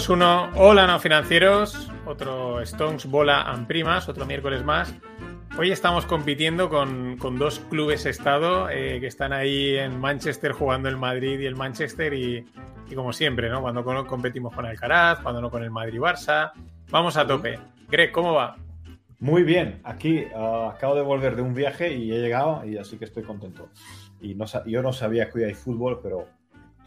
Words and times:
3, 0.00 0.08
2, 0.08 0.16
1. 0.16 0.50
Hola, 0.54 0.86
no 0.86 0.98
financieros. 0.98 1.90
Otro 2.06 2.62
Stones 2.62 3.04
Bola 3.04 3.42
and 3.42 3.66
Primas, 3.66 4.08
otro 4.08 4.24
miércoles 4.24 4.64
más. 4.64 4.94
Hoy 5.58 5.72
estamos 5.72 6.06
compitiendo 6.06 6.70
con, 6.70 7.18
dos 7.38 7.58
clubes 7.68 8.06
estado 8.06 8.70
eh, 8.70 8.98
que 8.98 9.06
están 9.06 9.34
ahí 9.34 9.76
en 9.76 10.00
Manchester 10.00 10.52
jugando 10.52 10.88
el 10.88 10.96
Madrid 10.96 11.38
y 11.40 11.44
el 11.44 11.54
Manchester 11.54 12.14
y, 12.14 12.46
como 12.94 13.12
siempre, 13.12 13.50
¿no? 13.50 13.60
Cuando 13.60 13.84
competimos 14.06 14.54
con 14.54 14.64
Alcaraz, 14.64 15.20
cuando 15.20 15.42
no 15.42 15.50
con 15.50 15.62
el 15.62 15.70
Madrid-Barça. 15.70 16.52
Vamos 16.88 17.18
a 17.18 17.26
tope. 17.26 17.58
Greg, 17.90 18.10
¿cómo 18.10 18.32
va? 18.32 18.56
Muy 19.18 19.42
bien, 19.42 19.82
aquí 19.84 20.24
ah, 20.34 20.72
acabo 20.74 20.94
de 20.94 21.02
volver 21.02 21.36
de 21.36 21.42
un 21.42 21.52
viaje 21.52 21.92
y 21.92 22.10
he 22.10 22.22
llegado 22.22 22.64
y 22.64 22.78
así 22.78 22.96
que 22.96 23.04
estoy 23.04 23.22
contento. 23.22 23.68
Y 24.18 24.34
no, 24.34 24.46
yo 24.64 24.80
no 24.80 24.94
sabía 24.94 25.28
que 25.28 25.40
hoy 25.40 25.44
hay 25.44 25.54
fútbol, 25.54 26.00
pero 26.02 26.26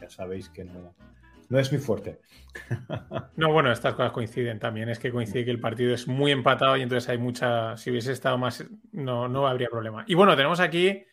ya 0.01 0.09
sabéis 0.09 0.49
que 0.49 0.63
no, 0.63 0.95
no 1.53 1.59
es 1.59 1.71
muy 1.71 1.79
fuerte. 1.79 2.19
No, 3.35 3.51
bueno, 3.51 3.71
estas 3.71 3.95
cosas 3.95 4.11
coinciden 4.11 4.59
también. 4.59 4.89
Es 4.89 4.99
que 4.99 5.11
coincide 5.11 5.45
que 5.45 5.51
el 5.51 5.59
partido 5.59 5.93
es 5.93 6.07
muy 6.07 6.31
empatado 6.31 6.77
y 6.77 6.81
entonces 6.83 7.09
hay 7.09 7.17
mucha. 7.17 7.75
Si 7.77 7.89
hubiese 7.89 8.11
estado 8.11 8.37
más, 8.37 8.63
no, 8.91 9.27
no 9.27 9.47
habría 9.47 9.69
problema. 9.69 10.03
Y 10.07 10.13
bueno, 10.13 10.35
tenemos 10.35 10.59
aquí 10.59 11.03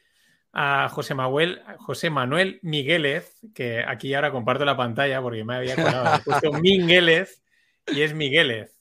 a 0.53 0.89
José 0.91 1.15
Manuel, 1.15 1.63
José 1.79 2.11
Manuel 2.11 2.59
Miguélez, 2.63 3.41
que 3.55 3.83
aquí 3.87 4.13
ahora 4.13 4.33
comparto 4.33 4.67
la 4.67 4.77
pantalla 4.77 5.23
porque 5.23 5.45
me 5.45 5.57
había 5.57 5.77
colado. 5.77 6.17
He 6.17 6.21
puesto 6.21 6.53
Miguélez 6.61 7.43
y 7.87 8.03
es 8.03 8.13
Miguélez. 8.13 8.79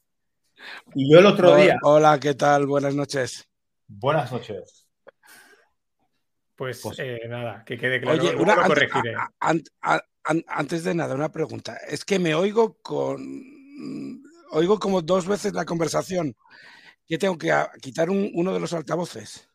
Y 0.95 1.11
yo 1.11 1.19
el 1.19 1.25
otro 1.25 1.55
día. 1.55 1.77
Hola, 1.83 2.19
¿qué 2.19 2.35
tal? 2.35 2.65
Buenas 2.67 2.93
noches. 2.93 3.47
Buenas 3.87 4.31
noches. 4.31 4.85
Pues, 6.55 6.81
pues 6.83 6.99
eh, 6.99 7.21
nada, 7.29 7.63
que 7.65 7.77
quede 7.77 8.01
claro. 8.01 8.21
Oye, 8.21 8.35
una, 8.35 8.63
corregiré 8.63 9.15
antes 10.47 10.83
de 10.83 10.95
nada, 10.95 11.15
una 11.15 11.31
pregunta. 11.31 11.77
Es 11.87 12.05
que 12.05 12.19
me 12.19 12.35
oigo 12.35 12.77
con. 12.81 14.23
Oigo 14.51 14.79
como 14.79 15.01
dos 15.01 15.27
veces 15.27 15.53
la 15.53 15.65
conversación. 15.65 16.35
¿Qué 17.07 17.17
tengo 17.17 17.37
que 17.37 17.51
quitar 17.81 18.09
uno 18.09 18.53
de 18.53 18.59
los 18.59 18.73
altavoces? 18.73 19.49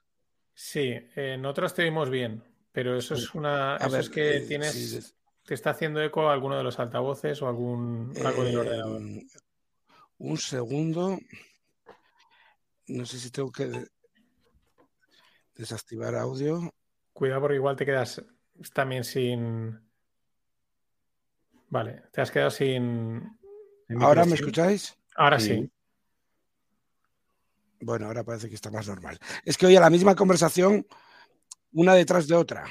Sí, 0.54 0.94
nosotros 1.38 1.74
te 1.74 1.82
oímos 1.82 2.10
bien, 2.10 2.42
pero 2.72 2.96
eso 2.96 3.14
es 3.14 3.34
una. 3.34 3.76
eso 3.76 3.98
es 3.98 4.10
que 4.10 4.38
eh, 4.38 4.40
tienes. 4.40 5.14
Te 5.44 5.54
está 5.54 5.70
haciendo 5.70 6.02
eco 6.02 6.30
alguno 6.30 6.56
de 6.56 6.64
los 6.64 6.78
altavoces 6.78 7.42
o 7.42 7.48
algún. 7.48 8.12
algo 8.24 8.44
del 8.44 8.58
ordenador. 8.58 9.00
Em, 9.02 9.28
un 10.18 10.38
segundo. 10.38 11.18
No 12.86 13.06
sé 13.06 13.18
si 13.18 13.30
tengo 13.30 13.50
que 13.50 13.70
desactivar 15.54 16.14
audio. 16.14 16.72
Cuidado 17.12 17.42
porque 17.42 17.56
igual 17.56 17.76
te 17.76 17.86
quedas 17.86 18.24
también 18.72 19.04
sin. 19.04 19.80
Vale, 21.68 22.02
te 22.12 22.20
has 22.20 22.30
quedado 22.30 22.50
sin. 22.50 23.22
¿Ahora 24.00 24.24
me 24.24 24.34
escucháis? 24.34 24.96
Ahora 25.16 25.38
sí. 25.38 25.70
Bueno, 27.80 28.06
ahora 28.06 28.24
parece 28.24 28.48
que 28.48 28.54
está 28.54 28.70
más 28.70 28.88
normal. 28.88 29.18
Es 29.44 29.58
que 29.58 29.66
hoy 29.66 29.76
a 29.76 29.80
la 29.80 29.90
misma 29.90 30.14
conversación, 30.14 30.86
una 31.72 31.94
detrás 31.94 32.26
de 32.26 32.34
otra. 32.34 32.64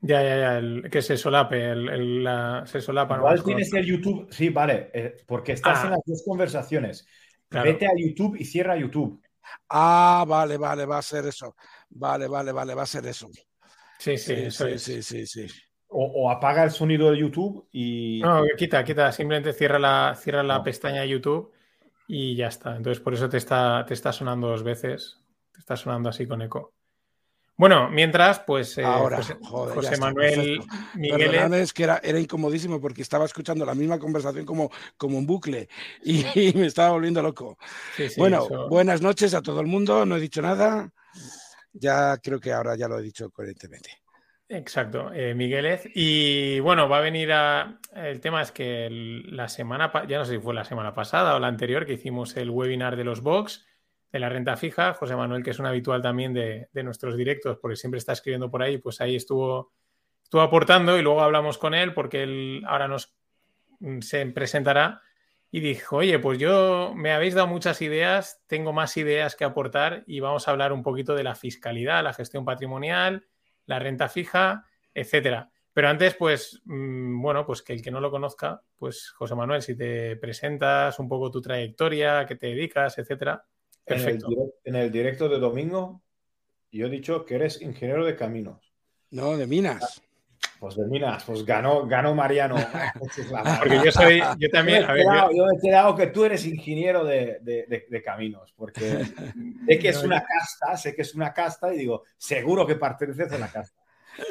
Ya, 0.00 0.22
ya, 0.22 0.60
ya, 0.60 0.90
que 0.90 1.00
se 1.00 1.16
solape, 1.16 1.70
el, 1.72 2.22
la, 2.22 2.64
se 2.66 2.80
solapa. 2.80 3.16
Igual 3.16 3.42
tienes 3.42 3.72
el 3.72 3.86
YouTube, 3.86 4.28
sí, 4.30 4.50
vale, 4.50 4.90
eh, 4.92 5.16
porque 5.26 5.52
estás 5.52 5.80
en 5.80 5.86
ah. 5.86 5.90
las 5.92 6.00
dos 6.04 6.22
conversaciones. 6.26 7.06
Vete 7.50 7.86
a 7.86 7.92
YouTube 7.96 8.36
y 8.38 8.44
cierra 8.44 8.76
YouTube. 8.76 9.22
Ah, 9.68 10.24
vale, 10.26 10.56
vale, 10.56 10.84
va 10.84 10.98
a 10.98 11.02
ser 11.02 11.26
eso. 11.26 11.56
Vale, 11.88 12.28
vale, 12.28 12.52
vale, 12.52 12.74
va 12.74 12.82
a 12.82 12.86
ser 12.86 13.06
eso. 13.06 13.30
Sí, 13.98 14.18
sí, 14.18 14.50
sí, 14.50 14.78
sí, 14.78 15.02
sí, 15.02 15.26
sí, 15.26 15.46
o, 15.96 16.30
apaga 16.30 16.64
el 16.64 16.70
sonido 16.70 17.10
de 17.10 17.18
YouTube 17.18 17.66
y. 17.72 18.20
No, 18.22 18.42
quita, 18.56 18.82
quita. 18.84 19.12
Simplemente 19.12 19.52
cierra 19.52 19.78
la, 19.78 20.14
cierra 20.16 20.42
la 20.42 20.62
pestaña 20.62 21.02
de 21.02 21.08
YouTube 21.08 21.52
y 22.08 22.34
ya 22.34 22.48
está. 22.48 22.76
Entonces, 22.76 23.02
por 23.02 23.14
eso 23.14 23.28
te 23.28 23.36
está, 23.36 23.84
te 23.86 23.94
está 23.94 24.12
sonando 24.12 24.48
dos 24.48 24.62
veces. 24.62 25.20
Te 25.52 25.60
está 25.60 25.76
sonando 25.76 26.08
así 26.08 26.26
con 26.26 26.42
eco. 26.42 26.72
Bueno, 27.56 27.88
mientras, 27.88 28.40
pues 28.40 28.76
eh, 28.78 28.84
Ahora, 28.84 29.20
José, 29.42 29.96
Manuel 29.98 30.60
Miguel. 30.96 31.54
es 31.54 31.72
que 31.72 31.84
era, 31.84 32.00
era, 32.02 32.18
incomodísimo 32.18 32.80
porque 32.80 33.02
estaba 33.02 33.24
escuchando 33.26 33.64
la 33.64 33.76
misma 33.76 34.00
conversación 34.00 34.44
como, 34.44 34.72
como 34.96 35.16
un 35.16 35.24
bucle 35.24 35.68
y, 36.02 36.24
me 36.56 36.66
estaba 36.66 36.90
volviendo 36.90 37.22
loco. 37.22 37.56
bueno, 38.16 38.68
buenas 38.68 39.00
noches 39.00 39.34
a 39.34 39.42
todo 39.42 39.60
el 39.60 39.68
mundo. 39.68 40.04
No 40.04 40.16
he 40.16 40.20
dicho 40.20 40.42
nada. 40.42 40.92
Ya 41.72 42.16
creo 42.18 42.40
que 42.40 42.52
ahora 42.52 42.74
ya 42.74 42.88
lo 42.88 42.98
he 42.98 43.02
dicho 43.02 43.30
coherentemente. 43.30 44.03
Exacto, 44.48 45.10
eh. 45.14 45.34
Y 45.94 46.60
bueno, 46.60 46.88
va 46.88 46.98
a 46.98 47.00
venir 47.00 47.32
a. 47.32 47.78
El 47.94 48.20
tema 48.20 48.42
es 48.42 48.52
que 48.52 48.88
la 48.90 49.48
semana, 49.48 49.90
ya 50.06 50.18
no 50.18 50.24
sé 50.24 50.34
si 50.34 50.38
fue 50.38 50.52
la 50.52 50.64
semana 50.64 50.94
pasada 50.94 51.34
o 51.34 51.38
la 51.38 51.46
anterior, 51.46 51.86
que 51.86 51.94
hicimos 51.94 52.36
el 52.36 52.50
webinar 52.50 52.96
de 52.96 53.04
los 53.04 53.22
Box, 53.22 53.64
de 54.12 54.18
la 54.18 54.28
renta 54.28 54.56
fija. 54.56 54.92
José 54.94 55.16
Manuel, 55.16 55.42
que 55.42 55.50
es 55.50 55.58
un 55.58 55.66
habitual 55.66 56.02
también 56.02 56.34
de, 56.34 56.68
nuestros 56.82 57.16
directos, 57.16 57.58
porque 57.60 57.76
siempre 57.76 57.98
está 57.98 58.12
escribiendo 58.12 58.50
por 58.50 58.62
ahí, 58.62 58.76
pues 58.76 59.00
ahí 59.00 59.16
estuvo, 59.16 59.72
estuvo 60.22 60.42
aportando 60.42 60.98
y 60.98 61.02
luego 61.02 61.22
hablamos 61.22 61.56
con 61.56 61.72
él, 61.72 61.94
porque 61.94 62.22
él 62.22 62.62
ahora 62.66 62.86
nos 62.86 63.14
mm, 63.80 64.00
se 64.00 64.26
presentará 64.26 65.00
y 65.50 65.60
dijo: 65.60 65.96
Oye, 65.96 66.18
pues 66.18 66.38
yo 66.38 66.92
me 66.94 67.12
habéis 67.12 67.34
dado 67.34 67.46
muchas 67.46 67.80
ideas, 67.80 68.42
tengo 68.46 68.74
más 68.74 68.94
ideas 68.98 69.36
que 69.36 69.44
aportar 69.44 70.04
y 70.06 70.20
vamos 70.20 70.48
a 70.48 70.50
hablar 70.50 70.74
un 70.74 70.82
poquito 70.82 71.14
de 71.14 71.24
la 71.24 71.34
fiscalidad, 71.34 72.04
la 72.04 72.12
gestión 72.12 72.44
patrimonial 72.44 73.24
la 73.66 73.78
renta 73.78 74.08
fija, 74.08 74.64
etcétera. 74.92 75.50
Pero 75.72 75.88
antes, 75.88 76.14
pues, 76.14 76.62
mm, 76.64 77.20
bueno, 77.20 77.44
pues 77.44 77.60
que 77.62 77.72
el 77.72 77.82
que 77.82 77.90
no 77.90 78.00
lo 78.00 78.10
conozca, 78.10 78.62
pues 78.76 79.10
José 79.10 79.34
Manuel, 79.34 79.60
si 79.60 79.76
te 79.76 80.16
presentas 80.16 80.98
un 81.00 81.08
poco 81.08 81.32
tu 81.32 81.40
trayectoria, 81.40 82.20
a 82.20 82.26
qué 82.26 82.36
te 82.36 82.46
dedicas, 82.46 82.96
etcétera. 82.96 83.44
Perfecto. 83.84 84.28
En 84.62 84.76
el, 84.76 84.92
directo 84.92 85.28
de 85.28 85.38
domingo, 85.38 86.00
yo 86.70 86.86
he 86.86 86.90
dicho 86.90 87.24
que 87.24 87.34
eres 87.34 87.60
ingeniero 87.60 88.06
de 88.06 88.16
caminos. 88.16 88.72
No, 89.10 89.36
de 89.36 89.46
minas. 89.46 90.00
Pues 90.64 90.76
de 90.76 90.86
minas, 90.86 91.22
pues 91.24 91.44
ganó, 91.44 91.86
ganó 91.86 92.14
Mariano. 92.14 92.56
porque 93.58 93.80
yo 93.84 93.92
soy, 93.92 94.22
yo 94.38 94.48
también. 94.48 94.82
Yo, 94.82 95.46
he 95.50 95.60
quedado 95.60 95.94
que 95.94 96.06
tú 96.06 96.24
eres 96.24 96.46
ingeniero 96.46 97.04
de, 97.04 98.02
caminos, 98.02 98.54
porque 98.56 98.80
sé 99.68 99.78
que 99.78 99.90
es 99.90 100.02
una 100.02 100.24
casta, 100.24 100.74
sé 100.78 100.94
que 100.94 101.02
es 101.02 101.14
una 101.14 101.34
casta 101.34 101.74
y 101.74 101.80
digo, 101.80 102.04
seguro 102.16 102.66
que 102.66 102.76
perteneces 102.76 103.30
a 103.32 103.38
la 103.38 103.48
casta. 103.48 103.78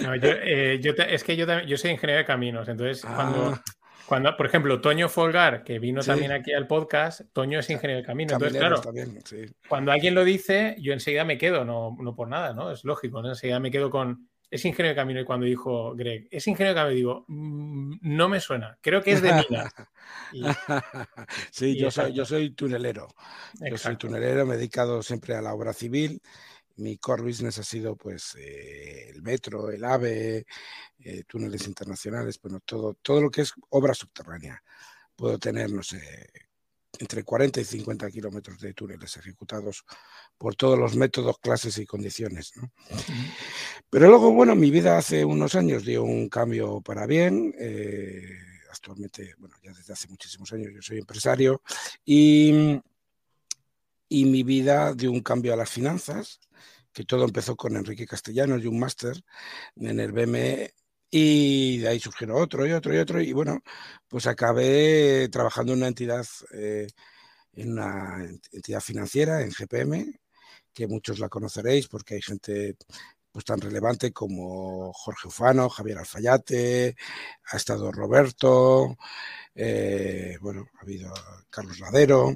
No, 0.01 0.16
yo, 0.16 0.29
eh, 0.31 0.81
es 1.07 1.23
que 1.23 1.35
yo, 1.35 1.45
yo 1.67 1.77
soy 1.77 1.91
ingeniero 1.91 2.17
de 2.17 2.25
caminos, 2.25 2.67
entonces 2.67 3.05
cuando, 3.05 3.50
ah. 3.50 3.63
cuando, 4.07 4.35
por 4.35 4.47
ejemplo, 4.47 4.81
Toño 4.81 5.09
Folgar, 5.09 5.63
que 5.63 5.77
vino 5.77 6.01
también 6.01 6.31
aquí 6.31 6.51
al 6.51 6.65
podcast, 6.65 7.21
Toño 7.31 7.59
es 7.59 7.69
ingeniero 7.69 8.01
de 8.01 8.07
caminos. 8.07 8.33
Entonces, 8.33 8.57
claro, 8.57 8.81
cuando 9.69 9.91
alguien 9.91 10.15
lo 10.15 10.23
dice, 10.23 10.75
yo 10.79 10.94
enseguida 10.94 11.25
me 11.25 11.38
quedo, 11.38 11.63
no, 11.63 11.95
no 12.00 12.15
por 12.15 12.27
nada, 12.27 12.55
¿no? 12.55 12.71
Es 12.71 12.83
lógico, 12.85 13.21
¿no? 13.21 13.29
Enseguida 13.29 13.59
me 13.59 13.69
quedo 13.69 13.91
con, 13.91 14.29
es 14.53 14.64
ingeniero 14.66 14.90
de 14.90 15.02
camino. 15.02 15.19
Y 15.19 15.25
cuando 15.25 15.46
dijo 15.47 15.96
Greg, 15.96 16.28
es 16.30 16.46
ingeniero 16.47 16.75
de 16.75 16.81
camino, 16.81 16.96
digo, 16.96 17.25
mm, 17.28 17.96
no 18.02 18.30
me 18.30 18.40
suena, 18.40 18.78
creo 18.81 19.02
que 19.02 19.14
es 19.14 19.22
de 19.22 19.34
mina. 19.50 19.74
sí, 21.52 21.75
yo, 21.78 21.90
soy, 21.90 22.14
yo 22.14 22.24
soy 22.24 22.52
tunelero. 22.52 23.08
Yo 23.59 23.78
soy 23.78 23.97
tunelero, 23.97 24.46
me 24.46 24.53
he 24.53 24.58
dedicado 24.58 25.02
siempre 25.02 25.36
a 25.36 25.42
la 25.42 25.53
obra 25.53 25.74
civil. 25.74 26.22
Mi 26.75 26.97
core 26.97 27.24
business 27.24 27.59
ha 27.59 27.63
sido 27.63 27.96
pues 27.96 28.36
eh, 28.36 29.09
el 29.09 29.22
metro, 29.22 29.69
el 29.69 29.83
AVE, 29.83 30.45
eh, 31.00 31.24
túneles 31.27 31.68
internacionales, 31.68 32.39
bueno, 32.42 32.60
todo, 32.66 32.95
todo 33.01 33.22
lo 33.22 33.30
que 33.30 33.42
es 33.42 33.54
obra 33.69 33.94
subterránea. 33.94 34.63
Puedo 35.16 35.38
tener, 35.38 35.72
no 35.72 35.83
sé, 35.83 36.01
entre 37.00 37.24
40 37.24 37.62
y 37.62 37.66
50 37.66 38.10
kilómetros 38.12 38.60
de 38.60 38.74
túneles 38.74 39.18
ejecutados 39.18 39.84
por 40.38 40.56
todos 40.56 40.78
los 40.78 40.95
métodos, 40.95 41.40
clases 41.40 41.78
y 41.78 41.86
condiciones. 41.86 42.54
Pero 43.90 44.07
luego, 44.10 44.31
bueno, 44.31 44.56
mi 44.56 44.69
vida 44.69 44.98
hace 44.98 45.25
unos 45.25 45.56
años 45.56 45.86
dio 45.86 46.04
un 46.04 46.30
cambio 46.30 46.81
para 46.81 47.06
bien. 47.06 47.54
Eh, 47.57 48.38
actualmente, 48.72 49.36
bueno, 49.38 49.56
ya 49.63 49.72
desde 49.72 49.94
hace 49.94 50.07
muchísimos 50.07 50.51
años 50.54 50.72
yo 50.74 50.81
soy 50.81 51.00
empresario 51.00 51.62
y, 52.06 52.80
y 54.10 54.25
mi 54.25 54.44
vida 54.44 54.94
dio 54.94 55.12
un 55.12 55.22
cambio 55.22 55.54
a 55.54 55.57
las 55.57 55.69
finanzas, 55.69 56.39
que 56.92 57.06
todo 57.06 57.25
empezó 57.25 57.56
con 57.56 57.75
Enrique 57.75 58.06
Castellanos 58.06 58.63
y 58.63 58.68
un 58.68 58.80
máster 58.80 59.24
en 59.75 60.00
el 60.00 60.12
BME 60.12 60.74
y 61.15 61.77
de 61.77 61.89
ahí 61.89 62.00
surgieron 62.00 62.42
otro 62.42 62.65
y 62.65 62.71
otro 62.71 62.95
y 62.95 62.98
otro. 62.98 63.21
Y 63.21 63.33
bueno, 63.33 63.62
pues 64.07 64.25
acabé 64.25 65.30
trabajando 65.30 65.74
en 65.74 65.80
una 65.80 65.88
entidad, 65.88 66.25
eh, 66.56 66.88
en 67.54 67.74
una 67.74 68.27
entidad 68.51 68.81
financiera, 68.81 69.44
en 69.44 69.51
GPM, 69.51 70.19
que 70.74 70.88
muchos 70.88 71.19
la 71.19 71.30
conoceréis 71.30 71.88
porque 71.88 72.15
hay 72.15 72.21
gente 72.24 72.77
pues 73.31 73.45
tan 73.45 73.62
relevante 73.62 74.12
como 74.12 74.92
Jorge 74.94 75.27
Ufano, 75.27 75.69
Javier 75.69 76.00
Alfayate, 76.00 76.95
ha 77.51 77.57
estado 77.57 77.92
Roberto, 77.92 78.98
eh, 79.54 80.38
bueno, 80.42 80.65
ha 80.80 80.81
habido 80.81 81.13
Carlos 81.51 81.80
Ladero. 81.80 82.36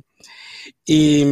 Y, 0.86 1.24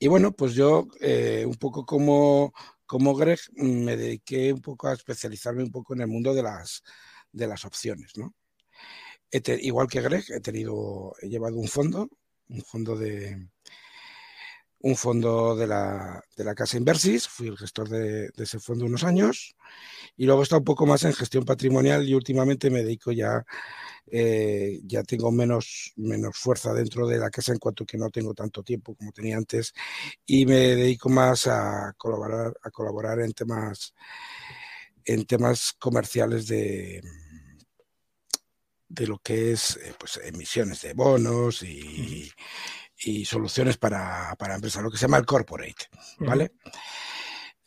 y 0.00 0.08
bueno, 0.08 0.32
pues 0.32 0.54
yo 0.54 0.88
eh, 1.00 1.44
un 1.46 1.56
poco 1.56 1.84
como 1.84 2.54
como 2.88 3.14
Greg 3.14 3.38
me 3.52 3.98
dediqué 3.98 4.50
un 4.50 4.62
poco 4.62 4.88
a 4.88 4.94
especializarme 4.94 5.62
un 5.62 5.70
poco 5.70 5.94
en 5.94 6.00
el 6.00 6.08
mundo 6.08 6.32
de 6.32 6.42
las, 6.42 6.82
de 7.30 7.46
las 7.46 7.66
opciones, 7.66 8.16
¿no? 8.16 8.34
igual 9.60 9.88
que 9.88 10.00
Greg, 10.00 10.24
he 10.30 10.40
tenido, 10.40 11.14
he 11.20 11.28
llevado 11.28 11.58
un 11.58 11.68
fondo, 11.68 12.08
un 12.48 12.62
fondo 12.62 12.96
de 12.96 13.46
un 14.80 14.96
fondo 14.96 15.56
de 15.56 15.66
la, 15.66 16.22
de 16.36 16.44
la 16.44 16.54
casa 16.54 16.76
Inversis, 16.76 17.26
fui 17.28 17.48
el 17.48 17.58
gestor 17.58 17.88
de, 17.88 18.30
ese 18.36 18.60
fondo 18.60 18.84
unos 18.84 19.04
años 19.04 19.56
y 20.16 20.24
luego 20.24 20.40
he 20.40 20.44
estado 20.44 20.60
un 20.60 20.64
poco 20.64 20.86
más 20.86 21.02
en 21.04 21.12
gestión 21.12 21.44
patrimonial 21.44 22.08
y 22.08 22.14
últimamente 22.14 22.70
me 22.70 22.82
dedico 22.82 23.10
ya, 23.10 23.44
eh, 24.06 24.80
ya 24.84 25.02
tengo 25.02 25.32
menos, 25.32 25.92
menos 25.96 26.36
fuerza 26.36 26.72
dentro 26.72 27.06
de 27.08 27.18
la 27.18 27.30
casa 27.30 27.52
en 27.52 27.58
cuanto 27.58 27.84
que 27.84 27.98
no 27.98 28.10
tengo 28.10 28.34
tanto 28.34 28.62
tiempo 28.62 28.94
como 28.94 29.12
tenía 29.12 29.36
antes 29.36 29.72
y 30.24 30.46
me 30.46 30.76
dedico 30.76 31.08
más 31.08 31.46
a 31.48 31.92
colaborar, 31.96 32.54
a 32.62 32.70
colaborar 32.70 33.20
en 33.20 33.32
temas 33.32 33.94
en 35.04 35.24
temas 35.24 35.74
comerciales 35.78 36.46
de, 36.48 37.02
de 38.88 39.06
lo 39.06 39.18
que 39.18 39.52
es 39.52 39.76
eh, 39.76 39.94
pues, 39.98 40.20
emisiones 40.22 40.82
de 40.82 40.92
bonos 40.92 41.62
y, 41.62 42.30
soluciones 43.24 43.76
para, 43.76 44.34
para, 44.38 44.54
empresas, 44.54 44.82
lo 44.82 44.90
que 44.90 44.96
se 44.96 45.02
llama 45.02 45.18
el 45.18 45.26
corporate, 45.26 45.88
¿vale? 46.18 46.52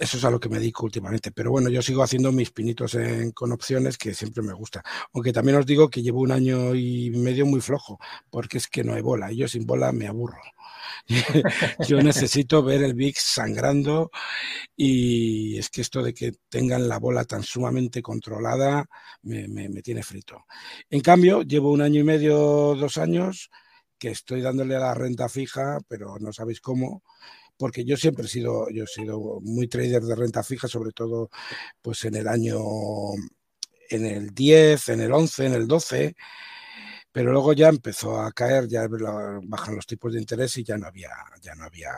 Eso 0.01 0.17
es 0.17 0.25
a 0.25 0.31
lo 0.31 0.39
que 0.39 0.49
me 0.49 0.57
dedico 0.57 0.83
últimamente. 0.83 1.31
Pero 1.31 1.51
bueno, 1.51 1.69
yo 1.69 1.79
sigo 1.83 2.01
haciendo 2.01 2.31
mis 2.31 2.49
pinitos 2.49 2.97
con 3.35 3.51
opciones 3.51 3.99
que 3.99 4.15
siempre 4.15 4.41
me 4.41 4.51
gusta. 4.51 4.83
Aunque 5.13 5.31
también 5.31 5.59
os 5.59 5.65
digo 5.67 5.91
que 5.91 6.01
llevo 6.01 6.21
un 6.21 6.31
año 6.31 6.73
y 6.73 7.11
medio 7.11 7.45
muy 7.45 7.61
flojo, 7.61 7.99
porque 8.31 8.57
es 8.57 8.67
que 8.67 8.83
no 8.83 8.95
hay 8.95 9.03
bola. 9.03 9.31
Y 9.31 9.37
yo 9.37 9.47
sin 9.47 9.67
bola 9.67 9.91
me 9.91 10.07
aburro. 10.07 10.41
yo 11.87 12.01
necesito 12.01 12.63
ver 12.63 12.81
el 12.81 12.95
VIX 12.95 13.21
sangrando 13.21 14.09
y 14.75 15.59
es 15.59 15.69
que 15.69 15.81
esto 15.81 16.01
de 16.01 16.15
que 16.15 16.31
tengan 16.49 16.87
la 16.87 16.97
bola 16.97 17.23
tan 17.25 17.43
sumamente 17.43 18.01
controlada 18.01 18.89
me, 19.21 19.47
tiene 19.83 20.01
frito. 20.01 20.45
En 20.89 21.01
cambio, 21.01 21.43
llevo 21.43 21.71
un 21.71 21.81
año 21.81 22.01
y 22.01 22.03
medio, 22.03 22.75
dos 22.75 22.97
años 22.97 23.51
que 24.01 24.09
estoy 24.09 24.41
dándole 24.41 24.75
a 24.75 24.79
la 24.79 24.95
renta 24.95 25.29
fija, 25.29 25.77
pero 25.87 26.17
no 26.19 26.33
sabéis 26.33 26.59
cómo, 26.59 27.03
porque 27.55 27.85
yo 27.85 27.95
siempre 27.97 28.25
he 28.25 28.27
sido, 28.27 28.67
yo 28.71 28.85
he 28.85 28.87
sido 28.87 29.39
muy 29.41 29.67
trader 29.67 30.01
de 30.01 30.15
renta 30.15 30.41
fija, 30.41 30.67
sobre 30.67 30.91
todo 30.91 31.29
pues 31.83 32.03
en 32.05 32.15
el 32.15 32.27
año, 32.27 32.57
en 33.91 34.05
el 34.07 34.31
10, 34.31 34.89
en 34.89 35.01
el 35.01 35.13
11, 35.13 35.45
en 35.45 35.53
el 35.53 35.67
12, 35.67 36.15
pero 37.11 37.31
luego 37.31 37.53
ya 37.53 37.69
empezó 37.69 38.19
a 38.19 38.31
caer, 38.31 38.67
ya 38.67 38.87
bajan 39.43 39.75
los 39.75 39.85
tipos 39.85 40.13
de 40.13 40.19
interés 40.19 40.57
y 40.57 40.63
ya 40.63 40.77
no 40.79 40.87
había, 40.87 41.11
ya 41.39 41.53
no 41.53 41.65
había 41.65 41.91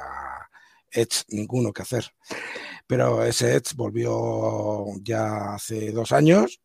edge 0.91 1.23
ninguno 1.29 1.71
que 1.71 1.83
hacer. 1.83 2.03
Pero 2.85 3.23
ese 3.23 3.55
edge 3.55 3.75
volvió 3.77 4.87
ya 5.01 5.53
hace 5.53 5.93
dos 5.93 6.11
años, 6.11 6.59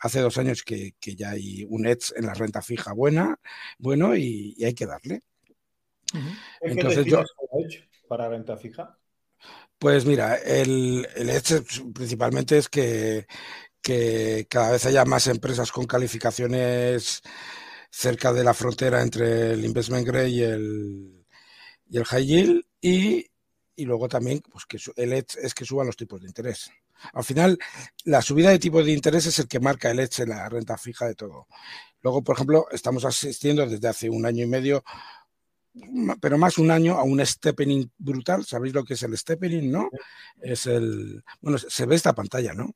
hace 0.00 0.20
dos 0.20 0.38
años 0.38 0.62
que, 0.62 0.94
ya 1.00 1.30
hay 1.30 1.64
un 1.68 1.86
edge 1.86 2.12
en 2.16 2.26
la 2.26 2.34
renta 2.34 2.62
fija 2.62 2.92
buena, 2.92 3.38
bueno, 3.78 4.16
y, 4.16 4.56
hay 4.64 4.74
que 4.74 4.86
darle. 4.86 5.22
Entonces 6.60 7.04
yo 7.06 7.22
para 8.08 8.28
renta 8.28 8.56
fija. 8.56 8.98
Pues 9.78 10.04
mira, 10.06 10.36
el, 10.36 11.06
el 11.14 11.30
edge 11.30 11.62
principalmente 11.94 12.58
es 12.58 12.68
que, 12.68 13.26
que 13.80 14.46
cada 14.50 14.72
vez 14.72 14.86
haya 14.86 15.04
más 15.04 15.26
empresas 15.28 15.70
con 15.70 15.86
calificaciones 15.86 17.22
cerca 17.90 18.32
de 18.32 18.44
la 18.44 18.54
frontera 18.54 19.02
entre 19.02 19.52
el 19.52 19.64
investment 19.64 20.06
grade 20.06 20.30
y 20.30 20.42
el, 20.42 21.26
y 21.88 21.96
el 21.96 22.04
high 22.04 22.26
yield 22.26 22.64
y, 22.80 23.26
y 23.76 23.84
luego 23.84 24.08
también 24.08 24.40
pues 24.50 24.66
que 24.66 24.78
el 24.96 25.12
edge 25.12 25.38
es 25.40 25.54
que 25.54 25.64
suban 25.64 25.86
los 25.86 25.96
tipos 25.96 26.20
de 26.20 26.28
interés. 26.28 26.70
Al 27.12 27.24
final, 27.24 27.58
la 28.04 28.22
subida 28.22 28.50
de 28.50 28.58
tipos 28.58 28.84
de 28.84 28.92
interés 28.92 29.26
es 29.26 29.38
el 29.38 29.48
que 29.48 29.60
marca 29.60 29.90
el 29.90 30.00
edge 30.00 30.22
en 30.22 30.30
la 30.30 30.48
renta 30.48 30.76
fija 30.78 31.06
de 31.06 31.14
todo. 31.14 31.46
Luego, 32.02 32.22
por 32.22 32.36
ejemplo, 32.36 32.66
estamos 32.70 33.04
asistiendo 33.04 33.66
desde 33.66 33.88
hace 33.88 34.10
un 34.10 34.24
año 34.26 34.44
y 34.44 34.48
medio, 34.48 34.84
pero 36.20 36.38
más 36.38 36.58
un 36.58 36.70
año, 36.70 36.94
a 36.94 37.02
un 37.02 37.24
stepening 37.24 37.86
brutal. 37.98 38.44
¿Sabéis 38.44 38.74
lo 38.74 38.84
que 38.84 38.94
es 38.94 39.02
el 39.02 39.16
stepening, 39.16 39.70
no? 39.70 39.88
Es 40.40 40.66
el. 40.66 41.22
Bueno, 41.40 41.58
se 41.58 41.86
ve 41.86 41.96
esta 41.96 42.14
pantalla, 42.14 42.54
¿no? 42.54 42.74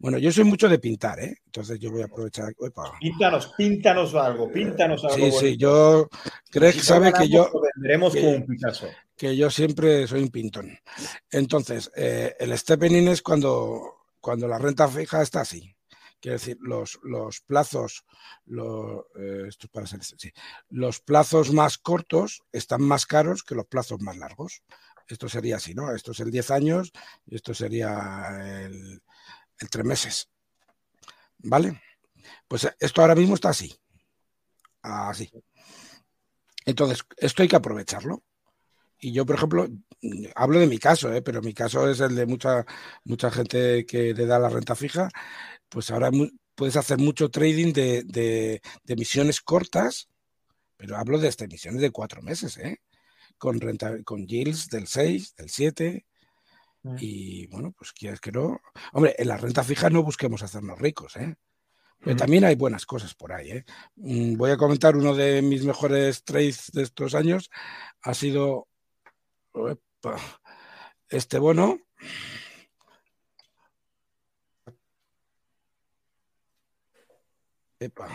Bueno, 0.00 0.18
yo 0.18 0.30
soy 0.30 0.44
mucho 0.44 0.68
de 0.68 0.78
pintar, 0.78 1.18
¿eh? 1.18 1.38
Entonces 1.46 1.80
yo 1.80 1.90
voy 1.90 2.02
a 2.02 2.04
aprovechar. 2.04 2.54
Píntanos, 3.00 3.52
píntanos 3.56 4.14
algo, 4.14 4.50
píntanos 4.50 5.04
algo. 5.04 5.16
Sí, 5.16 5.32
sí, 5.32 5.56
yo. 5.56 6.08
Greg 6.52 6.80
sabe 6.80 7.12
que 7.12 7.28
yo. 7.28 7.50
Vendremos 7.74 8.12
que, 8.12 8.24
un 8.24 8.46
Picasso. 8.46 8.86
Que 9.16 9.36
yo 9.36 9.50
siempre 9.50 10.06
soy 10.06 10.22
un 10.22 10.28
pintón. 10.28 10.78
Entonces, 11.32 11.90
eh, 11.96 12.36
el 12.38 12.56
stepening 12.56 13.08
es 13.08 13.22
cuando, 13.22 14.04
cuando 14.20 14.46
la 14.46 14.58
renta 14.58 14.86
fija 14.86 15.20
está 15.20 15.40
así. 15.40 15.74
Quiere 16.20 16.38
decir, 16.38 16.58
los, 16.60 17.00
los 17.02 17.40
plazos, 17.40 18.04
los, 18.46 19.04
eh, 19.18 19.44
esto 19.48 19.68
para 19.68 19.86
ser, 19.86 20.02
sí, 20.02 20.32
los 20.70 21.00
plazos 21.00 21.52
más 21.52 21.78
cortos 21.78 22.42
están 22.52 22.82
más 22.82 23.06
caros 23.06 23.42
que 23.42 23.54
los 23.56 23.66
plazos 23.66 24.00
más 24.00 24.16
largos. 24.16 24.62
Esto 25.08 25.28
sería 25.28 25.56
así, 25.56 25.74
¿no? 25.74 25.92
Esto 25.92 26.12
es 26.12 26.20
el 26.20 26.30
10 26.30 26.50
años 26.50 26.92
y 27.26 27.36
esto 27.36 27.54
sería 27.54 28.66
el, 28.66 29.00
en 29.60 29.68
tres 29.68 29.84
meses. 29.84 30.28
¿Vale? 31.38 31.80
Pues 32.46 32.68
esto 32.80 33.00
ahora 33.00 33.14
mismo 33.14 33.34
está 33.34 33.50
así. 33.50 33.74
Así. 34.82 35.30
Entonces, 36.64 37.00
esto 37.16 37.42
hay 37.42 37.48
que 37.48 37.56
aprovecharlo. 37.56 38.22
Y 39.00 39.12
yo, 39.12 39.24
por 39.24 39.36
ejemplo, 39.36 39.68
hablo 40.34 40.58
de 40.58 40.66
mi 40.66 40.78
caso, 40.78 41.12
¿eh? 41.12 41.22
pero 41.22 41.40
mi 41.40 41.54
caso 41.54 41.88
es 41.88 42.00
el 42.00 42.16
de 42.16 42.26
mucha, 42.26 42.66
mucha 43.04 43.30
gente 43.30 43.86
que 43.86 44.12
le 44.14 44.26
da 44.26 44.38
la 44.38 44.48
renta 44.48 44.74
fija. 44.74 45.08
Pues 45.68 45.90
ahora 45.90 46.10
puedes 46.54 46.76
hacer 46.76 46.98
mucho 46.98 47.30
trading 47.30 47.72
de, 47.72 48.02
de, 48.04 48.60
emisiones 48.86 49.40
cortas, 49.40 50.08
pero 50.76 50.96
hablo 50.96 51.18
de 51.18 51.32
emisiones 51.38 51.80
de 51.80 51.90
cuatro 51.90 52.22
meses, 52.22 52.56
¿eh? 52.58 52.80
con, 53.38 53.60
renta, 53.60 54.02
con 54.02 54.26
yields 54.26 54.68
del 54.68 54.88
6, 54.88 55.36
del 55.36 55.50
7, 55.50 56.06
Mm. 56.17 56.17
Y 56.96 57.46
bueno, 57.48 57.72
pues 57.76 57.92
quieres 57.92 58.20
que 58.20 58.32
no. 58.32 58.60
Hombre, 58.92 59.14
en 59.18 59.28
la 59.28 59.36
renta 59.36 59.62
fija 59.64 59.90
no 59.90 60.02
busquemos 60.02 60.42
hacernos 60.42 60.78
ricos, 60.78 61.16
¿eh? 61.16 61.36
Pero 62.00 62.16
también 62.16 62.44
hay 62.44 62.54
buenas 62.54 62.86
cosas 62.86 63.14
por 63.14 63.32
ahí. 63.32 63.50
¿eh? 63.50 63.64
Mm, 63.96 64.36
voy 64.36 64.50
a 64.52 64.56
comentar 64.56 64.96
uno 64.96 65.14
de 65.14 65.42
mis 65.42 65.64
mejores 65.64 66.22
trades 66.24 66.70
de 66.72 66.82
estos 66.82 67.14
años. 67.14 67.50
Ha 68.02 68.14
sido 68.14 68.68
este 71.08 71.38
bono. 71.38 71.80
Epa. 77.80 78.08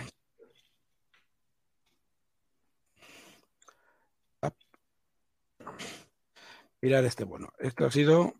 Mirar 6.82 7.06
este 7.06 7.24
bono. 7.24 7.53
Esto 7.60 7.86
ha 7.86 7.92
sido 7.92 8.34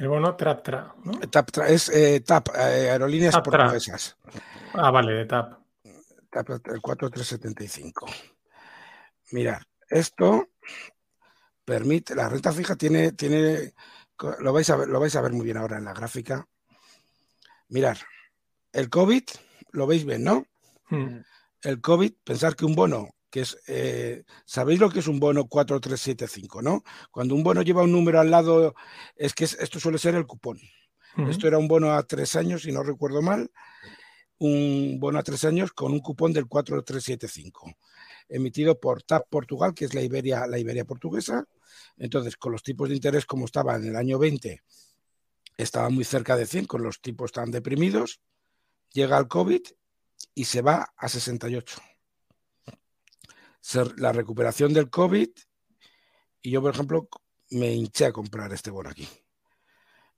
el 0.00 0.08
bono 0.08 0.34
TAP-TRA, 0.34 0.94
¿no? 1.04 1.12
TAP, 1.20 1.58
es 1.68 1.90
eh, 1.90 2.20
TAP, 2.20 2.48
eh, 2.56 2.90
Aerolíneas 2.90 3.38
Portuguesas. 3.42 4.16
Ah, 4.72 4.90
vale, 4.90 5.12
de 5.12 5.26
TAP. 5.26 5.58
TAP, 6.30 6.50
el 6.68 6.80
4375. 6.80 8.06
Mirad, 9.32 9.60
esto 9.90 10.48
permite, 11.66 12.14
la 12.14 12.30
renta 12.30 12.50
fija 12.50 12.76
tiene, 12.76 13.12
tiene 13.12 13.74
lo, 14.38 14.52
vais 14.54 14.70
a 14.70 14.76
ver, 14.76 14.88
lo 14.88 15.00
vais 15.00 15.14
a 15.16 15.20
ver 15.20 15.32
muy 15.32 15.44
bien 15.44 15.58
ahora 15.58 15.76
en 15.76 15.84
la 15.84 15.92
gráfica. 15.92 16.48
Mirad, 17.68 17.98
el 18.72 18.88
COVID, 18.88 19.24
lo 19.72 19.86
veis 19.86 20.06
bien, 20.06 20.24
¿no? 20.24 20.46
Hmm. 20.88 21.18
El 21.62 21.82
COVID, 21.82 22.14
pensar 22.24 22.56
que 22.56 22.64
un 22.64 22.74
bono 22.74 23.10
que 23.30 23.40
es, 23.40 23.58
eh, 23.68 24.24
¿sabéis 24.44 24.80
lo 24.80 24.90
que 24.90 24.98
es 24.98 25.06
un 25.06 25.20
bono 25.20 25.46
4375, 25.46 26.62
no? 26.62 26.82
Cuando 27.10 27.34
un 27.34 27.42
bono 27.42 27.62
lleva 27.62 27.82
un 27.82 27.92
número 27.92 28.20
al 28.20 28.30
lado, 28.30 28.74
es 29.16 29.32
que 29.34 29.44
esto 29.44 29.80
suele 29.80 29.98
ser 29.98 30.14
el 30.14 30.26
cupón. 30.26 30.58
Esto 31.28 31.48
era 31.48 31.58
un 31.58 31.66
bono 31.66 31.92
a 31.92 32.02
tres 32.04 32.36
años, 32.36 32.62
si 32.62 32.72
no 32.72 32.82
recuerdo 32.82 33.20
mal, 33.20 33.50
un 34.38 34.98
bono 35.00 35.18
a 35.18 35.22
tres 35.22 35.44
años 35.44 35.72
con 35.72 35.92
un 35.92 36.00
cupón 36.00 36.32
del 36.32 36.46
4375, 36.46 37.72
emitido 38.28 38.78
por 38.78 39.02
TAP 39.02 39.28
Portugal, 39.28 39.74
que 39.74 39.86
es 39.86 39.94
la 39.94 40.02
Iberia, 40.02 40.46
la 40.46 40.58
Iberia 40.58 40.84
portuguesa. 40.84 41.44
Entonces, 41.98 42.36
con 42.36 42.52
los 42.52 42.62
tipos 42.62 42.88
de 42.88 42.94
interés 42.94 43.26
como 43.26 43.44
estaba 43.44 43.74
en 43.76 43.86
el 43.86 43.96
año 43.96 44.18
20, 44.18 44.62
estaba 45.56 45.90
muy 45.90 46.04
cerca 46.04 46.36
de 46.36 46.46
100, 46.46 46.66
con 46.66 46.82
los 46.82 47.00
tipos 47.00 47.32
tan 47.32 47.50
deprimidos, 47.50 48.20
llega 48.92 49.18
el 49.18 49.28
COVID 49.28 49.62
y 50.34 50.44
se 50.44 50.62
va 50.62 50.92
a 50.96 51.08
68 51.08 51.82
la 53.96 54.12
recuperación 54.12 54.72
del 54.72 54.90
COVID 54.90 55.28
y 56.42 56.50
yo, 56.50 56.62
por 56.62 56.74
ejemplo, 56.74 57.08
me 57.50 57.72
hinché 57.72 58.06
a 58.06 58.12
comprar 58.12 58.52
este 58.52 58.70
bono 58.70 58.90
aquí. 58.90 59.08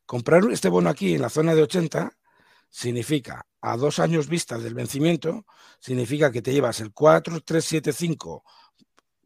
Comprar 0.06 0.44
este 0.50 0.68
bono 0.68 0.90
aquí 0.90 1.14
en 1.14 1.22
la 1.22 1.30
zona 1.30 1.54
de 1.54 1.62
80 1.62 2.16
significa 2.68 3.46
a 3.60 3.76
dos 3.76 3.98
años 3.98 4.28
vista 4.28 4.58
del 4.58 4.74
vencimiento, 4.74 5.46
significa 5.78 6.32
que 6.32 6.42
te 6.42 6.52
llevas 6.52 6.80
el 6.80 6.92
4375, 6.92 8.44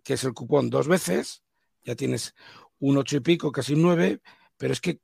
que 0.02 0.14
es 0.14 0.24
el 0.24 0.34
cupón 0.34 0.68
dos 0.68 0.88
veces, 0.88 1.42
ya 1.84 1.94
tienes 1.94 2.34
un 2.78 2.98
8 2.98 3.16
y 3.16 3.20
pico, 3.20 3.52
casi 3.52 3.74
un 3.74 3.82
9, 3.82 4.20
pero 4.56 4.72
es 4.72 4.80
que 4.80 5.00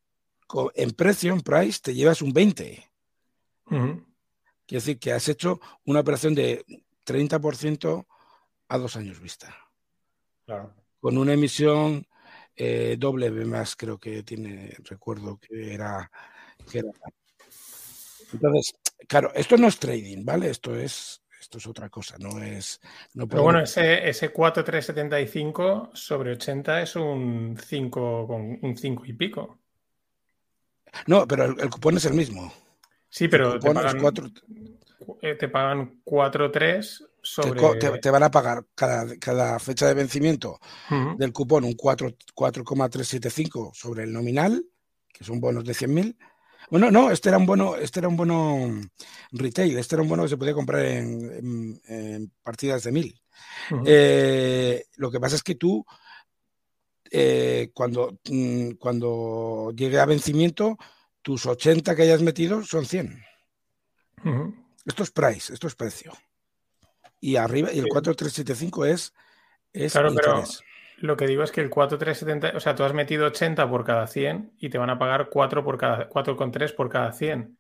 en 0.75 0.91
precio, 0.91 1.33
en 1.33 1.41
price, 1.41 1.81
te 1.83 1.95
llevas 1.95 2.21
un 2.21 2.33
20. 2.33 2.65
Quiere 3.65 4.05
Quiere 4.67 4.81
decir 4.81 4.99
que 4.99 5.13
has 5.13 5.29
hecho 5.29 5.61
una 5.85 6.01
operación 6.01 6.35
de 6.35 6.65
30% 7.07 8.07
a 8.73 8.79
dos 8.79 8.97
años 8.97 9.21
vista. 9.21 9.55
Claro. 10.47 10.75
Con 10.99 11.19
una 11.19 11.35
emisión 11.35 12.07
eh, 12.57 12.97
doble 12.99 13.31
más, 13.45 13.77
creo 13.77 13.99
que 13.99 14.23
tiene, 14.23 14.75
recuerdo 14.85 15.39
que 15.39 15.75
era, 15.75 16.11
que 16.71 16.79
era. 16.79 16.91
Entonces, 18.33 18.75
claro, 19.07 19.31
esto 19.35 19.59
no 19.59 19.69
es 19.69 19.79
trading, 19.79 20.25
¿vale? 20.25 20.49
Esto 20.49 20.75
es 20.75 21.23
esto 21.39 21.59
es 21.59 21.67
otra 21.67 21.91
cosa, 21.91 22.17
no 22.19 22.41
es. 22.41 22.81
No 23.15 23.29
Pero 23.29 23.43
bueno, 23.43 23.61
ese, 23.61 24.09
ese 24.09 24.31
4375 24.31 25.91
sobre 25.93 26.33
80 26.33 26.83
es 26.83 26.97
un 26.97 27.59
5 27.61 28.27
con 28.27 28.59
un 28.63 28.77
5 28.77 29.03
y 29.07 29.13
pico. 29.13 29.59
No, 31.09 31.27
pero 31.27 31.45
el, 31.45 31.69
cupón 31.69 31.97
es 31.97 32.05
el 32.07 32.15
mismo. 32.15 32.53
Sí, 33.09 33.29
pero 33.29 33.59
te 33.59 33.75
pagan, 33.75 34.01
4... 34.01 34.31
Eh, 35.21 35.35
te 35.35 35.49
pagan 35.49 36.01
4,3 36.05 37.12
sobre. 37.23 37.61
Te, 38.01 38.11
van 38.11 38.23
a 38.23 38.31
pagar 38.31 38.67
cada, 38.75 39.59
fecha 39.59 39.87
de 39.87 39.95
vencimiento 39.95 40.59
del 41.17 41.33
cupón 41.33 41.65
un 41.65 41.75
4,375 41.75 43.73
sobre 43.75 44.05
el 44.05 44.13
nominal, 44.13 44.65
que 45.13 45.25
son 45.25 45.41
bonos 45.41 45.65
de 45.65 45.73
100.000 45.73 46.17
bueno, 46.73 46.91
no, 46.91 47.11
este 47.11 47.29
era 47.29 47.37
un 47.37 47.45
bono, 47.45 47.77
este 47.77 48.01
era 48.01 48.09
un 48.09 48.17
bono 48.17 48.81
retail, 49.31 49.77
este 49.77 49.95
era 49.95 50.03
un 50.03 50.09
bono 50.09 50.23
que 50.23 50.31
se 50.31 50.39
podía 50.39 50.55
comprar 50.55 50.83
en, 50.87 52.33
partidas 52.43 52.85
de 52.85 52.93
mil. 52.93 53.21
Eh, 53.85 54.87
lo 54.97 55.11
que 55.11 55.21
pasa 55.21 55.37
es 55.37 55.43
que 55.43 55.57
tú, 55.57 55.85
eh, 57.11 57.71
cuando, 57.75 58.19
mm, 58.27 58.71
cuando 58.79 59.71
llegue 59.77 59.99
a 59.99 60.07
vencimiento, 60.07 60.79
tus 61.21 61.45
80 61.45 61.95
que 61.95 62.03
hayas 62.05 62.23
metido 62.23 62.65
son 62.65 62.87
100. 62.87 63.23
Esto 64.87 65.03
es 65.03 65.11
price, 65.11 65.53
esto 65.53 65.67
es 65.67 65.75
precio. 65.75 66.15
Y 67.25 67.37
arriba, 67.37 67.73
y 67.73 67.79
el 67.79 67.87
4375 67.87 68.85
es, 68.85 69.15
es 69.73 69.93
claro, 69.93 70.13
lo 70.99 71.17
que 71.17 71.29
digo 71.29 71.45
es 71.45 71.53
que 71.53 71.61
el 71.61 71.71
4,370, 71.71 72.57
o 72.57 72.61
sea, 72.61 72.75
tú 72.75 72.83
has 72.83 72.93
metido 72.95 73.27
80 73.27 73.71
por 73.71 73.85
cada 73.85 74.09
100 74.09 74.55
y 74.59 74.71
te 74.71 74.77
van 74.77 74.91
a 74.91 74.99
pagar 74.99 75.29
4 75.31 75.63
por 75.63 75.79
cada 75.79 76.09
4,3 76.09 76.75
por 76.75 76.89
cada 76.89 77.13
100. 77.13 77.57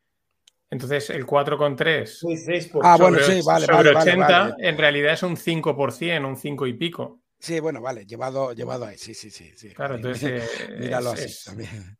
Entonces, 0.68 1.10
el 1.10 1.24
4,3 1.26 2.80
ah, 2.82 2.96
bueno, 2.98 3.18
sí, 3.20 3.40
vale, 3.44 3.66
sobre 3.66 3.92
vale, 3.92 4.10
80 4.10 4.56
en 4.58 4.78
realidad 4.78 5.12
es 5.12 5.22
un 5.22 5.36
5%, 5.36 6.26
un 6.26 6.36
5 6.36 6.66
y 6.66 6.72
pico. 6.74 7.20
Sí, 7.38 7.60
bueno, 7.60 7.80
vale, 7.80 8.04
llevado, 8.04 8.52
llevado 8.52 8.86
ahí, 8.86 8.98
sí, 8.98 9.14
sí, 9.14 9.30
sí. 9.30 9.70
Claro, 9.74 9.94
entonces. 9.96 10.42
Míralo 10.76 11.10
así 11.10 11.44
también. 11.44 11.98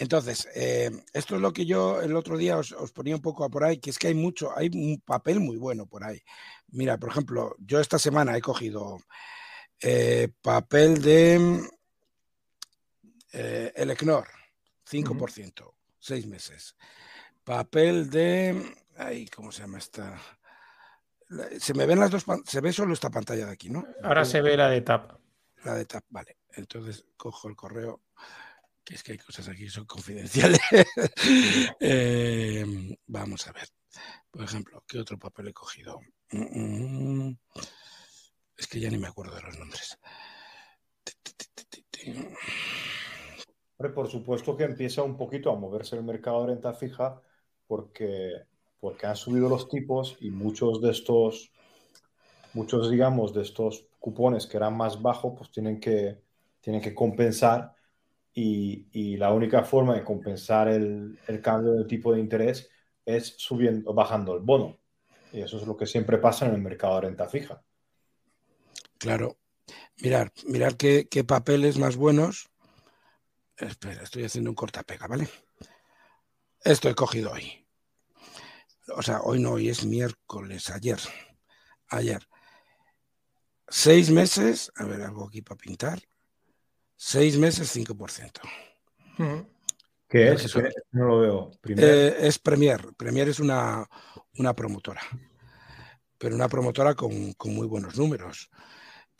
Entonces, 0.00 0.48
eh, 0.54 0.90
esto 1.12 1.34
es 1.36 1.42
lo 1.42 1.52
que 1.52 1.66
yo 1.66 2.00
el 2.00 2.16
otro 2.16 2.38
día 2.38 2.56
os, 2.56 2.72
os, 2.72 2.90
ponía 2.90 3.14
un 3.14 3.20
poco 3.20 3.50
por 3.50 3.64
ahí, 3.64 3.76
que 3.76 3.90
es 3.90 3.98
que 3.98 4.06
hay 4.06 4.14
mucho, 4.14 4.50
hay 4.56 4.70
un 4.72 4.98
papel 5.04 5.40
muy 5.40 5.58
bueno 5.58 5.84
por 5.84 6.04
ahí. 6.04 6.18
Mira, 6.68 6.96
por 6.96 7.10
ejemplo, 7.10 7.54
yo 7.58 7.78
esta 7.78 7.98
semana 7.98 8.34
he 8.34 8.40
cogido 8.40 8.96
eh, 9.78 10.28
papel 10.40 11.02
de 11.02 11.60
eh, 13.34 13.72
el 13.76 13.90
ECNOR, 13.90 14.26
5%, 14.90 15.74
6 15.98 16.26
meses. 16.28 16.76
Papel 17.44 18.08
de. 18.08 18.74
Ay, 18.96 19.26
¿cómo 19.26 19.52
se 19.52 19.60
llama 19.60 19.76
esta? 19.76 20.18
Se 21.58 21.74
me 21.74 21.84
ven 21.84 22.00
las 22.00 22.10
dos. 22.10 22.24
Se 22.46 22.62
ve 22.62 22.72
solo 22.72 22.94
esta 22.94 23.10
pantalla 23.10 23.44
de 23.44 23.52
aquí, 23.52 23.68
¿no? 23.68 23.86
Ahora 24.02 24.24
se 24.24 24.40
ve 24.40 24.56
la 24.56 24.70
de 24.70 24.80
TAP. 24.80 25.12
La 25.64 25.74
de 25.74 25.84
TAP, 25.84 26.04
vale. 26.08 26.38
Entonces 26.54 27.04
cojo 27.18 27.48
el 27.48 27.54
correo, 27.54 28.00
que 28.84 28.94
es 28.94 29.02
que 29.02 29.12
hay 29.12 29.18
cosas 29.18 29.48
aquí 29.48 29.64
que 29.64 29.70
son 29.70 29.86
confidenciales. 29.86 30.60
Eh, 31.80 32.64
vamos 33.06 33.46
a 33.46 33.52
ver. 33.52 33.68
Por 34.30 34.44
ejemplo, 34.44 34.84
¿qué 34.86 34.98
otro 34.98 35.18
papel 35.18 35.48
he 35.48 35.52
cogido? 35.52 36.00
Es 38.56 38.66
que 38.66 38.80
ya 38.80 38.90
ni 38.90 38.98
me 38.98 39.08
acuerdo 39.08 39.34
de 39.34 39.42
los 39.42 39.58
nombres. 39.58 39.98
Por 43.94 44.08
supuesto 44.08 44.56
que 44.56 44.64
empieza 44.64 45.02
un 45.02 45.16
poquito 45.16 45.50
a 45.50 45.56
moverse 45.56 45.96
el 45.96 46.04
mercado 46.04 46.42
de 46.42 46.48
renta 46.48 46.74
fija 46.74 47.20
porque, 47.66 48.34
porque 48.78 49.06
han 49.06 49.16
subido 49.16 49.48
los 49.48 49.68
tipos 49.68 50.16
y 50.20 50.30
muchos 50.30 50.80
de 50.82 50.90
estos, 50.90 51.50
muchos 52.52 52.90
digamos, 52.90 53.32
de 53.32 53.42
estos 53.42 53.86
cupones 53.98 54.46
que 54.46 54.56
eran 54.56 54.76
más 54.76 55.00
bajos, 55.00 55.34
pues 55.36 55.50
tienen 55.50 55.80
que, 55.80 56.20
tienen 56.60 56.82
que 56.82 56.94
compensar 56.94 57.74
y, 58.32 59.16
la 59.16 59.32
única 59.32 59.64
forma 59.64 59.94
de 59.94 60.04
compensar 60.04 60.68
el, 60.68 61.18
cambio 61.42 61.72
de 61.72 61.84
tipo 61.84 62.12
de 62.12 62.20
interés 62.20 62.68
es 63.04 63.34
subiendo, 63.38 63.92
bajando 63.92 64.34
el 64.34 64.40
bono. 64.40 64.78
Y 65.32 65.40
eso 65.40 65.58
es 65.58 65.66
lo 65.66 65.76
que 65.76 65.86
siempre 65.86 66.18
pasa 66.18 66.46
en 66.46 66.54
el 66.54 66.60
mercado 66.60 66.96
de 66.96 67.00
renta 67.02 67.28
fija. 67.28 67.62
Claro. 68.98 69.38
Mirar, 69.98 70.32
mirar 70.46 70.76
qué, 70.76 71.06
papeles 71.26 71.78
más 71.78 71.96
buenos. 71.96 72.50
Espera, 73.56 74.02
estoy 74.02 74.24
haciendo 74.24 74.50
un 74.50 74.56
cortapega, 74.56 75.06
¿vale? 75.06 75.28
Esto 76.62 76.88
he 76.88 76.94
cogido 76.94 77.32
hoy. 77.32 77.66
O 78.96 79.02
sea, 79.02 79.20
hoy 79.22 79.40
no, 79.40 79.52
hoy 79.52 79.68
es 79.68 79.84
miércoles, 79.84 80.70
ayer. 80.70 80.98
Ayer. 81.88 82.26
Seis 83.68 84.10
meses, 84.10 84.72
a 84.76 84.84
ver, 84.84 85.02
algo 85.02 85.28
aquí 85.28 85.42
para 85.42 85.58
pintar. 85.58 86.00
Seis 87.02 87.38
meses, 87.38 87.74
5%. 87.74 88.40
¿Qué 90.08 90.32
es? 90.32 90.54
no 90.90 91.06
lo 91.06 91.20
veo. 91.20 91.50
Eh, 91.64 92.16
es 92.20 92.38
Premier. 92.38 92.94
Premier 92.96 93.28
es 93.28 93.40
una, 93.40 93.88
una 94.36 94.54
promotora. 94.54 95.00
Pero 96.18 96.34
una 96.34 96.48
promotora 96.48 96.94
con, 96.94 97.32
con 97.34 97.54
muy 97.54 97.66
buenos 97.66 97.96
números 97.96 98.50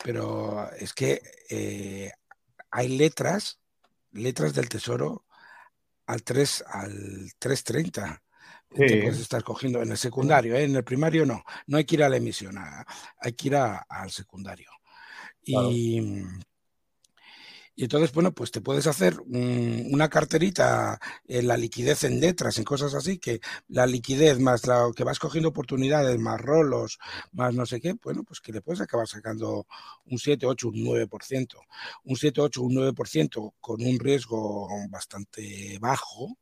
pero 0.03 0.71
es 0.73 0.93
que 0.93 1.21
eh, 1.49 2.11
hay 2.69 2.97
letras, 2.97 3.59
letras 4.11 4.53
del 4.53 4.69
tesoro 4.69 5.25
al 6.05 6.23
3, 6.23 6.63
al 6.67 7.31
330. 7.37 8.23
Te 8.69 9.01
puedes 9.01 9.19
estar 9.19 9.43
cogiendo 9.43 9.81
en 9.81 9.91
el 9.91 9.97
secundario, 9.97 10.55
¿eh? 10.55 10.63
en 10.63 10.75
el 10.77 10.83
primario 10.85 11.25
no, 11.25 11.43
no 11.67 11.77
hay 11.77 11.83
que 11.83 11.95
ir 11.95 12.03
a 12.03 12.09
la 12.09 12.15
emisión, 12.15 12.55
hay 12.57 13.33
que 13.33 13.49
ir 13.49 13.55
al 13.57 14.11
secundario. 14.11 14.69
Y, 15.43 16.23
y 17.75 17.83
entonces, 17.83 18.11
bueno, 18.11 18.33
pues 18.33 18.51
te 18.51 18.61
puedes 18.61 18.85
hacer 18.85 19.17
una 19.21 20.09
carterita 20.09 20.99
en 21.25 21.47
la 21.47 21.55
liquidez 21.55 22.03
en 22.03 22.19
letras, 22.19 22.57
en 22.57 22.65
cosas 22.65 22.93
así, 22.93 23.17
que 23.17 23.39
la 23.69 23.85
liquidez 23.85 24.39
más 24.39 24.67
lo 24.67 24.91
que 24.93 25.03
vas 25.03 25.19
cogiendo 25.19 25.49
oportunidades, 25.49 26.19
más 26.19 26.39
rolos, 26.39 26.99
más 27.31 27.53
no 27.53 27.65
sé 27.65 27.79
qué, 27.79 27.93
bueno, 28.03 28.23
pues 28.23 28.41
que 28.41 28.51
le 28.51 28.61
puedes 28.61 28.81
acabar 28.81 29.07
sacando 29.07 29.65
un 30.05 30.17
7, 30.17 30.45
8, 30.45 30.67
un 30.67 30.75
9%. 30.75 31.47
Un 32.03 32.15
7, 32.15 32.41
8, 32.41 32.61
un 32.61 32.75
9% 32.75 33.53
con 33.61 33.81
un 33.81 33.99
riesgo 33.99 34.67
bastante 34.89 35.77
bajo, 35.79 36.37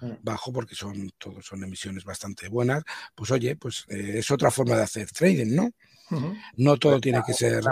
mm. 0.00 0.12
bajo 0.22 0.52
porque 0.52 0.76
son 0.76 1.10
todos 1.18 1.44
son 1.44 1.64
emisiones 1.64 2.04
bastante 2.04 2.48
buenas, 2.48 2.84
pues 3.14 3.30
oye, 3.32 3.56
pues 3.56 3.84
eh, 3.88 4.18
es 4.18 4.30
otra 4.30 4.50
forma 4.52 4.76
de 4.76 4.82
hacer 4.82 5.10
trading, 5.10 5.54
¿no? 5.54 5.70
No 6.56 6.76
todo 6.76 6.92
pues 6.92 7.02
tiene 7.02 7.22
que 7.26 7.32
ser 7.32 7.64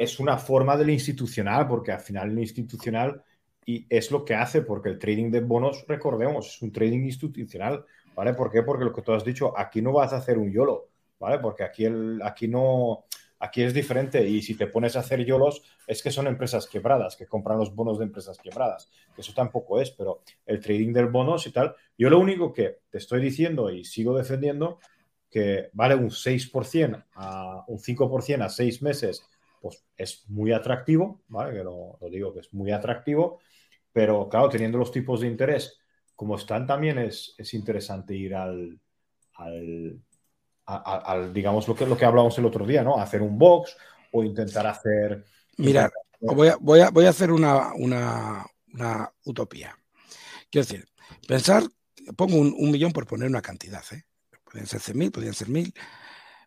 es 0.00 0.18
una 0.18 0.38
forma 0.38 0.78
del 0.78 0.88
institucional, 0.88 1.68
porque 1.68 1.92
al 1.92 2.00
final 2.00 2.30
el 2.30 2.38
institucional 2.38 3.22
y 3.66 3.84
es 3.90 4.10
lo 4.10 4.24
que 4.24 4.34
hace, 4.34 4.62
porque 4.62 4.88
el 4.88 4.98
trading 4.98 5.30
de 5.30 5.40
bonos, 5.40 5.84
recordemos, 5.86 6.54
es 6.54 6.62
un 6.62 6.72
trading 6.72 7.00
institucional, 7.00 7.84
¿vale? 8.16 8.32
¿Por 8.32 8.50
qué? 8.50 8.62
Porque 8.62 8.86
lo 8.86 8.94
que 8.94 9.02
tú 9.02 9.12
has 9.12 9.26
dicho, 9.26 9.52
aquí 9.58 9.82
no 9.82 9.92
vas 9.92 10.14
a 10.14 10.16
hacer 10.16 10.38
un 10.38 10.50
YOLO, 10.50 10.88
¿vale? 11.18 11.38
Porque 11.38 11.64
aquí, 11.64 11.84
el, 11.84 12.18
aquí 12.24 12.48
no, 12.48 13.04
aquí 13.40 13.62
es 13.62 13.74
diferente 13.74 14.26
y 14.26 14.40
si 14.40 14.54
te 14.54 14.68
pones 14.68 14.96
a 14.96 15.00
hacer 15.00 15.22
YOLOs 15.22 15.60
es 15.86 16.02
que 16.02 16.10
son 16.10 16.26
empresas 16.26 16.66
quebradas, 16.66 17.14
que 17.14 17.26
compran 17.26 17.58
los 17.58 17.74
bonos 17.74 17.98
de 17.98 18.06
empresas 18.06 18.38
quebradas, 18.38 18.90
que 19.14 19.20
eso 19.20 19.34
tampoco 19.34 19.82
es, 19.82 19.90
pero 19.90 20.22
el 20.46 20.60
trading 20.60 20.94
del 20.94 21.08
bonos 21.08 21.46
y 21.46 21.52
tal, 21.52 21.74
yo 21.98 22.08
lo 22.08 22.18
único 22.18 22.54
que 22.54 22.78
te 22.88 22.96
estoy 22.96 23.20
diciendo 23.20 23.68
y 23.68 23.84
sigo 23.84 24.16
defendiendo 24.16 24.78
que 25.30 25.68
vale 25.74 25.94
un 25.94 26.08
6% 26.08 27.04
a 27.16 27.64
un 27.68 27.78
5% 27.78 28.42
a 28.42 28.48
6 28.48 28.80
meses 28.80 29.28
pues 29.60 29.84
es 29.96 30.24
muy 30.28 30.52
atractivo, 30.52 31.22
¿vale? 31.28 31.58
Que 31.58 31.64
lo, 31.64 31.98
digo 32.10 32.32
que 32.32 32.40
es 32.40 32.52
muy 32.54 32.72
atractivo, 32.72 33.40
pero 33.92 34.28
claro, 34.28 34.48
teniendo 34.48 34.78
los 34.78 34.90
tipos 34.90 35.20
de 35.20 35.26
interés 35.26 35.78
como 36.16 36.36
están, 36.36 36.66
también 36.66 36.98
es, 36.98 37.34
interesante 37.52 38.14
ir 38.14 38.34
al, 38.34 38.78
al, 40.66 41.32
digamos, 41.32 41.66
lo 41.66 41.74
que, 41.74 41.86
lo 41.86 41.96
que 41.96 42.04
hablamos 42.04 42.36
el 42.38 42.44
otro 42.44 42.66
día, 42.66 42.82
¿no? 42.82 42.98
Hacer 42.98 43.22
un 43.22 43.38
box 43.38 43.74
o 44.12 44.22
intentar 44.22 44.66
hacer... 44.66 45.24
Mira, 45.56 45.90
voy 46.20 46.48
a, 46.48 46.56
voy 46.56 46.80
a, 46.80 46.90
voy 46.90 47.06
a 47.06 47.10
hacer 47.10 47.32
una, 47.32 47.72
una, 47.72 48.44
una, 48.74 49.10
utopía. 49.24 49.74
Quiero 50.50 50.66
decir, 50.66 50.86
pensar, 51.26 51.62
pongo 52.16 52.36
un, 52.36 52.70
millón 52.70 52.92
por 52.92 53.06
poner 53.06 53.28
una 53.28 53.40
cantidad, 53.40 53.82
¿eh? 53.92 54.04
Pueden 54.44 54.66
ser 54.66 54.80
100.000, 54.80 55.12
podrían 55.12 55.34
ser 55.34 55.48
1.000, 55.48 55.72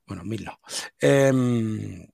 bueno, 0.06 0.24
1.000 0.24 0.44
no. 0.44 0.60
Eh, 1.02 2.13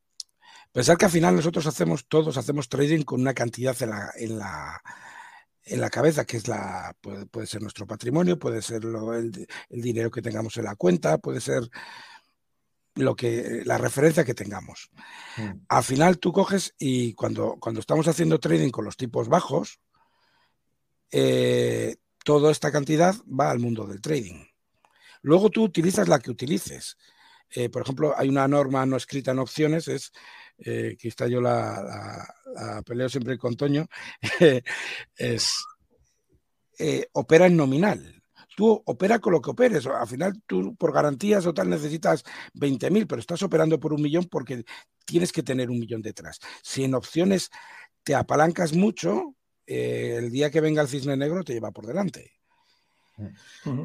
Pensar 0.71 0.97
que 0.97 1.05
al 1.05 1.11
final 1.11 1.35
nosotros 1.35 1.65
hacemos, 1.65 2.07
todos 2.07 2.37
hacemos 2.37 2.69
trading 2.69 3.03
con 3.03 3.21
una 3.21 3.33
cantidad 3.33 3.75
en 3.81 3.89
la, 4.37 4.81
en 5.69 5.81
la 5.81 5.89
cabeza, 5.89 6.25
que 6.25 6.37
es 6.37 6.47
la, 6.47 6.95
puede, 7.01 7.47
ser 7.47 7.61
nuestro 7.61 7.85
patrimonio, 7.85 8.39
puede 8.39 8.61
ser 8.61 8.83
el, 8.83 9.47
dinero 9.69 10.11
que 10.11 10.21
tengamos 10.21 10.57
en 10.57 10.65
la 10.65 10.75
cuenta, 10.75 11.17
puede 11.17 11.41
ser 11.41 11.69
lo 12.95 13.15
que, 13.15 13.61
la 13.65 13.77
referencia 13.77 14.25
que 14.25 14.33
tengamos. 14.33 14.89
Mm. 15.37 15.61
Al 15.67 15.83
final 15.83 16.19
tú 16.19 16.33
coges 16.33 16.73
y 16.77 17.13
cuando, 17.13 17.57
cuando 17.59 17.79
estamos 17.79 18.07
haciendo 18.07 18.39
trading 18.39 18.71
con 18.71 18.85
los 18.85 18.97
tipos 18.97 19.27
bajos, 19.27 19.79
eh, 21.11 21.97
toda 22.23 22.51
esta 22.51 22.71
cantidad 22.71 23.15
va 23.27 23.51
al 23.51 23.59
mundo 23.59 23.85
del 23.85 24.01
trading. 24.01 24.45
Luego 25.21 25.49
tú 25.49 25.63
utilizas 25.63 26.07
la 26.07 26.19
que 26.19 26.31
utilices. 26.31 26.97
Eh, 27.51 27.69
por 27.69 27.81
ejemplo, 27.81 28.13
hay 28.17 28.29
una 28.29 28.47
norma 28.47 28.85
no 28.85 28.97
escrita 28.97 29.31
en 29.31 29.39
opciones, 29.39 29.87
es 29.87 30.11
eh, 30.65 30.95
que 30.99 31.07
está 31.07 31.27
yo 31.27 31.41
la, 31.41 32.25
peleo 32.85 33.09
siempre 33.09 33.37
con 33.37 33.55
Toño, 33.55 33.87
es 35.15 35.53
opera 37.13 37.47
en 37.47 37.57
nominal 37.57 38.19
tú 38.59 38.83
opera 38.87 39.19
con 39.19 39.31
lo 39.31 39.41
que 39.41 39.51
operes. 39.51 39.87
Al 39.87 40.05
final, 40.05 40.33
tú 40.45 40.75
por 40.75 40.91
garantías 40.91 41.45
o 41.45 41.53
tal 41.53 41.69
necesitas 41.69 42.25
20.000, 42.55 43.07
pero 43.07 43.21
estás 43.21 43.41
operando 43.41 43.79
por 43.79 43.93
un 43.93 44.01
millón 44.01 44.25
porque 44.25 44.65
tienes 45.05 45.31
que 45.31 45.43
tener 45.43 45.69
un 45.69 45.79
millón 45.79 46.01
detrás. 46.01 46.39
Si 46.61 46.83
en 46.83 46.93
opciones 46.93 47.51
te 48.03 48.15
apalancas 48.15 48.73
mucho, 48.73 49.33
eh, 49.65 50.15
el 50.17 50.29
día 50.29 50.51
que 50.51 50.59
venga 50.59 50.81
el 50.81 50.89
cisne 50.89 51.15
negro 51.15 51.41
te 51.45 51.53
lleva 51.53 51.71
por 51.71 51.87
delante. 51.87 52.33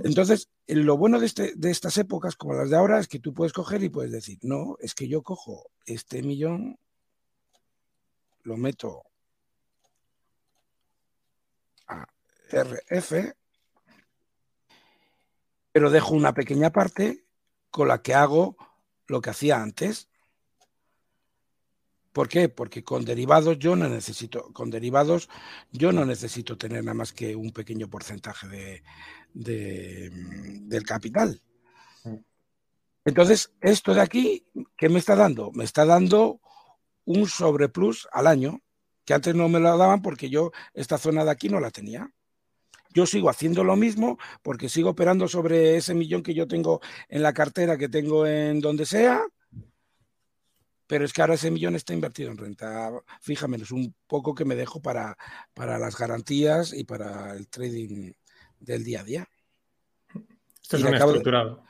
Entonces, 0.05 0.49
lo 0.67 0.97
bueno 0.97 1.19
de, 1.19 1.27
este, 1.27 1.53
de 1.57 1.71
estas 1.71 1.99
épocas 1.99 2.37
como 2.37 2.55
las 2.55 2.71
de 2.71 2.77
ahora 2.77 3.01
es 3.01 3.09
que 3.09 3.19
tú 3.19 3.35
puedes 3.35 3.53
coger 3.53 3.83
y 3.83 3.89
puedes 3.89 4.13
decir, 4.13 4.39
no, 4.43 4.77
es 4.81 4.95
que 4.95 5.09
yo 5.09 5.23
cojo 5.23 5.71
este 5.87 6.23
millón, 6.23 6.79
lo 8.43 8.57
meto 8.57 9.03
a 11.87 12.07
RF 12.51 13.35
pero 15.75 15.91
dejo 15.91 16.15
una 16.15 16.33
pequeña 16.33 16.71
parte 16.71 17.25
con 17.69 17.89
la 17.89 18.01
que 18.01 18.15
hago 18.15 18.57
lo 19.09 19.21
que 19.21 19.31
hacía 19.31 19.61
antes. 19.61 20.09
¿Por 22.15 22.29
qué? 22.29 22.49
Porque 22.49 22.85
con 22.85 23.05
derivados 23.05 23.59
yo 23.59 23.75
no 23.75 23.89
necesito, 23.89 24.53
con 24.53 24.71
derivados 24.71 25.29
yo 25.73 25.91
no 25.91 26.07
necesito 26.07 26.57
tener 26.57 26.85
nada 26.85 26.95
más 26.95 27.13
que 27.13 27.35
un 27.35 27.51
pequeño 27.51 27.91
porcentaje 27.91 28.47
de, 29.33 30.11
del 30.63 30.85
capital. 30.85 31.43
Entonces, 33.05 33.53
esto 33.61 33.93
de 33.95 34.01
aquí, 34.01 34.47
¿qué 34.77 34.89
me 34.89 35.01
está 35.01 35.17
dando? 35.17 35.51
Me 35.55 35.65
está 35.65 35.85
dando 35.85 36.41
un 37.05 37.27
sobreplus 37.27 38.07
al 38.13 38.29
año, 38.29 38.63
que 39.05 39.15
antes 39.15 39.35
no 39.35 39.49
me 39.49 39.59
lo 39.59 39.77
daban 39.77 40.01
porque 40.01 40.31
yo 40.31 40.53
esta 40.73 40.99
zona 40.99 41.25
de 41.25 41.33
aquí 41.33 41.49
no 41.49 41.59
la 41.59 41.73
tenía. 41.73 42.09
Yo 42.91 43.07
sigo 43.07 43.29
haciendo 43.29 43.65
lo 43.65 43.75
mismo 43.75 44.19
porque 44.41 44.69
sigo 44.69 44.91
operando 44.91 45.27
sobre 45.27 45.79
ese 45.79 45.95
millón 45.95 46.23
que 46.23 46.33
yo 46.33 46.47
tengo 46.47 46.81
en 47.09 47.25
la 47.25 47.33
cartera, 47.33 47.77
que 47.77 47.89
tengo 47.89 48.25
en 48.25 48.61
donde 48.61 48.87
sea, 48.87 49.27
pero 50.87 51.05
es 51.05 51.13
que 51.13 51.23
ahora 51.23 51.35
ese 51.35 51.51
millón 51.51 51.75
está 51.75 51.95
invertido 51.95 52.31
en 52.31 52.39
renta 52.39 52.91
fija 53.21 53.49
menos 53.49 53.71
un 53.71 53.95
poco 54.07 54.35
que 54.35 54.45
me 54.45 54.55
dejo 54.55 54.81
para, 54.81 55.17
para 55.55 55.79
las 55.79 55.97
garantías 55.97 56.73
y 56.73 56.85
para 56.85 57.35
el 57.35 57.49
trading 57.49 58.13
del 58.59 58.85
día 58.85 59.01
a 59.01 59.05
día. 59.05 59.29
Esto 60.63 60.77
es 60.77 60.83
un 60.85 60.95
estructurado. 60.95 61.65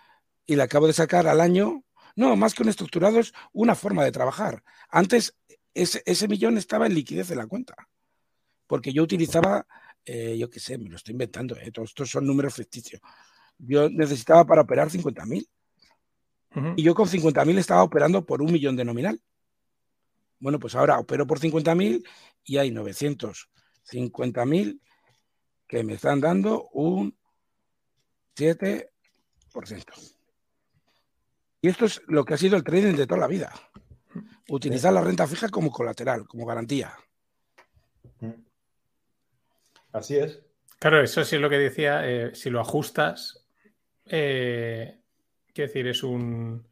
y 0.46 0.56
le 0.56 0.62
acabo 0.62 0.86
de 0.86 0.92
sacar 0.92 1.26
al 1.26 1.40
año, 1.40 1.84
no, 2.16 2.36
más 2.36 2.54
que 2.54 2.62
un 2.62 2.68
estructurado 2.68 3.18
es 3.18 3.32
una 3.52 3.74
forma 3.74 4.04
de 4.04 4.12
trabajar. 4.12 4.62
Antes 4.88 5.36
ese, 5.74 6.02
ese 6.06 6.28
millón 6.28 6.58
estaba 6.58 6.86
en 6.86 6.94
liquidez 6.94 7.28
de 7.28 7.36
la 7.36 7.46
cuenta, 7.46 7.74
porque 8.66 8.92
yo 8.92 9.02
utilizaba 9.02 9.66
eh, 10.06 10.36
yo 10.38 10.50
qué 10.50 10.60
sé, 10.60 10.76
me 10.76 10.90
lo 10.90 10.96
estoy 10.96 11.12
inventando, 11.12 11.56
eh, 11.56 11.70
todos 11.72 11.90
estos 11.90 12.10
son 12.10 12.26
números 12.26 12.54
ficticios. 12.54 13.00
Yo 13.58 13.88
necesitaba 13.88 14.44
para 14.44 14.62
operar 14.62 14.90
50.000 14.90 15.48
y 16.76 16.82
yo 16.82 16.94
con 16.94 17.08
50.000 17.08 17.58
estaba 17.58 17.82
operando 17.82 18.24
por 18.24 18.40
un 18.42 18.52
millón 18.52 18.76
de 18.76 18.84
nominal. 18.84 19.20
Bueno, 20.38 20.58
pues 20.58 20.74
ahora 20.74 20.98
opero 20.98 21.26
por 21.26 21.40
50.000 21.40 22.06
y 22.44 22.58
hay 22.58 22.70
950.000 22.70 24.80
que 25.66 25.82
me 25.82 25.94
están 25.94 26.20
dando 26.20 26.68
un 26.72 27.16
7%. 28.36 28.88
Y 31.62 31.68
esto 31.68 31.86
es 31.86 32.02
lo 32.06 32.24
que 32.24 32.34
ha 32.34 32.36
sido 32.36 32.56
el 32.56 32.64
trading 32.64 32.94
de 32.94 33.06
toda 33.06 33.20
la 33.20 33.26
vida. 33.26 33.52
Utilizar 34.48 34.92
la 34.92 35.00
renta 35.00 35.26
fija 35.26 35.48
como 35.48 35.70
colateral, 35.70 36.26
como 36.26 36.44
garantía. 36.44 36.94
Así 39.92 40.16
es. 40.16 40.40
Claro, 40.78 41.02
eso 41.02 41.24
sí 41.24 41.36
es 41.36 41.42
lo 41.42 41.48
que 41.48 41.56
decía. 41.56 42.02
Eh, 42.04 42.34
si 42.34 42.50
lo 42.50 42.60
ajustas, 42.60 43.46
eh, 44.04 45.00
quiero 45.54 45.68
decir, 45.68 45.86
es 45.86 46.02
un 46.02 46.66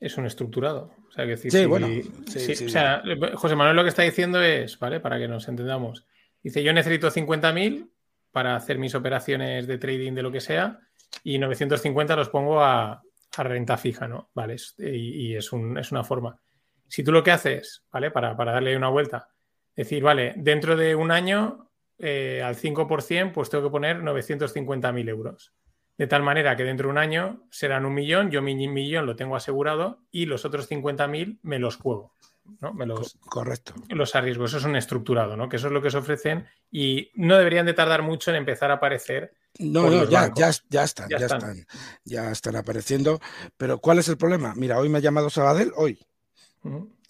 es 0.00 0.16
un 0.18 0.26
estructurado. 0.26 0.92
O 1.08 1.12
sea, 1.12 1.24
decir, 1.24 1.50
sí, 1.50 1.64
bueno. 1.64 1.86
o 1.86 2.68
sea, 2.68 3.02
José 3.34 3.56
Manuel 3.56 3.76
lo 3.76 3.82
que 3.82 3.88
está 3.88 4.02
diciendo 4.02 4.42
es, 4.42 4.78
¿vale? 4.78 5.00
Para 5.00 5.18
que 5.18 5.28
nos 5.28 5.48
entendamos. 5.48 6.06
Dice, 6.42 6.62
yo 6.62 6.72
necesito 6.72 7.10
50.000 7.10 7.88
para 8.30 8.56
hacer 8.56 8.78
mis 8.78 8.94
operaciones 8.94 9.66
de 9.66 9.78
trading 9.78 10.12
de 10.12 10.22
lo 10.22 10.30
que 10.30 10.40
sea 10.40 10.80
y 11.22 11.38
950 11.38 12.16
los 12.16 12.28
pongo 12.28 12.62
a, 12.62 13.02
renta 13.36 13.76
fija, 13.76 14.06
¿no? 14.06 14.30
Vale, 14.34 14.56
y, 14.78 15.34
es, 15.34 15.52
un, 15.52 15.78
es, 15.78 15.90
una 15.90 16.04
forma. 16.04 16.38
Si 16.86 17.02
tú 17.02 17.10
lo 17.10 17.22
que 17.22 17.32
haces, 17.32 17.84
¿vale? 17.90 18.10
Para, 18.10 18.36
para 18.36 18.52
darle 18.52 18.76
una 18.76 18.90
vuelta, 18.90 19.28
decir, 19.74 20.02
vale, 20.02 20.34
dentro 20.36 20.76
de 20.76 20.94
un 20.94 21.10
año 21.10 21.70
eh, 21.98 22.42
al 22.44 22.56
5%, 22.56 23.32
pues 23.32 23.50
tengo 23.50 23.64
que 23.64 23.70
poner 23.70 24.02
950.000 24.02 25.08
euros. 25.08 25.52
De 25.96 26.06
tal 26.06 26.22
manera 26.22 26.56
que 26.56 26.64
dentro 26.64 26.88
de 26.88 26.92
un 26.92 26.98
año 26.98 27.46
serán 27.50 27.86
un 27.86 27.94
millón, 27.94 28.30
yo 28.30 28.42
mi 28.42 28.54
millón 28.68 29.06
lo 29.06 29.14
tengo 29.14 29.36
asegurado 29.36 30.00
y 30.10 30.26
los 30.26 30.44
otros 30.44 30.68
50.000 30.68 31.38
me 31.42 31.58
los 31.58 31.76
juego. 31.76 32.12
¿no? 32.60 32.72
Me 32.72 32.86
los, 32.86 33.16
Correcto. 33.26 33.74
Los 33.88 34.14
arriesgo. 34.14 34.44
Eso 34.44 34.58
es 34.58 34.64
un 34.64 34.76
estructurado, 34.76 35.36
¿no? 35.36 35.48
Que 35.48 35.56
eso 35.56 35.68
es 35.68 35.72
lo 35.72 35.82
que 35.82 35.90
se 35.90 35.98
ofrecen 35.98 36.46
y 36.70 37.10
no 37.14 37.36
deberían 37.36 37.66
de 37.66 37.74
tardar 37.74 38.02
mucho 38.02 38.30
en 38.30 38.36
empezar 38.36 38.70
a 38.70 38.74
aparecer. 38.74 39.34
No, 39.58 39.88
no, 39.88 40.04
ya, 40.08 40.32
ya, 40.34 40.50
ya, 40.68 40.82
están, 40.82 41.08
ya, 41.08 41.16
están. 41.16 41.66
ya 42.04 42.30
están 42.30 42.56
apareciendo. 42.56 43.20
Pero 43.56 43.78
¿cuál 43.78 43.98
es 43.98 44.08
el 44.08 44.16
problema? 44.16 44.52
Mira, 44.56 44.78
hoy 44.78 44.88
me 44.88 44.98
ha 44.98 45.02
llamado 45.02 45.30
Sabadell, 45.30 45.72
hoy, 45.76 46.04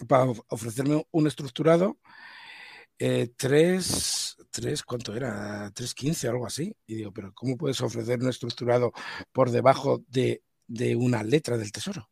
para 0.07 0.25
ofrecerme 0.49 1.05
un 1.11 1.27
estructurado. 1.27 1.97
Eh, 2.99 3.29
tres 3.35 4.24
3, 4.55 4.83
¿cuánto 4.83 5.13
era? 5.13 5.69
3.15 5.73 6.27
o 6.27 6.31
algo 6.31 6.47
así. 6.47 6.73
Y 6.87 6.95
digo, 6.95 7.11
pero 7.11 7.33
¿cómo 7.33 7.57
puedes 7.57 7.81
ofrecer 7.81 8.21
un 8.21 8.29
estructurado 8.29 8.93
por 9.33 9.51
debajo 9.51 10.03
de, 10.07 10.41
una 10.95 11.23
letra 11.23 11.57
del 11.57 11.73
tesoro? 11.73 12.09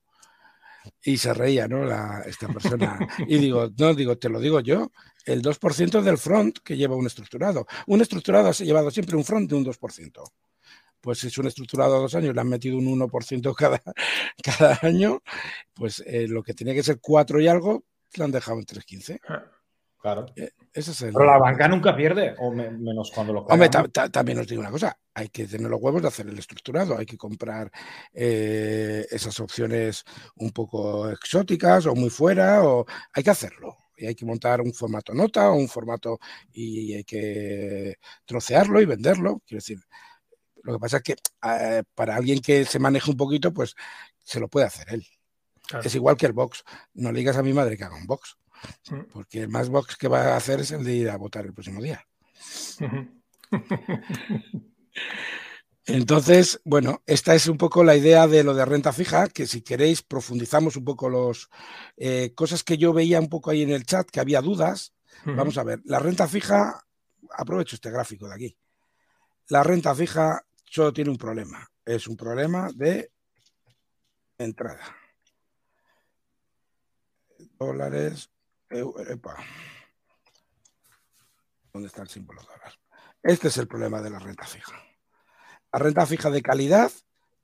Y 1.02 1.16
se 1.18 1.34
reía, 1.34 1.70
¿no? 1.70 1.86
esta 2.26 2.48
persona. 2.50 3.00
Y 3.28 3.38
digo, 3.38 3.70
no, 3.78 3.94
digo, 3.94 4.18
te 4.18 4.28
lo 4.28 4.42
digo 4.42 4.60
yo, 4.60 4.92
el 5.26 5.42
2% 5.42 6.02
del 6.02 6.18
front 6.18 6.60
que 6.60 6.76
lleva 6.76 6.98
un 6.98 7.08
estructurado. 7.08 7.66
Un 7.88 8.02
estructurado 8.02 8.50
ha 8.50 8.52
llevado 8.52 8.92
siempre 8.92 9.16
un 9.16 9.24
front 9.24 9.50
de 9.50 9.56
un 9.56 9.66
2%. 9.66 10.24
Pues 11.00 11.20
si 11.20 11.28
es 11.28 11.38
un 11.38 11.48
estructurado 11.48 11.96
a 11.96 12.00
dos 12.00 12.16
años, 12.16 12.36
le 12.36 12.42
han 12.42 12.50
metido 12.50 12.78
un 12.78 13.00
1% 13.00 13.56
cada, 13.56 13.82
cada 14.44 14.80
año, 14.82 15.22
pues 15.74 16.04
eh, 16.06 16.28
lo 16.28 16.44
que 16.44 16.54
tenía 16.54 16.74
que 16.74 16.84
ser 16.84 17.00
4 17.00 17.40
y 17.40 17.48
algo, 17.48 17.86
lo 18.16 18.26
han 18.26 18.32
dejado 18.32 18.60
en 18.60 18.66
3.15. 18.66 19.20
Claro. 20.04 20.26
Eh, 20.36 20.52
ese 20.74 20.92
es 20.92 21.02
el... 21.04 21.14
Pero 21.14 21.26
la 21.26 21.38
banca 21.38 21.66
nunca 21.70 21.96
pierde, 21.96 22.36
o 22.38 22.52
menos 22.52 23.10
cuando 23.10 23.32
lo 23.32 23.40
Hombre, 23.44 23.70
también 23.70 24.38
os 24.38 24.46
digo 24.46 24.60
una 24.60 24.70
cosa, 24.70 24.98
hay 25.14 25.30
que 25.30 25.48
tener 25.48 25.72
los 25.72 25.82
huevos 25.82 26.02
de 26.02 26.10
hacer 26.10 26.28
el 26.28 26.38
estructurado, 26.38 26.98
hay 26.98 27.06
que 27.06 27.16
comprar 27.16 27.72
eh, 28.12 29.08
esas 29.10 29.40
opciones 29.40 30.04
un 30.36 30.52
poco 30.52 31.10
exóticas 31.10 31.86
o 31.86 31.96
muy 31.96 32.10
fuera, 32.10 32.66
o 32.66 32.86
hay 33.14 33.24
que 33.24 33.30
hacerlo. 33.30 33.78
Y 33.96 34.06
hay 34.08 34.14
que 34.14 34.26
montar 34.26 34.60
un 34.60 34.74
formato 34.74 35.14
nota 35.14 35.50
o 35.52 35.56
un 35.56 35.70
formato 35.70 36.20
y 36.52 36.96
hay 36.96 37.06
que 37.06 37.96
trocearlo 38.26 38.82
y 38.82 38.86
venderlo. 38.86 39.42
Quiero 39.48 39.60
decir, 39.60 39.80
lo 40.64 40.74
que 40.74 40.80
pasa 40.80 40.98
es 40.98 41.04
que 41.04 41.16
eh, 41.44 41.84
para 41.96 42.18
alguien 42.18 42.42
que 42.42 42.66
se 42.66 42.78
maneje 42.78 43.10
un 43.10 43.16
poquito, 43.16 43.54
pues 43.54 43.74
se 44.22 44.42
lo 44.42 44.50
puede 44.50 44.66
hacer 44.66 44.88
él. 44.90 45.08
Es 45.82 45.96
igual 45.96 46.18
que 46.18 46.26
el 46.26 46.34
box. 46.34 46.66
No 46.94 47.14
le 47.14 47.20
digas 47.20 47.38
a 47.38 47.44
mi 47.44 47.54
madre 47.54 47.78
que 47.78 47.86
haga 47.86 47.96
un 47.96 48.06
box. 48.06 48.38
Porque 49.12 49.42
el 49.42 49.50
más 49.50 49.70
box 49.70 49.96
que 49.96 50.08
va 50.08 50.34
a 50.34 50.38
hacer 50.38 50.62
es 50.62 50.72
el 50.72 50.84
de 50.84 50.94
ir 50.94 51.10
a 51.10 51.18
votar 51.18 51.46
el 51.46 51.54
próximo 51.54 51.82
día. 51.82 52.06
Entonces, 55.86 56.62
bueno, 56.64 57.04
esta 57.06 57.36
es 57.36 57.48
un 57.48 57.58
poco 57.58 57.84
la 57.84 57.98
idea 57.98 58.26
de 58.28 58.44
lo 58.44 58.54
de 58.54 58.64
renta 58.64 58.94
fija, 58.94 59.28
que 59.28 59.46
si 59.46 59.62
queréis 59.62 60.02
profundizamos 60.02 60.78
un 60.78 60.86
poco 60.86 61.10
los 61.10 61.50
eh, 61.98 62.32
cosas 62.36 62.64
que 62.64 62.78
yo 62.78 62.94
veía 62.94 63.20
un 63.20 63.28
poco 63.28 63.52
ahí 63.52 63.64
en 63.64 63.72
el 63.72 63.86
chat, 63.86 64.10
que 64.10 64.22
había 64.22 64.42
dudas. 64.42 64.94
Vamos 65.26 65.58
a 65.58 65.64
ver, 65.64 65.82
la 65.86 66.00
renta 66.00 66.28
fija, 66.28 66.86
aprovecho 67.32 67.76
este 67.76 67.92
gráfico 67.92 68.28
de 68.28 68.36
aquí. 68.36 68.58
La 69.50 69.62
renta 69.64 69.94
fija 69.94 70.46
solo 70.64 70.94
tiene 70.94 71.12
un 71.12 71.18
problema, 71.18 71.70
es 71.86 72.08
un 72.08 72.16
problema 72.16 72.70
de 72.74 73.12
entrada. 74.38 74.84
Dólares, 77.60 78.30
¿Dónde 81.72 81.88
está 81.88 82.02
el 82.02 82.10
símbolo 82.10 82.42
dólar? 82.42 82.74
Este 83.22 83.48
es 83.48 83.58
el 83.58 83.68
problema 83.68 84.02
de 84.02 84.10
la 84.10 84.20
renta 84.20 84.46
fija. 84.46 84.74
La 85.72 85.80
renta 85.80 86.06
fija 86.06 86.30
de 86.30 86.42
calidad, 86.42 86.92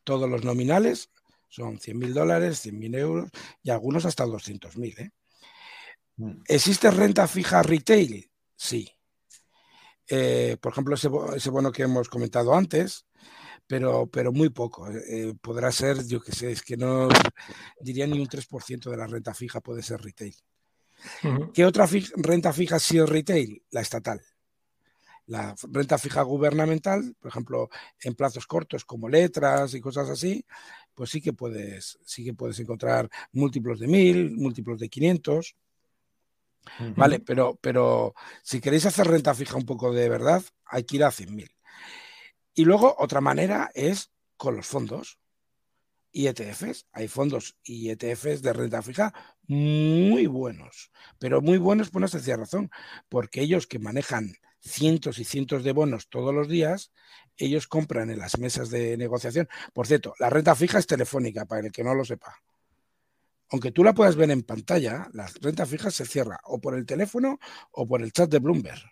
todos 0.03 0.29
los 0.29 0.43
nominales 0.43 1.11
son 1.47 1.79
100.000 1.79 2.13
dólares, 2.13 2.65
100.000 2.65 2.97
euros 2.97 3.29
y 3.63 3.71
algunos 3.71 4.05
hasta 4.05 4.25
200.000. 4.25 4.99
¿eh? 4.99 5.11
Mm. 6.17 6.41
¿Existe 6.45 6.91
renta 6.91 7.27
fija 7.27 7.63
retail? 7.63 8.29
Sí. 8.55 8.89
Eh, 10.07 10.57
por 10.59 10.71
ejemplo, 10.71 10.95
ese, 10.95 11.49
bono 11.49 11.71
que 11.71 11.83
hemos 11.83 12.09
comentado 12.09 12.53
antes, 12.55 13.05
pero, 13.67 14.07
pero 14.07 14.31
muy 14.31 14.49
poco. 14.49 14.89
Eh, 14.89 15.35
podrá 15.41 15.71
ser, 15.71 16.05
yo 16.05 16.21
que 16.21 16.31
sé, 16.31 16.51
es 16.51 16.61
que 16.63 16.77
no 16.77 17.07
diría 17.79 18.07
ni 18.07 18.19
un 18.19 18.27
3% 18.27 18.89
de 18.89 18.97
la 18.97 19.07
renta 19.07 19.33
fija 19.33 19.61
puede 19.61 19.83
ser 19.83 20.01
retail. 20.01 20.35
¿Qué 21.53 21.65
otra 21.65 21.87
renta 22.15 22.53
fija 22.53 22.79
sí 22.79 22.97
es 22.97 23.07
retail? 23.07 23.63
La 23.71 23.81
estatal. 23.81 24.21
La 25.27 25.55
renta 25.71 25.97
fija 25.97 26.23
gubernamental, 26.23 27.15
por 27.19 27.29
ejemplo, 27.29 27.69
en 28.01 28.15
plazos 28.15 28.47
cortos 28.47 28.83
como 28.83 29.07
letras 29.07 29.73
y 29.75 29.81
cosas 29.81 30.09
así, 30.09 30.43
pues 30.95 31.11
sí 31.11 31.21
que 31.21 31.33
puedes, 31.33 31.99
sí 32.03 32.23
que 32.23 32.33
puedes 32.33 32.59
encontrar 32.59 33.09
múltiplos 33.31 33.79
de 33.79 33.87
mil, 33.87 34.31
múltiplos 34.31 34.79
de 34.79 34.89
500. 34.89 35.55
Vale, 36.95 37.19
pero, 37.19 37.57
pero 37.61 38.13
si 38.41 38.59
queréis 38.59 38.85
hacer 38.85 39.07
renta 39.07 39.33
fija 39.33 39.55
un 39.55 39.65
poco 39.65 39.93
de 39.93 40.09
verdad, 40.09 40.43
hay 40.65 40.83
que 40.83 40.97
ir 40.97 41.03
a 41.03 41.11
100.000. 41.11 41.49
Y 42.53 42.65
luego 42.65 42.95
otra 42.99 43.21
manera 43.21 43.71
es 43.73 44.11
con 44.35 44.55
los 44.55 44.67
fondos 44.67 45.19
y 46.11 46.27
ETFs. 46.27 46.87
Hay 46.91 47.07
fondos 47.07 47.55
y 47.63 47.89
ETFs 47.89 48.41
de 48.41 48.53
renta 48.53 48.81
fija 48.81 49.13
muy 49.49 50.27
buenos, 50.27 50.91
pero 51.17 51.41
muy 51.41 51.57
buenos 51.57 51.89
por 51.89 52.01
una 52.01 52.07
sencilla 52.07 52.37
razón, 52.37 52.69
porque 53.09 53.41
ellos 53.41 53.65
que 53.65 53.79
manejan 53.79 54.35
cientos 54.59 55.17
y 55.17 55.23
cientos 55.23 55.63
de 55.63 55.71
bonos 55.71 56.07
todos 56.07 56.33
los 56.33 56.47
días, 56.47 56.91
ellos 57.35 57.67
compran 57.67 58.11
en 58.11 58.19
las 58.19 58.37
mesas 58.37 58.69
de 58.69 58.95
negociación. 58.95 59.49
Por 59.73 59.87
cierto, 59.87 60.13
la 60.19 60.29
renta 60.29 60.53
fija 60.53 60.77
es 60.77 60.85
telefónica, 60.85 61.45
para 61.45 61.65
el 61.65 61.71
que 61.71 61.83
no 61.83 61.95
lo 61.95 62.05
sepa. 62.05 62.35
Aunque 63.49 63.71
tú 63.71 63.83
la 63.83 63.95
puedas 63.95 64.15
ver 64.15 64.29
en 64.29 64.43
pantalla, 64.43 65.09
la 65.13 65.27
renta 65.41 65.65
fija 65.65 65.89
se 65.89 66.05
cierra 66.05 66.39
o 66.43 66.61
por 66.61 66.75
el 66.75 66.85
teléfono 66.85 67.39
o 67.71 67.87
por 67.87 68.03
el 68.03 68.11
chat 68.11 68.29
de 68.29 68.37
Bloomberg. 68.37 68.83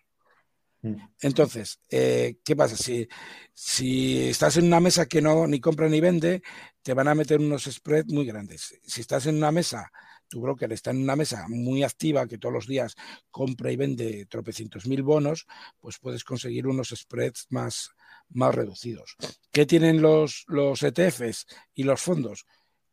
Mm. 0.81 0.95
Entonces, 1.21 1.79
eh, 1.91 2.39
¿qué 2.43 2.55
pasa? 2.55 2.75
Si, 2.75 3.07
si 3.53 4.29
estás 4.29 4.57
en 4.57 4.65
una 4.65 4.79
mesa 4.79 5.05
que 5.05 5.21
no 5.21 5.45
ni 5.45 5.59
compra 5.59 5.87
ni 5.87 6.01
vende, 6.01 6.41
te 6.81 6.95
van 6.95 7.09
a 7.09 7.13
meter 7.13 7.39
unos 7.39 7.65
spreads 7.65 8.11
muy 8.11 8.25
grandes. 8.25 8.79
Si 8.83 9.01
estás 9.01 9.27
en 9.27 9.35
una 9.35 9.51
mesa 9.51 9.91
tu 10.27 10.41
broker 10.41 10.71
está 10.71 10.91
en 10.91 11.01
una 11.01 11.15
mesa 11.15 11.45
muy 11.47 11.83
activa 11.83 12.27
que 12.27 12.37
todos 12.37 12.53
los 12.53 12.67
días 12.67 12.95
compra 13.31 13.71
y 13.71 13.75
vende 13.75 14.25
tropecientos 14.25 14.87
mil 14.87 15.03
bonos, 15.03 15.47
pues 15.79 15.97
puedes 15.99 16.23
conseguir 16.23 16.67
unos 16.67 16.89
spreads 16.89 17.47
más, 17.49 17.91
más 18.29 18.53
reducidos. 18.53 19.15
¿Qué 19.51 19.65
tienen 19.65 20.01
los, 20.01 20.45
los 20.47 20.83
ETFs 20.83 21.47
y 21.73 21.83
los 21.83 22.01
fondos? 22.01 22.45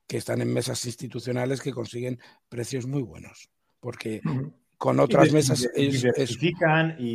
Que 0.07 0.19
están 0.19 0.43
en 0.43 0.53
mesas 0.53 0.85
institucionales 0.85 1.61
que 1.61 1.73
consiguen 1.73 2.21
precios 2.49 2.87
muy 2.87 3.03
buenos. 3.03 3.49
Porque 3.81 4.21
con 4.79 5.01
otras 5.01 5.33
mesas 5.33 5.69
es, 5.75 6.05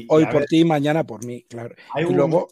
hoy 0.08 0.25
por 0.25 0.45
ti, 0.45 0.65
mañana 0.65 1.03
por 1.03 1.25
mí, 1.25 1.43
claro. 1.43 1.75
Hay 1.93 2.05
y 2.05 2.13
luego 2.13 2.47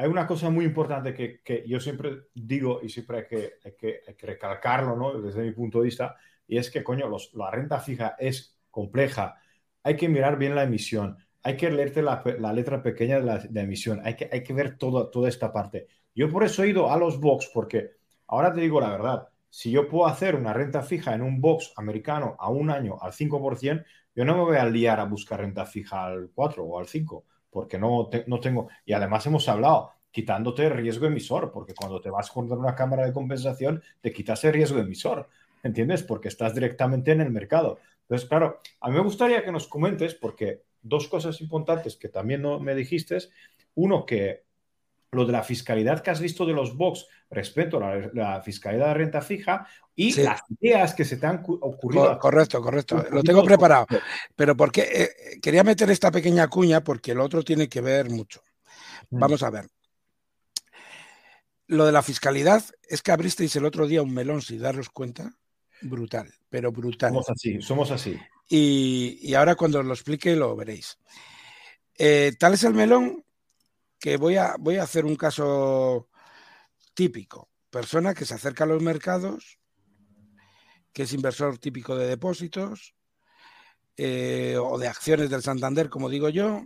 hay 0.00 0.08
una 0.08 0.26
cosa 0.26 0.48
muy 0.48 0.64
importante 0.64 1.12
que, 1.12 1.42
que, 1.42 1.62
yo 1.66 1.78
siempre 1.78 2.28
digo 2.32 2.80
y 2.82 2.88
siempre 2.88 3.18
hay 3.18 3.26
que, 3.26 3.52
hay 3.62 3.72
que, 3.72 4.00
hay 4.08 4.14
que 4.14 4.26
recalcarlo, 4.26 4.96
¿no? 4.96 5.20
Desde 5.20 5.42
mi 5.42 5.52
punto 5.52 5.80
de 5.80 5.84
vista, 5.84 6.16
y 6.50 6.58
es 6.58 6.68
que, 6.68 6.82
coño, 6.82 7.08
la 7.34 7.50
renta 7.52 7.78
fija 7.78 8.16
es 8.18 8.58
compleja. 8.70 9.36
Hay 9.84 9.96
que 9.96 10.08
mirar 10.08 10.36
bien 10.36 10.56
la 10.56 10.64
emisión. 10.64 11.16
Hay 11.44 11.56
que 11.56 11.70
leerte 11.70 12.02
la, 12.02 12.24
letra 12.52 12.82
pequeña 12.82 13.20
de 13.20 13.48
la 13.52 13.62
emisión. 13.62 14.00
Hay 14.04 14.16
que, 14.16 14.28
hay 14.32 14.42
que 14.42 14.52
ver 14.52 14.76
todo, 14.76 15.10
toda 15.10 15.28
esta 15.28 15.52
parte. 15.52 15.86
Yo 16.12 16.28
por 16.28 16.42
eso 16.42 16.64
he 16.64 16.70
ido 16.70 16.90
a 16.90 16.96
los 16.98 17.20
box, 17.20 17.48
porque 17.54 17.92
ahora 18.26 18.52
te 18.52 18.62
digo 18.62 18.80
la 18.80 18.90
verdad. 18.90 19.28
Si 19.48 19.70
yo 19.70 19.88
puedo 19.88 20.06
hacer 20.08 20.34
una 20.34 20.52
renta 20.52 20.82
fija 20.82 21.14
en 21.14 21.22
un 21.22 21.40
box 21.40 21.72
americano 21.76 22.34
a 22.36 22.50
un 22.50 22.68
año 22.68 22.98
al 23.00 23.12
5%, 23.12 23.84
yo 24.16 24.24
no 24.24 24.34
me 24.36 24.42
voy 24.42 24.56
a 24.56 24.64
liar 24.64 24.98
a 24.98 25.04
buscar 25.04 25.38
renta 25.40 25.64
fija 25.66 26.04
al 26.04 26.30
4 26.34 26.64
o 26.64 26.80
al 26.80 26.88
5, 26.88 27.26
porque 27.48 27.78
no, 27.78 28.10
no 28.26 28.40
tengo. 28.40 28.68
Y 28.84 28.92
además 28.92 29.24
hemos 29.24 29.48
hablado, 29.48 29.92
quitándote 30.10 30.66
el 30.66 30.72
riesgo 30.72 31.06
emisor, 31.06 31.52
porque 31.52 31.74
cuando 31.74 32.00
te 32.00 32.10
vas 32.10 32.28
con 32.28 32.50
una 32.50 32.74
cámara 32.74 33.06
de 33.06 33.12
compensación, 33.12 33.80
te 34.00 34.12
quitas 34.12 34.42
el 34.42 34.52
riesgo 34.54 34.80
emisor. 34.80 35.28
¿Entiendes? 35.62 36.02
Porque 36.02 36.28
estás 36.28 36.54
directamente 36.54 37.12
en 37.12 37.20
el 37.20 37.30
mercado. 37.30 37.78
Entonces, 38.02 38.28
claro, 38.28 38.60
a 38.80 38.88
mí 38.88 38.96
me 38.96 39.02
gustaría 39.02 39.44
que 39.44 39.52
nos 39.52 39.68
comentes, 39.68 40.14
porque 40.14 40.64
dos 40.82 41.08
cosas 41.08 41.40
importantes 41.40 41.96
que 41.96 42.08
también 42.08 42.42
no 42.42 42.58
me 42.58 42.74
dijiste, 42.74 43.18
uno 43.74 44.04
que 44.04 44.44
lo 45.12 45.24
de 45.24 45.32
la 45.32 45.42
fiscalidad 45.42 46.02
que 46.02 46.10
has 46.10 46.20
visto 46.20 46.46
de 46.46 46.52
los 46.52 46.76
box 46.76 47.06
respecto 47.30 47.82
a 47.82 47.96
la, 48.12 48.40
fiscalidad 48.42 48.88
de 48.88 48.94
renta 48.94 49.20
fija 49.20 49.66
y 49.94 50.12
las 50.22 50.42
ideas 50.60 50.94
que 50.94 51.04
se 51.04 51.16
te 51.16 51.26
han 51.26 51.42
ocurrido. 51.44 52.18
correcto, 52.18 52.62
correcto. 52.62 53.04
Lo 53.10 53.22
tengo 53.22 53.44
preparado. 53.44 53.86
Pero 54.36 54.56
porque 54.56 54.88
eh, 54.92 55.40
quería 55.40 55.64
meter 55.64 55.90
esta 55.90 56.10
pequeña 56.10 56.48
cuña 56.48 56.82
porque 56.82 57.12
el 57.12 57.20
otro 57.20 57.42
tiene 57.42 57.68
que 57.68 57.80
ver 57.80 58.08
mucho. 58.08 58.40
Mm. 59.10 59.18
Vamos 59.18 59.42
a 59.42 59.50
ver. 59.50 59.68
Lo 61.66 61.86
de 61.86 61.92
la 61.92 62.02
fiscalidad 62.02 62.64
es 62.88 63.02
que 63.02 63.12
abristeis 63.12 63.54
el 63.56 63.64
otro 63.64 63.86
día 63.86 64.02
un 64.02 64.14
melón 64.14 64.42
sin 64.42 64.60
daros 64.60 64.90
cuenta 64.90 65.34
brutal, 65.82 66.32
pero 66.48 66.72
brutal. 66.72 67.10
Somos 67.10 67.30
así, 67.30 67.62
somos 67.62 67.90
así. 67.90 68.18
Y, 68.48 69.34
ahora 69.34 69.54
cuando 69.54 69.82
lo 69.82 69.94
explique 69.94 70.34
lo 70.34 70.56
veréis. 70.56 70.98
Eh, 71.96 72.32
tal 72.38 72.54
es 72.54 72.64
el 72.64 72.74
melón 72.74 73.24
que 73.98 74.16
voy 74.16 74.36
a, 74.36 74.56
voy 74.58 74.76
a 74.76 74.82
hacer 74.82 75.04
un 75.04 75.16
caso 75.16 76.08
típico. 76.94 77.50
Persona 77.70 78.14
que 78.14 78.24
se 78.24 78.34
acerca 78.34 78.64
a 78.64 78.66
los 78.66 78.82
mercados, 78.82 79.58
que 80.92 81.02
es 81.02 81.12
inversor 81.12 81.58
típico 81.58 81.96
de 81.96 82.08
depósitos 82.08 82.94
eh, 83.96 84.56
o 84.58 84.78
de 84.78 84.88
acciones 84.88 85.30
del 85.30 85.42
Santander, 85.42 85.90
como 85.90 86.08
digo 86.08 86.30
yo, 86.30 86.64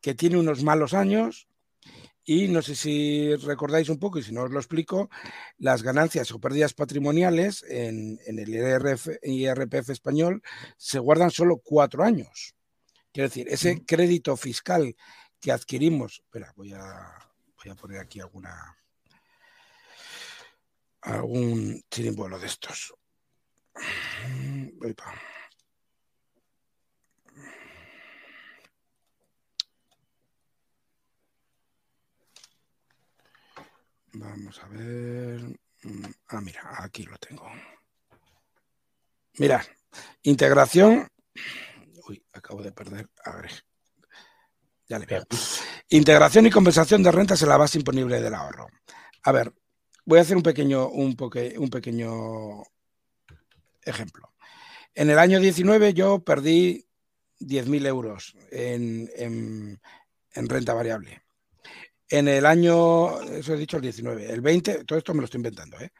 que 0.00 0.14
tiene 0.14 0.38
unos 0.38 0.62
malos 0.62 0.94
años 0.94 1.47
y 2.30 2.46
no 2.46 2.60
sé 2.60 2.76
si 2.76 3.34
recordáis 3.36 3.88
un 3.88 3.98
poco, 3.98 4.18
y 4.18 4.22
si 4.22 4.32
no 4.34 4.42
os 4.42 4.50
lo 4.50 4.58
explico, 4.58 5.08
las 5.56 5.82
ganancias 5.82 6.30
o 6.30 6.38
pérdidas 6.38 6.74
patrimoniales 6.74 7.64
en, 7.66 8.18
el 8.26 8.46
IRPF 9.22 9.88
español 9.88 10.42
se 10.76 10.98
guardan 10.98 11.30
solo 11.30 11.56
cuatro 11.56 12.04
años. 12.04 12.54
Quiero 13.14 13.30
decir, 13.30 13.48
ese 13.48 13.82
crédito 13.82 14.36
fiscal 14.36 14.94
que 15.40 15.52
adquirimos. 15.52 16.20
Espera, 16.22 16.52
voy 16.54 16.74
a, 16.74 17.18
voy 17.64 17.72
a 17.72 17.74
poner 17.74 18.00
aquí 18.00 18.20
alguna 18.20 18.76
algún 21.00 21.82
chirimbuelo 21.90 22.38
de 22.38 22.46
estos. 22.46 22.92
Vamos 34.18 34.60
a 34.64 34.66
ver. 34.66 35.40
Mm, 35.84 36.04
ah, 36.28 36.40
mira, 36.40 36.62
aquí 36.82 37.04
lo 37.04 37.16
tengo. 37.18 37.48
Mira, 39.38 39.64
integración. 40.22 41.06
Uy, 42.08 42.24
acabo 42.32 42.60
de 42.60 42.72
perder. 42.72 43.08
A 43.24 43.36
ver. 43.36 43.52
Ya 44.88 44.98
le 44.98 45.06
veo. 45.06 45.24
Integración 45.90 46.46
y 46.46 46.50
compensación 46.50 47.00
de 47.02 47.12
rentas 47.12 47.40
en 47.42 47.48
la 47.48 47.56
base 47.56 47.78
imponible 47.78 48.20
del 48.20 48.34
ahorro. 48.34 48.66
A 49.22 49.30
ver, 49.30 49.54
voy 50.04 50.18
a 50.18 50.22
hacer 50.22 50.36
un 50.36 50.42
pequeño, 50.42 50.88
un, 50.88 51.16
un 51.58 51.70
pequeño 51.70 52.64
ejemplo. 53.82 54.34
En 54.94 55.10
el 55.10 55.18
año 55.20 55.38
19 55.38 55.94
yo 55.94 56.24
perdí 56.24 56.88
10.000 57.38 57.86
euros 57.86 58.34
en, 58.50 59.08
en 59.16 60.48
renta 60.48 60.74
variable. 60.74 61.22
En 62.10 62.28
el 62.28 62.46
año, 62.46 63.20
eso 63.22 63.54
he 63.54 63.58
dicho 63.58 63.76
el 63.76 63.82
19, 63.82 64.32
el 64.32 64.40
20, 64.40 64.84
todo 64.84 64.98
esto 64.98 65.12
me 65.12 65.20
lo 65.20 65.26
estoy 65.26 65.38
inventando, 65.38 65.78
¿eh? 65.78 65.90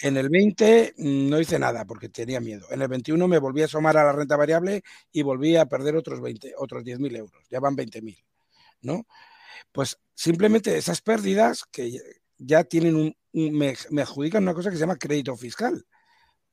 En 0.00 0.16
el 0.16 0.28
20 0.30 0.94
mm, 0.96 1.30
no 1.30 1.40
hice 1.40 1.58
nada 1.58 1.84
porque 1.84 2.08
tenía 2.08 2.40
miedo. 2.40 2.66
En 2.70 2.82
el 2.82 2.88
21 2.88 3.28
me 3.28 3.38
volví 3.38 3.62
a 3.62 3.66
asomar 3.66 3.96
a 3.96 4.04
la 4.04 4.12
renta 4.12 4.36
variable 4.36 4.82
y 5.12 5.22
volví 5.22 5.56
a 5.56 5.66
perder 5.66 5.96
otros 5.96 6.20
20, 6.20 6.54
otros 6.58 6.84
10.000 6.84 7.16
euros. 7.16 7.44
Ya 7.50 7.60
van 7.60 7.76
20.000, 7.76 8.24
¿no? 8.82 9.06
Pues 9.72 9.98
simplemente 10.14 10.76
esas 10.76 11.02
pérdidas 11.02 11.64
que 11.70 11.98
ya 12.38 12.64
tienen 12.64 12.96
un, 12.96 13.16
me, 13.32 13.74
me, 13.90 14.02
adjudican 14.02 14.42
una 14.42 14.54
cosa 14.54 14.70
que 14.70 14.76
se 14.76 14.80
llama 14.80 14.98
crédito 14.98 15.36
fiscal 15.36 15.86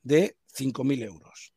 de 0.02 0.36
5.000 0.56 1.04
euros. 1.04 1.52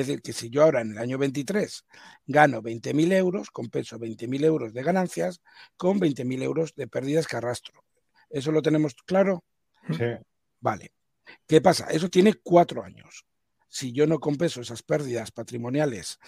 Es 0.00 0.08
decir, 0.08 0.20
que 0.20 0.34
si 0.34 0.50
yo 0.50 0.62
ahora 0.62 0.82
en 0.82 0.92
el 0.92 0.98
año 0.98 1.16
23 1.16 1.86
gano 2.26 2.62
20.000 2.62 3.12
euros, 3.14 3.50
compenso 3.50 3.98
20.000 3.98 4.44
euros 4.44 4.74
de 4.74 4.82
ganancias 4.82 5.40
con 5.78 5.98
20.000 5.98 6.42
euros 6.42 6.74
de 6.74 6.86
pérdidas 6.86 7.26
que 7.26 7.36
arrastro. 7.36 7.82
¿Eso 8.28 8.52
lo 8.52 8.60
tenemos 8.60 8.94
claro? 9.06 9.42
Sí. 9.96 10.04
Vale. 10.60 10.92
¿Qué 11.46 11.62
pasa? 11.62 11.86
Eso 11.86 12.10
tiene 12.10 12.34
cuatro 12.34 12.84
años. 12.84 13.24
Si 13.68 13.92
yo 13.92 14.06
no 14.06 14.20
compenso 14.20 14.60
esas 14.60 14.82
pérdidas 14.82 15.30
patrimoniales 15.30 16.18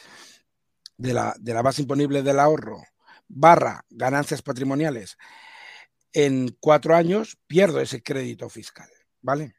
de 0.96 1.12
la, 1.12 1.34
de 1.38 1.52
la 1.52 1.60
base 1.60 1.82
imponible 1.82 2.22
del 2.22 2.40
ahorro 2.40 2.82
barra 3.28 3.84
ganancias 3.90 4.40
patrimoniales 4.40 5.18
en 6.14 6.56
cuatro 6.58 6.96
años, 6.96 7.38
pierdo 7.46 7.82
ese 7.82 8.02
crédito 8.02 8.48
fiscal, 8.48 8.88
¿vale? 9.20 9.56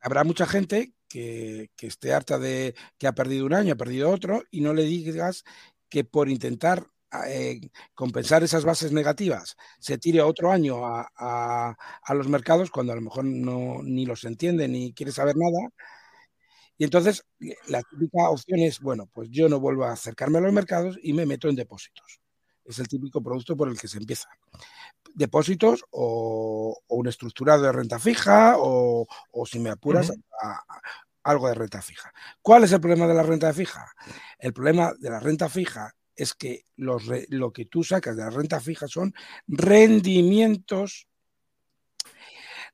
Habrá 0.00 0.22
mucha 0.22 0.46
gente 0.46 0.93
que, 1.14 1.86
esté 1.86 2.12
harta 2.12 2.38
de 2.38 2.74
que 2.98 3.06
ha 3.06 3.14
perdido 3.14 3.46
un 3.46 3.54
año, 3.54 3.74
ha 3.74 3.76
perdido 3.76 4.10
otro, 4.10 4.42
y 4.50 4.60
no 4.60 4.74
le 4.74 4.82
digas 4.84 5.44
que 5.88 6.04
por 6.04 6.28
intentar 6.28 6.88
eh, 7.28 7.60
compensar 7.94 8.42
esas 8.42 8.64
bases 8.64 8.90
negativas 8.90 9.56
se 9.78 9.98
tire 9.98 10.20
otro 10.22 10.50
año 10.50 10.80
a, 10.84 11.76
los 12.10 12.28
mercados 12.28 12.70
cuando 12.70 12.92
a 12.92 12.96
lo 12.96 13.02
mejor 13.02 13.24
no, 13.24 13.82
ni 13.84 14.04
los 14.04 14.24
entiende 14.24 14.66
ni 14.68 14.92
quiere 14.92 15.12
saber 15.12 15.36
nada. 15.36 15.68
Y 16.76 16.84
entonces 16.84 17.24
la 17.68 17.82
típica 17.82 18.28
opción 18.30 18.58
es, 18.60 18.80
bueno, 18.80 19.08
pues 19.12 19.28
yo 19.30 19.48
no 19.48 19.60
vuelvo 19.60 19.84
a 19.84 19.92
acercarme 19.92 20.38
a 20.38 20.40
los 20.40 20.52
mercados 20.52 20.98
y 21.00 21.12
me 21.12 21.26
meto 21.26 21.48
en 21.48 21.54
depósitos. 21.54 22.20
Es 22.64 22.78
el 22.80 22.88
típico 22.88 23.22
producto 23.22 23.56
por 23.56 23.68
el 23.68 23.78
que 23.78 23.86
se 23.86 23.98
empieza 23.98 24.28
depósitos 25.14 25.84
o, 25.90 26.78
un 26.88 27.08
estructurado 27.08 27.62
de 27.62 27.72
renta 27.72 27.98
fija 27.98 28.56
o, 28.58 29.06
si 29.46 29.58
me 29.58 29.70
apuras, 29.70 30.12
algo 31.22 31.48
de 31.48 31.54
renta 31.54 31.80
fija. 31.80 32.12
¿Cuál 32.42 32.64
es 32.64 32.72
el 32.72 32.80
problema 32.80 33.06
de 33.06 33.14
la 33.14 33.22
renta 33.22 33.52
fija? 33.52 33.86
El 34.38 34.52
problema 34.52 34.92
de 34.98 35.10
la 35.10 35.20
renta 35.20 35.48
fija 35.48 35.94
es 36.14 36.34
que 36.34 36.64
los, 36.76 37.04
lo 37.28 37.52
que 37.52 37.64
tú 37.64 37.82
sacas 37.82 38.16
de 38.16 38.22
la 38.22 38.30
renta 38.30 38.60
fija 38.60 38.86
son 38.86 39.14
rendimientos, 39.46 41.08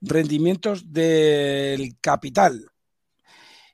rendimientos 0.00 0.92
del 0.92 1.96
capital. 2.00 2.66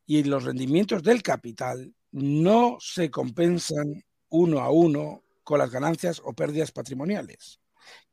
Y 0.09 0.23
los 0.23 0.45
rendimientos 0.45 1.03
del 1.03 1.23
capital 1.23 1.93
no 2.13 2.77
se 2.81 3.11
compensan 3.11 4.05
uno 4.29 4.61
a 4.61 4.71
uno 4.71 5.25
con 5.43 5.59
las 5.59 5.71
ganancias 5.71 6.21
o 6.25 6.33
pérdidas 6.33 6.71
patrimoniales. 6.71 7.61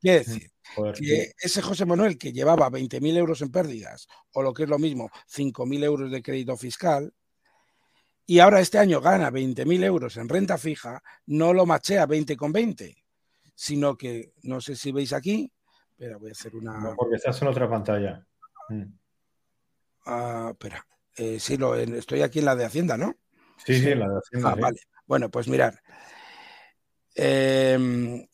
Quiere 0.00 0.18
decir 0.18 0.50
que 0.94 1.32
ese 1.38 1.62
José 1.62 1.86
Manuel 1.86 2.18
que 2.18 2.32
llevaba 2.32 2.70
20.000 2.70 3.16
euros 3.16 3.42
en 3.42 3.50
pérdidas, 3.50 4.06
o 4.32 4.42
lo 4.42 4.52
que 4.52 4.64
es 4.64 4.68
lo 4.68 4.78
mismo, 4.78 5.10
5.000 5.28 5.84
euros 5.84 6.10
de 6.10 6.22
crédito 6.22 6.56
fiscal, 6.56 7.12
y 8.26 8.38
ahora 8.38 8.60
este 8.60 8.78
año 8.78 9.00
gana 9.00 9.30
20.000 9.30 9.84
euros 9.84 10.16
en 10.16 10.28
renta 10.28 10.56
fija, 10.56 11.02
no 11.26 11.52
lo 11.52 11.66
machea 11.66 12.06
20 12.06 12.36
con 12.36 12.52
20, 12.52 12.96
sino 13.54 13.96
que, 13.96 14.32
no 14.42 14.60
sé 14.60 14.76
si 14.76 14.92
veis 14.92 15.12
aquí, 15.12 15.52
pero 15.96 16.18
voy 16.18 16.30
a 16.30 16.32
hacer 16.32 16.56
una... 16.56 16.78
No, 16.78 16.94
porque 16.96 17.16
estás 17.16 17.40
en 17.42 17.48
otra 17.48 17.68
pantalla. 17.68 18.26
Mm. 18.70 18.84
Ah, 20.06 20.48
espera, 20.52 20.86
eh, 21.16 21.38
sí, 21.38 21.56
lo, 21.56 21.74
estoy 21.74 22.22
aquí 22.22 22.40
en 22.40 22.44
la 22.46 22.56
de 22.56 22.64
Hacienda, 22.64 22.96
¿no? 22.96 23.14
Sí, 23.64 23.78
sí, 23.78 23.90
en 23.90 24.00
la 24.00 24.08
de 24.08 24.18
Hacienda. 24.18 24.50
Ah, 24.50 24.54
vale. 24.54 24.80
Bueno, 25.06 25.30
pues 25.30 25.48
mirar. 25.48 25.78
Eh, 27.14 28.26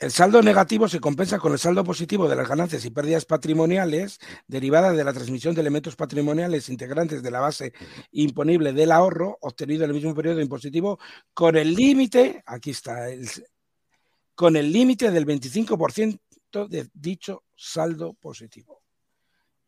el 0.00 0.10
saldo 0.10 0.40
negativo 0.40 0.88
se 0.88 0.98
compensa 0.98 1.38
con 1.38 1.52
el 1.52 1.58
saldo 1.58 1.84
positivo 1.84 2.26
de 2.26 2.34
las 2.34 2.48
ganancias 2.48 2.86
y 2.86 2.90
pérdidas 2.90 3.26
patrimoniales 3.26 4.18
derivadas 4.46 4.96
de 4.96 5.04
la 5.04 5.12
transmisión 5.12 5.54
de 5.54 5.60
elementos 5.60 5.94
patrimoniales 5.94 6.70
integrantes 6.70 7.22
de 7.22 7.30
la 7.30 7.40
base 7.40 7.74
imponible 8.12 8.72
del 8.72 8.92
ahorro 8.92 9.36
obtenido 9.42 9.84
en 9.84 9.90
el 9.90 9.96
mismo 9.96 10.14
periodo 10.14 10.40
impositivo 10.40 10.98
con 11.34 11.54
el 11.54 11.74
límite, 11.74 12.42
aquí 12.46 12.70
está, 12.70 13.08
con 14.34 14.56
el 14.56 14.72
límite 14.72 15.10
del 15.10 15.26
25% 15.26 16.18
de 16.66 16.88
dicho 16.94 17.44
saldo 17.54 18.14
positivo. 18.14 18.82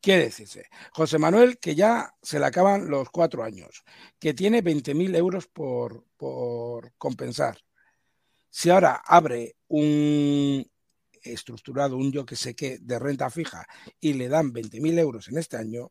Quiere 0.00 0.24
decirse, 0.24 0.64
José 0.92 1.18
Manuel, 1.18 1.58
que 1.58 1.74
ya 1.74 2.10
se 2.22 2.40
le 2.40 2.46
acaban 2.46 2.88
los 2.88 3.10
cuatro 3.10 3.44
años, 3.44 3.84
que 4.18 4.32
tiene 4.32 4.64
20.000 4.64 5.14
euros 5.14 5.46
por, 5.46 6.06
por 6.16 6.94
compensar 6.96 7.58
si 8.54 8.68
ahora 8.68 9.02
abre 9.06 9.56
un 9.68 10.70
estructurado, 11.22 11.96
un 11.96 12.12
yo 12.12 12.26
que 12.26 12.36
sé 12.36 12.54
qué, 12.54 12.78
de 12.82 12.98
renta 12.98 13.30
fija 13.30 13.66
y 13.98 14.12
le 14.12 14.28
dan 14.28 14.52
20.000 14.52 14.98
euros 14.98 15.28
en 15.28 15.38
este 15.38 15.56
año, 15.56 15.90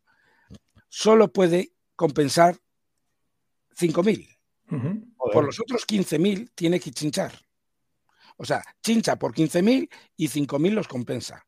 solo 0.87 1.33
puede 1.33 1.73
compensar 1.95 2.55
5.000. 3.75 4.37
Por 5.33 5.43
los 5.43 5.59
otros 5.59 5.87
15.000 5.87 6.51
tiene 6.53 6.79
que 6.79 6.91
chinchar. 6.91 7.33
O 8.37 8.45
sea, 8.45 8.63
chincha 8.83 9.17
por 9.17 9.33
15.000 9.33 9.89
y 10.15 10.27
5.000 10.27 10.71
los 10.71 10.87
compensa. 10.87 11.43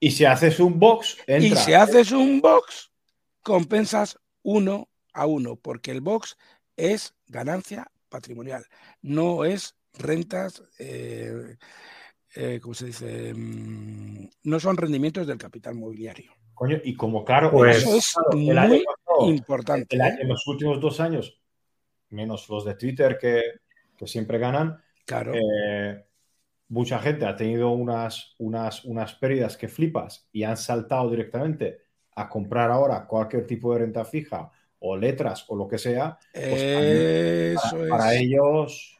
Y 0.00 0.12
si 0.12 0.24
haces 0.24 0.60
un 0.60 0.78
box, 0.80 1.18
entra. 1.26 1.46
Y 1.46 1.62
si 1.62 1.74
haces 1.74 2.10
un 2.10 2.40
box, 2.40 2.90
compensas 3.42 4.18
uno 4.42 4.88
a 5.12 5.26
uno, 5.26 5.56
porque 5.56 5.90
el 5.90 6.00
box 6.00 6.38
es 6.78 7.14
ganancia 7.26 7.92
patrimonial, 8.08 8.64
no 9.02 9.44
es 9.44 9.76
rentas, 9.98 10.62
eh, 10.78 11.56
eh, 12.34 12.58
¿cómo 12.60 12.74
se 12.74 12.86
dice? 12.86 13.32
Mm, 13.34 14.28
no 14.44 14.60
son 14.60 14.76
rendimientos 14.76 15.26
del 15.26 15.38
capital 15.38 15.74
mobiliario. 15.74 16.32
Coño, 16.54 16.78
y 16.84 16.94
como 16.94 17.24
claro, 17.24 17.50
pues, 17.50 17.78
eso 17.78 17.96
es 17.96 18.14
muy 18.32 18.84
importante. 19.30 19.96
¿eh? 19.96 20.18
en 20.20 20.28
los 20.28 20.46
últimos 20.46 20.80
dos 20.80 21.00
años, 21.00 21.40
menos 22.10 22.48
los 22.48 22.64
de 22.64 22.74
Twitter 22.74 23.18
que, 23.18 23.42
siempre 24.06 24.38
ganan, 24.38 24.78
claro. 25.06 25.32
mucha 26.68 26.98
gente 26.98 27.24
ha 27.24 27.34
tenido 27.34 27.70
unas, 27.70 28.34
unas, 28.38 28.84
unas 28.84 29.14
pérdidas 29.14 29.56
que 29.56 29.66
flipas 29.66 30.28
y 30.30 30.42
han 30.42 30.58
saltado 30.58 31.08
directamente 31.08 31.84
a 32.14 32.28
comprar 32.28 32.70
ahora 32.70 33.06
cualquier 33.06 33.46
tipo 33.46 33.72
de 33.72 33.80
renta 33.80 34.04
fija 34.04 34.50
o 34.78 34.94
letras 34.94 35.46
o 35.48 35.56
lo 35.56 35.66
que 35.66 35.78
sea. 35.78 36.18
Pues 36.34 37.56
para 37.88 38.14
ellos 38.14 38.93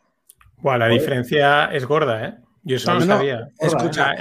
la 0.72 0.88
diferencia 0.88 1.66
es 1.66 1.84
gorda, 1.84 2.26
¿eh? 2.26 2.34
Yo 2.66 2.76
eso 2.76 2.94
no, 2.94 3.04
sabía. 3.04 3.50
escucha, 3.60 4.14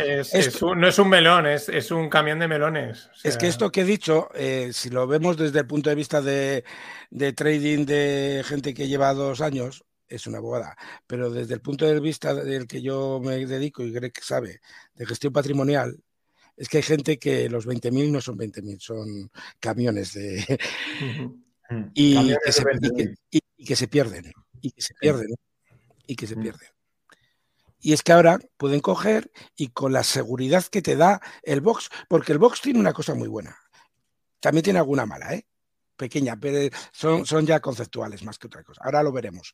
no 0.76 0.88
es 0.88 1.00
un 1.00 1.08
melón, 1.08 1.46
es, 1.48 1.92
un 1.92 2.10
camión 2.10 2.40
de 2.40 2.50
melones. 2.50 3.10
Es 3.24 3.38
que 3.38 3.48
esto 3.48 3.72
que 3.72 3.82
he 3.82 3.86
dicho, 3.86 4.28
eh, 4.36 4.72
si 4.74 4.90
lo 4.90 5.08
vemos 5.08 5.38
desde 5.38 5.60
el 5.60 5.66
punto 5.66 5.90
de 5.90 5.96
vista 5.96 6.22
de, 6.22 6.66
trading 7.10 7.86
de 7.86 8.44
gente 8.46 8.74
que 8.74 8.90
lleva 8.90 9.14
dos 9.14 9.40
años, 9.40 9.86
es 10.10 10.28
una 10.28 10.42
bobada. 10.42 10.76
Pero 11.08 11.30
desde 11.30 11.54
el 11.54 11.62
punto 11.62 11.86
de 11.86 11.98
vista 12.02 12.34
del 12.34 12.68
que 12.68 12.82
yo 12.82 13.22
me 13.24 13.46
dedico 13.46 13.82
y 13.82 13.94
que 13.94 14.22
sabe, 14.22 14.60
de 14.94 15.06
gestión 15.06 15.32
patrimonial, 15.32 15.98
es 16.58 16.68
que 16.68 16.78
hay 16.78 16.84
gente 16.84 17.18
que 17.18 17.50
los 17.50 17.66
20.000 17.66 18.12
no 18.12 18.20
son 18.20 18.38
20.000, 18.38 18.80
son 18.82 19.32
camiones 19.62 20.14
de... 20.16 20.60
y, 21.94 22.28
que 22.28 22.52
se, 22.52 22.64
y, 23.32 23.66
que 23.66 23.76
se, 23.78 23.88
pierden. 23.88 24.34
Y 24.60 24.72
que 24.72 24.82
se 24.82 24.94
pierden 24.96 25.34
y 26.06 26.16
que 26.16 26.28
se 26.28 26.36
pierde. 26.36 26.68
Y 27.80 27.92
es 27.92 28.02
que 28.02 28.14
ahora 28.14 28.40
pueden 28.58 28.80
coger 28.80 29.30
y 29.58 29.68
con 29.68 29.92
la 29.92 30.04
seguridad 30.04 30.64
que 30.66 30.82
te 30.82 30.96
da 30.96 31.22
el 31.44 31.60
box, 31.60 31.90
porque 32.08 32.32
el 32.32 32.38
box 32.38 32.62
tiene 32.62 32.80
una 32.80 32.94
cosa 32.94 33.14
muy 33.14 33.28
buena. 33.28 33.58
También 34.40 34.64
tiene 34.64 34.80
alguna 34.80 35.06
mala, 35.06 35.34
¿eh? 35.34 35.46
Pequeña, 35.98 36.38
pero 36.38 36.74
son, 36.94 37.26
son 37.26 37.46
ya 37.46 37.60
conceptuales 37.60 38.24
más 38.24 38.38
que 38.38 38.48
otra 38.48 38.64
cosa. 38.64 38.82
Ahora 38.84 39.04
lo 39.04 39.12
veremos. 39.12 39.54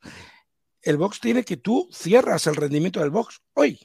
El 0.81 0.97
box 0.97 1.19
tiene 1.19 1.43
que 1.43 1.57
tú 1.57 1.89
cierras 1.91 2.45
el 2.47 2.55
rendimiento 2.55 2.99
del 2.99 3.09
box 3.09 3.41
hoy 3.53 3.79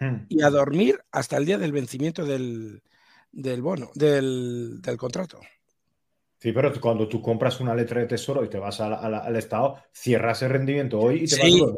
hmm. 0.00 0.26
y 0.28 0.42
a 0.42 0.50
dormir 0.50 1.00
hasta 1.12 1.36
el 1.36 1.46
día 1.46 1.58
del 1.58 1.72
vencimiento 1.72 2.24
del, 2.24 2.82
bono, 3.32 3.90
del, 3.94 4.80
del 4.82 4.96
contrato. 4.96 5.40
Sí, 6.38 6.52
pero 6.52 6.72
cuando 6.80 7.08
tú 7.08 7.20
compras 7.20 7.60
una 7.60 7.74
letra 7.74 8.00
de 8.00 8.06
tesoro 8.06 8.44
y 8.44 8.48
te 8.48 8.58
vas 8.58 8.80
al, 8.80 9.36
Estado, 9.36 9.82
cierras 9.92 10.40
el 10.42 10.50
rendimiento 10.50 11.00
hoy 11.00 11.24
y 11.24 11.26
te 11.26 11.36
vas 11.36 11.70
a 11.70 11.74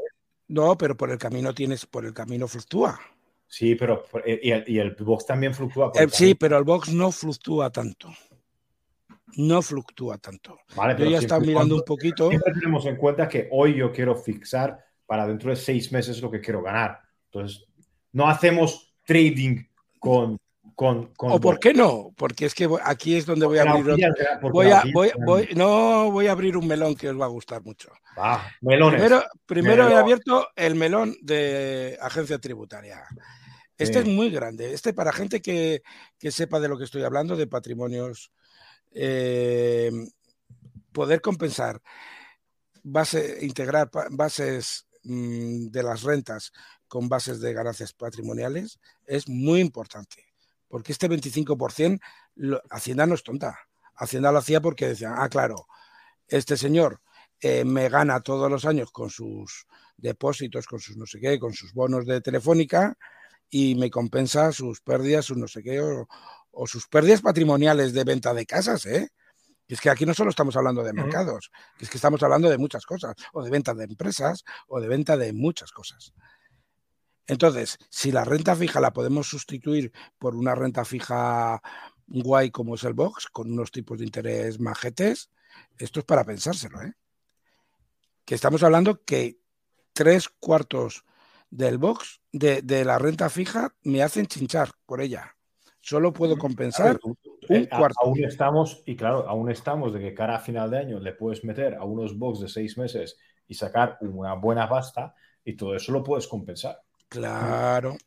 No, 0.48 0.76
pero 0.76 0.96
por 0.96 1.10
el 1.10 1.18
camino 1.18 1.54
tienes, 1.54 1.86
por 1.86 2.04
el 2.04 2.12
camino 2.12 2.46
fluctúa. 2.46 3.00
Sí, 3.46 3.74
pero 3.74 4.04
y 4.24 4.78
el, 4.78 4.94
box 4.94 5.26
también 5.26 5.54
fluctúa. 5.54 5.90
Eh, 5.94 6.06
sí, 6.10 6.34
pero 6.34 6.58
el 6.58 6.64
box 6.64 6.92
no 6.92 7.10
fluctúa 7.10 7.70
tanto. 7.70 8.10
No 9.36 9.62
fluctúa 9.62 10.18
tanto. 10.18 10.58
Vale, 10.76 11.02
yo 11.02 11.10
ya 11.10 11.18
estaba 11.18 11.40
mirando 11.40 11.76
un 11.76 11.82
poquito. 11.82 12.28
Siempre 12.28 12.52
tenemos 12.52 12.84
en 12.86 12.96
cuenta 12.96 13.28
que 13.28 13.48
hoy 13.50 13.76
yo 13.76 13.92
quiero 13.92 14.14
fixar 14.14 14.78
para 15.06 15.26
dentro 15.26 15.50
de 15.50 15.56
seis 15.56 15.90
meses 15.90 16.20
lo 16.20 16.30
que 16.30 16.40
quiero 16.40 16.62
ganar. 16.62 17.00
Entonces, 17.24 17.66
no 18.12 18.28
hacemos 18.28 18.94
trading 19.06 19.64
con 19.98 20.36
o 20.80 21.40
por 21.40 21.58
qué 21.58 21.74
no, 21.74 22.12
porque 22.16 22.46
es 22.46 22.54
que 22.54 22.68
aquí 22.82 23.16
es 23.16 23.26
donde 23.26 23.44
voy 23.46 23.58
a 23.58 23.62
abrir 23.62 23.84
voy 24.40 24.70
a, 24.70 24.82
voy, 25.24 25.48
no 25.54 26.10
voy 26.10 26.26
a 26.26 26.32
abrir 26.32 26.56
un 26.56 26.66
melón 26.66 26.94
que 26.94 27.10
os 27.10 27.20
va 27.20 27.26
a 27.26 27.28
gustar 27.28 27.62
mucho. 27.62 27.92
Primero, 29.46 29.88
he 29.88 29.94
abierto 29.94 30.48
el 30.56 30.74
melón 30.74 31.14
de 31.20 31.98
agencia 32.00 32.38
tributaria. 32.38 33.04
Este 33.76 33.98
es 33.98 34.06
muy 34.06 34.30
grande. 34.30 34.72
Este 34.72 34.94
para 34.94 35.12
gente 35.12 35.42
que, 35.42 35.82
sepa 36.30 36.60
de 36.60 36.68
lo 36.68 36.78
que 36.78 36.84
estoy 36.84 37.02
hablando, 37.02 37.36
de 37.36 37.46
patrimonios, 37.46 38.32
eh, 38.92 39.90
poder 40.92 41.20
compensar, 41.20 41.80
base, 42.82 43.38
integrar 43.42 43.90
bases 44.10 44.86
mm, 45.04 45.66
de 45.66 45.82
las 45.82 46.02
rentas 46.02 46.52
con 46.88 47.08
bases 47.08 47.40
de 47.40 47.52
ganancias 47.52 47.92
patrimoniales 47.92 48.80
es 49.06 49.28
muy 49.28 49.60
importante 49.60 50.29
porque 50.70 50.92
este 50.92 51.10
25% 51.10 52.00
Hacienda 52.70 53.04
no 53.04 53.14
es 53.14 53.22
tonta. 53.24 53.58
Hacienda 53.96 54.32
lo 54.32 54.38
hacía 54.38 54.60
porque 54.60 54.88
decían, 54.88 55.14
ah, 55.16 55.28
claro, 55.28 55.66
este 56.28 56.56
señor 56.56 57.02
eh, 57.40 57.64
me 57.64 57.88
gana 57.88 58.20
todos 58.20 58.48
los 58.50 58.64
años 58.64 58.92
con 58.92 59.10
sus 59.10 59.66
depósitos, 59.96 60.66
con 60.66 60.80
sus 60.80 60.96
no 60.96 61.06
sé 61.06 61.20
qué, 61.20 61.38
con 61.38 61.52
sus 61.52 61.74
bonos 61.74 62.06
de 62.06 62.20
telefónica 62.20 62.96
y 63.50 63.74
me 63.74 63.90
compensa 63.90 64.52
sus 64.52 64.80
pérdidas, 64.80 65.24
sus 65.26 65.36
no 65.36 65.48
sé 65.48 65.62
qué, 65.62 65.80
o, 65.80 66.06
o 66.52 66.66
sus 66.66 66.86
pérdidas 66.86 67.20
patrimoniales 67.20 67.92
de 67.92 68.04
venta 68.04 68.32
de 68.32 68.46
casas, 68.46 68.86
¿eh? 68.86 69.10
Y 69.66 69.74
es 69.74 69.80
que 69.80 69.90
aquí 69.90 70.06
no 70.06 70.14
solo 70.14 70.30
estamos 70.30 70.56
hablando 70.56 70.82
de 70.82 70.92
mercados, 70.92 71.50
es 71.78 71.90
que 71.90 71.98
estamos 71.98 72.22
hablando 72.22 72.48
de 72.48 72.58
muchas 72.58 72.86
cosas, 72.86 73.14
o 73.32 73.42
de 73.42 73.50
venta 73.50 73.74
de 73.74 73.84
empresas, 73.84 74.44
o 74.68 74.80
de 74.80 74.88
venta 74.88 75.16
de 75.16 75.32
muchas 75.32 75.70
cosas. 75.72 76.12
Entonces, 77.30 77.78
si 77.90 78.10
la 78.10 78.24
renta 78.24 78.56
fija 78.56 78.80
la 78.80 78.92
podemos 78.92 79.28
sustituir 79.28 79.92
por 80.18 80.34
una 80.34 80.56
renta 80.56 80.84
fija 80.84 81.62
guay 82.08 82.50
como 82.50 82.74
es 82.74 82.82
el 82.82 82.92
Box, 82.92 83.28
con 83.28 83.52
unos 83.52 83.70
tipos 83.70 84.00
de 84.00 84.04
interés 84.04 84.58
majetes, 84.58 85.30
esto 85.78 86.00
es 86.00 86.06
para 86.06 86.24
pensárselo, 86.24 86.82
¿eh? 86.82 86.92
Que 88.24 88.34
estamos 88.34 88.64
hablando 88.64 89.04
que 89.04 89.38
tres 89.92 90.28
cuartos 90.28 91.04
del 91.50 91.78
Box, 91.78 92.20
de, 92.32 92.62
de 92.62 92.84
la 92.84 92.98
renta 92.98 93.30
fija, 93.30 93.76
me 93.84 94.02
hacen 94.02 94.26
chinchar 94.26 94.72
por 94.84 95.00
ella. 95.00 95.36
Solo 95.80 96.12
puedo 96.12 96.36
compensar 96.36 96.98
un 97.04 97.16
eh, 97.48 97.68
cuarto. 97.68 98.00
Aún 98.02 98.24
estamos, 98.24 98.82
y 98.86 98.96
claro, 98.96 99.28
aún 99.28 99.52
estamos 99.52 99.92
de 99.92 100.00
que 100.00 100.14
cara 100.14 100.34
a 100.34 100.40
final 100.40 100.68
de 100.68 100.78
año 100.78 100.98
le 100.98 101.12
puedes 101.12 101.44
meter 101.44 101.76
a 101.76 101.84
unos 101.84 102.18
box 102.18 102.40
de 102.40 102.48
seis 102.48 102.76
meses 102.76 103.16
y 103.46 103.54
sacar 103.54 103.98
una 104.00 104.34
buena 104.34 104.68
pasta 104.68 105.14
y 105.44 105.54
todo 105.54 105.76
eso 105.76 105.92
lo 105.92 106.02
puedes 106.02 106.26
compensar. 106.26 106.82
Claro. 107.10 107.98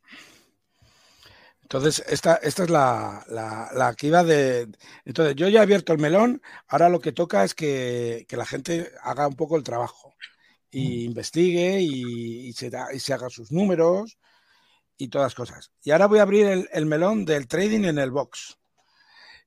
Entonces, 1.63 2.03
esta, 2.07 2.35
esta 2.35 2.63
es 2.63 2.69
la, 2.69 3.25
la, 3.29 3.95
que 3.95 4.07
iba 4.07 4.23
de... 4.23 4.69
Entonces, 5.05 5.35
yo 5.35 5.49
ya 5.49 5.59
he 5.59 5.63
abierto 5.63 5.91
el 5.91 5.99
melón, 5.99 6.41
ahora 6.67 6.89
lo 6.89 6.99
que 7.01 7.11
toca 7.11 7.43
es 7.43 7.53
que, 7.53 8.25
la 8.29 8.45
gente 8.45 8.91
haga 9.01 9.27
un 9.27 9.35
poco 9.35 9.57
el 9.57 9.63
trabajo 9.63 10.13
y 10.71 11.03
investigue 11.05 11.81
y, 11.81 12.53
se, 12.53 12.71
y 12.93 12.99
se 12.99 13.13
haga 13.13 13.29
sus 13.29 13.51
números 13.51 14.17
y 14.97 15.09
todas 15.09 15.35
cosas. 15.35 15.71
Y 15.83 15.91
ahora 15.91 16.07
voy 16.07 16.19
a 16.19 16.23
abrir 16.23 16.67
el, 16.71 16.85
melón 16.85 17.25
del 17.25 17.47
trading 17.47 17.85
en 17.85 17.97
el 17.97 18.11
box, 18.11 18.57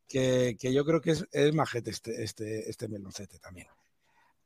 que, 0.09 0.57
yo 0.61 0.85
creo 0.85 1.01
que 1.01 1.13
es, 1.13 1.27
es 1.33 1.55
majete 1.55 1.91
este, 1.91 2.25
este, 2.25 2.69
este 2.69 2.89
meloncete 2.89 3.39
también. 3.39 3.69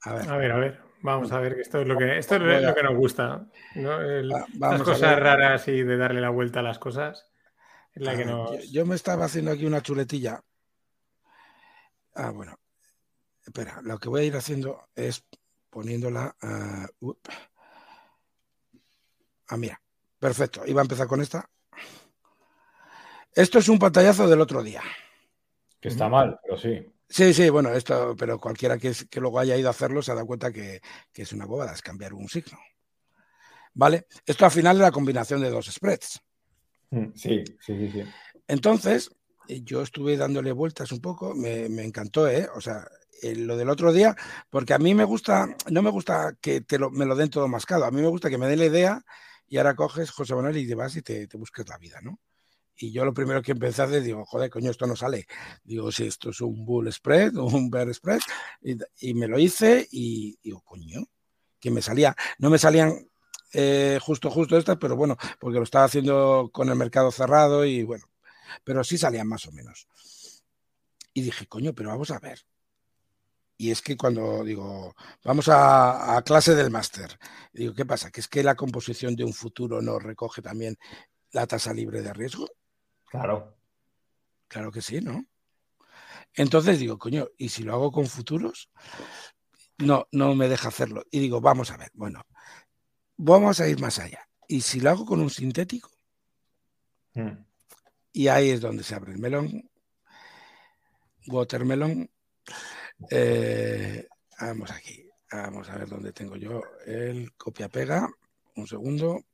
A 0.02 0.14
ver. 0.14 0.30
a 0.30 0.36
ver, 0.36 0.52
a 0.52 0.56
ver, 0.56 0.80
vamos 1.02 1.30
a 1.32 1.40
ver, 1.40 1.60
esto 1.60 1.80
es 1.80 1.86
lo 1.86 1.96
que, 1.96 2.18
esto 2.18 2.36
es 2.36 2.62
lo 2.62 2.74
que 2.74 2.82
nos 2.82 2.96
gusta. 2.96 3.46
¿no? 3.74 4.00
las 4.00 4.82
cosas 4.82 5.18
raras 5.18 5.68
y 5.68 5.82
de 5.82 5.96
darle 5.96 6.20
la 6.20 6.30
vuelta 6.30 6.60
a 6.60 6.62
las 6.62 6.78
cosas. 6.78 7.30
la 7.94 8.16
que 8.16 8.68
yo, 8.70 8.86
me 8.86 8.94
estaba 8.94 9.26
haciendo 9.26 9.50
aquí 9.50 9.66
una 9.66 9.82
chuletilla. 9.82 10.42
Ah, 12.14 12.30
bueno. 12.30 12.58
Espera, 13.44 13.80
lo 13.82 13.98
que 13.98 14.08
voy 14.08 14.22
a 14.22 14.24
ir 14.24 14.36
haciendo 14.36 14.88
es 14.94 15.26
poniéndola. 15.70 16.34
ah, 16.40 16.86
ah 19.48 19.56
mira. 19.56 19.80
Perfecto, 20.20 20.62
iba 20.66 20.82
a 20.82 20.84
empezar 20.84 21.06
con 21.06 21.22
esta. 21.22 21.48
Esto 23.34 23.58
es 23.58 23.68
un 23.70 23.78
pantallazo 23.78 24.28
del 24.28 24.42
otro 24.42 24.62
día. 24.62 24.82
Que 25.80 25.88
está 25.88 26.10
mal, 26.10 26.38
pero 26.42 26.58
sí. 26.58 26.86
Sí, 27.11 27.35
sí, 27.35 27.51
bueno, 27.51 27.70
esto, 27.70 28.14
pero 28.16 28.38
cualquiera 28.38 28.79
que, 28.79 28.92
que 29.11 29.20
luego 29.20 29.40
haya 29.40 29.57
ido 29.57 29.66
a 29.66 29.73
hacerlo 29.73 30.01
se 30.01 30.12
ha 30.12 30.14
dado 30.14 30.29
cuenta 30.29 30.53
que, 30.53 30.81
es 31.12 31.33
una 31.33 31.44
bobada, 31.44 31.73
es 31.73 31.83
cambiar 31.83 32.14
un 32.14 32.29
signo. 32.29 32.57
¿Vale? 33.75 34.07
Esto 34.25 34.44
al 34.44 34.53
final 34.53 34.77
es 34.77 34.83
la 34.83 34.92
combinación 34.92 35.40
de 35.40 35.51
dos 35.51 35.66
spreads. 35.66 36.23
Mm, 36.90 37.07
sí, 37.16 37.42
sí, 37.61 37.90
sí, 37.90 38.05
Entonces, 38.46 39.11
eh, 39.49 39.61
yo 39.62 39.83
estuve 39.83 40.16
dándole 40.16 40.53
vueltas 40.53 40.92
un 40.92 41.01
poco, 41.01 41.35
me, 41.35 41.64
encantó, 41.83 42.29
¿eh? 42.29 42.49
O 42.55 42.61
sea, 42.61 42.87
lo 43.23 43.57
del 43.57 43.70
otro 43.70 43.92
día, 43.92 44.14
porque 44.49 44.75
a 44.75 44.79
mí 44.79 44.94
me 44.94 45.05
gusta, 45.05 45.49
no 45.68 45.83
me 45.83 45.90
gusta 45.90 46.37
que 46.40 46.61
te 46.61 46.79
me 46.79 47.07
lo 47.07 47.16
den 47.16 47.29
todo 47.29 47.49
mascado, 47.49 47.87
a 47.87 47.90
mí 47.90 48.01
me 48.01 48.09
gusta 48.09 48.31
que 48.31 48.38
me 48.38 48.46
den 48.46 48.61
la 48.61 48.66
idea 48.66 49.05
y 49.49 49.57
ahora 49.57 49.75
coges 49.75 50.12
José 50.12 50.35
Manuel 50.37 50.57
y 50.59 50.68
te 50.68 50.77
vas 50.77 50.94
y 50.94 51.03
te, 51.03 51.27
te 51.27 51.37
buscas 51.37 51.68
la 51.68 51.77
vida, 51.77 52.01
¿no? 52.01 52.20
Y 52.82 52.92
yo 52.92 53.04
lo 53.04 53.12
primero 53.12 53.42
que 53.42 53.52
empecé 53.52 53.82
a 53.82 53.84
hacer, 53.84 54.02
digo, 54.02 54.24
joder, 54.24 54.48
coño, 54.48 54.70
esto 54.70 54.86
no 54.86 54.96
sale. 54.96 55.26
Digo, 55.62 55.92
si 55.92 56.06
esto 56.06 56.30
es 56.30 56.40
un 56.40 56.64
bull 56.64 56.90
spread 56.90 57.36
o 57.36 57.44
un 57.44 57.70
bear 57.70 57.92
spread. 57.92 58.20
Y, 58.62 59.12
me 59.12 59.28
lo 59.28 59.38
hice 59.38 59.86
y 59.90 60.38
digo, 60.42 60.62
coño, 60.62 61.02
que 61.60 61.70
me 61.70 61.82
salía. 61.82 62.16
No 62.38 62.48
me 62.48 62.56
salían 62.56 63.06
eh, 63.52 63.98
justo, 64.00 64.30
justo 64.30 64.56
estas, 64.56 64.78
pero 64.78 64.96
bueno, 64.96 65.18
porque 65.38 65.58
lo 65.58 65.64
estaba 65.64 65.84
haciendo 65.84 66.48
con 66.52 66.70
el 66.70 66.76
mercado 66.76 67.12
cerrado 67.12 67.66
y 67.66 67.82
bueno, 67.82 68.06
pero 68.64 68.82
sí 68.82 68.96
salían 68.96 69.28
más 69.28 69.46
o 69.46 69.52
menos. 69.52 69.86
Y 71.12 71.20
dije, 71.20 71.46
coño, 71.46 71.74
pero 71.74 71.90
vamos 71.90 72.10
a 72.10 72.18
ver. 72.18 72.40
Y 73.58 73.70
es 73.70 73.82
que 73.82 73.98
cuando 73.98 74.42
digo, 74.42 74.94
vamos 75.22 75.50
a, 75.50 76.22
clase 76.24 76.54
del 76.54 76.70
máster, 76.70 77.18
digo, 77.52 77.74
¿qué 77.74 77.84
pasa? 77.84 78.10
¿Que 78.10 78.20
es 78.20 78.28
que 78.28 78.42
la 78.42 78.54
composición 78.54 79.14
de 79.16 79.24
un 79.24 79.34
futuro 79.34 79.82
no 79.82 79.98
recoge 79.98 80.40
también 80.40 80.78
la 81.32 81.46
tasa 81.46 81.74
libre 81.74 82.00
de 82.00 82.14
riesgo? 82.14 82.48
Claro. 83.11 83.59
Claro 84.49 84.70
que 84.70 84.81
sí, 84.81 85.01
¿no? 85.01 85.27
Entonces 86.35 86.79
digo, 86.79 86.96
coño, 86.96 87.29
¿y 87.37 87.49
si 87.49 87.64
lo 87.64 87.75
hago 87.75 87.90
con 87.90 88.07
futuros? 88.07 88.70
No, 89.79 90.07
no 90.12 90.35
me 90.35 90.49
deja 90.49 90.68
hacerlo. 90.68 91.05
Y 91.11 91.18
digo, 91.18 91.40
vamos 91.40 91.70
a 91.70 91.77
ver, 91.77 91.90
bueno, 91.94 92.23
vamos 93.16 93.61
a 93.61 93.68
ir 93.68 93.81
más 93.81 93.99
allá. 93.99 94.29
¿Y 94.46 94.61
si 94.61 94.81
lo 94.81 94.90
hago 94.90 95.05
con 95.05 95.20
un 95.20 95.31
sintético? 95.31 95.90
Hmm. 97.14 97.44
Y 98.12 98.29
ahí 98.29 98.51
es 98.51 98.61
donde 98.61 98.85
se 98.85 98.94
abre 98.94 99.12
el 99.12 99.18
melón. 99.18 99.68
Watermelon 101.27 102.09
eh, 103.11 104.07
vamos 104.40 104.70
aquí. 104.70 105.09
Vamos 105.33 105.68
a 105.68 105.79
ver 105.79 105.88
dónde 105.88 106.12
tengo 106.12 106.37
yo 106.37 106.62
el 106.87 107.33
copia-pega. 107.37 108.09
Un 108.57 108.66
segundo, 108.66 109.27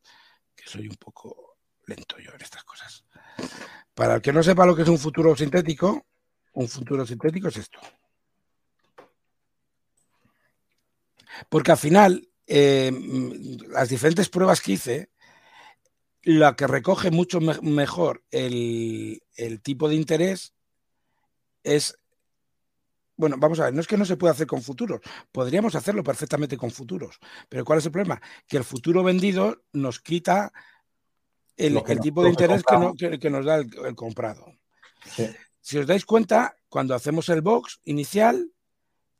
que 0.55 0.67
soy 0.67 0.89
un 0.89 0.97
poco 0.97 1.59
lento 1.87 2.19
yo 2.19 2.33
en 2.33 2.43
estas 2.43 2.65
cosas. 2.65 3.06
Para 3.95 4.17
el 4.17 4.23
que 4.23 4.33
no 4.33 4.43
sepa 4.43 4.67
lo 4.67 4.77
que 4.77 4.83
es 4.83 4.89
un 4.89 4.99
futuro 4.99 5.37
sintético, 5.37 6.07
un 6.53 6.69
futuro 6.69 7.07
sintético 7.07 7.49
es 7.49 7.57
esto. 7.57 7.79
Porque 11.49 11.73
al 11.73 11.79
final, 11.79 12.29
eh, 12.47 12.93
las 13.69 13.89
diferentes 13.89 14.29
pruebas 14.29 14.61
que 14.61 14.73
hice, 14.73 15.11
la 16.23 16.57
que 16.57 16.67
recoge 16.67 17.11
mucho 17.11 17.41
mejor 17.41 18.25
el, 18.31 19.23
el 19.37 19.61
tipo 19.61 19.89
de 19.89 19.95
interés 19.95 20.55
es 21.63 21.99
bueno, 23.17 23.37
vamos 23.39 23.59
a 23.61 23.65
ver, 23.65 23.75
no 23.75 23.81
es 23.81 23.87
que 23.87 23.97
no 23.97 24.05
se 24.05 24.17
pueda 24.17 24.33
hacer 24.33 24.47
con 24.47 24.63
futuros, 24.63 25.01
podríamos 25.33 25.75
hacerlo 25.75 26.05
perfectamente 26.05 26.57
con 26.57 26.71
futuros, 26.71 27.19
pero 27.49 27.65
¿cuál 27.65 27.79
es 27.79 27.87
el 27.87 27.93
problema? 27.93 28.21
Que 28.47 28.59
el 28.59 28.65
futuro 28.65 29.03
vendido 29.03 29.63
nos 29.73 30.01
quita 30.01 30.53
el, 31.57 32.01
tipo 32.01 32.23
de 32.23 32.31
interés 32.31 32.63
que, 32.65 33.31
nos 33.31 33.45
da 33.45 33.57
el, 33.57 33.95
comprado. 33.95 34.47
Si 35.61 35.79
os 35.79 35.87
dais 35.87 36.05
cuenta, 36.05 36.57
cuando 36.69 36.95
hacemos 36.95 37.29
el 37.29 37.41
box 37.41 37.81
inicial, 37.85 38.53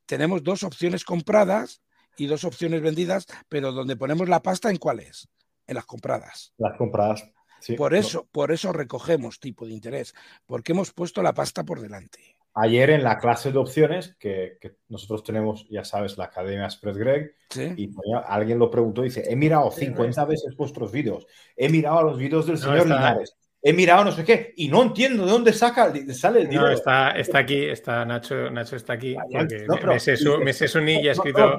tenemos 0.07 0.43
dos 0.43 0.63
opciones 0.63 1.05
compradas 1.05 1.83
y 2.17 2.27
dos 2.27 2.45
opciones 2.45 2.83
vendidas, 2.83 3.27
pero 3.49 3.73
donde 3.73 3.97
ponemos 3.97 4.29
la 4.29 4.43
pasta, 4.43 4.71
¿en 4.71 4.77
cuáles? 4.77 5.29
En 5.67 5.75
las 5.75 5.87
compradas. 5.87 6.53
Las 6.59 6.77
compradas. 6.77 7.29
por 7.77 7.95
eso, 7.95 8.29
por 8.31 8.53
eso 8.53 8.73
recogemos 8.73 9.41
tipo 9.41 9.67
de 9.67 9.73
interés, 9.73 10.15
porque 10.47 10.73
hemos 10.73 10.93
puesto 10.93 11.23
la 11.23 11.35
pasta 11.35 11.65
por 11.65 11.81
delante. 11.81 12.36
Ayer 12.59 12.89
en 12.89 13.05
la 13.05 13.19
clase 13.19 13.53
de 13.53 13.59
opciones, 13.59 14.17
que, 14.19 14.59
nosotros 14.89 15.23
tenemos, 15.23 15.69
ya 15.69 15.85
sabes, 15.85 16.17
la 16.17 16.25
Academia 16.25 16.71
Spread 16.71 16.97
Greg, 16.97 17.35
y 17.77 17.91
alguien 18.27 18.59
lo 18.59 18.71
preguntó, 18.71 19.03
dice, 19.03 19.25
he 19.29 19.37
mirado 19.37 19.71
50 19.71 20.25
veces 20.25 20.57
vuestros 20.57 20.91
vídeos, 20.91 21.27
he 21.55 21.69
mirado 21.69 22.03
los 22.03 22.17
vídeos 22.17 22.47
del 22.47 22.57
señor 22.57 22.85
Linares, 22.85 23.37
he 23.69 23.73
mirado 23.73 24.05
no 24.05 24.13
sé 24.13 24.25
qué, 24.25 24.55
y 24.57 24.69
no 24.69 24.81
entiendo 24.81 25.27
de 25.27 25.33
dónde 25.33 25.53
saca, 25.53 25.93
sale 26.15 26.43
el 26.43 26.49
dinero. 26.49 26.69
No, 26.69 26.73
está, 26.73 27.11
está 27.11 27.39
aquí, 27.39 27.65
está 27.65 28.05
Nacho, 28.05 28.49
Nacho 28.49 28.77
está 28.77 28.93
aquí, 28.93 29.17
porque 29.29 29.67
no, 29.67 29.77
me, 29.93 29.99
sé 29.99 30.17
su, 30.17 30.39
me 30.39 30.53
sé 30.53 30.69
su 30.69 30.81
nick 30.81 31.03
y 31.03 31.09
ha 31.09 31.13
escrito... 31.13 31.57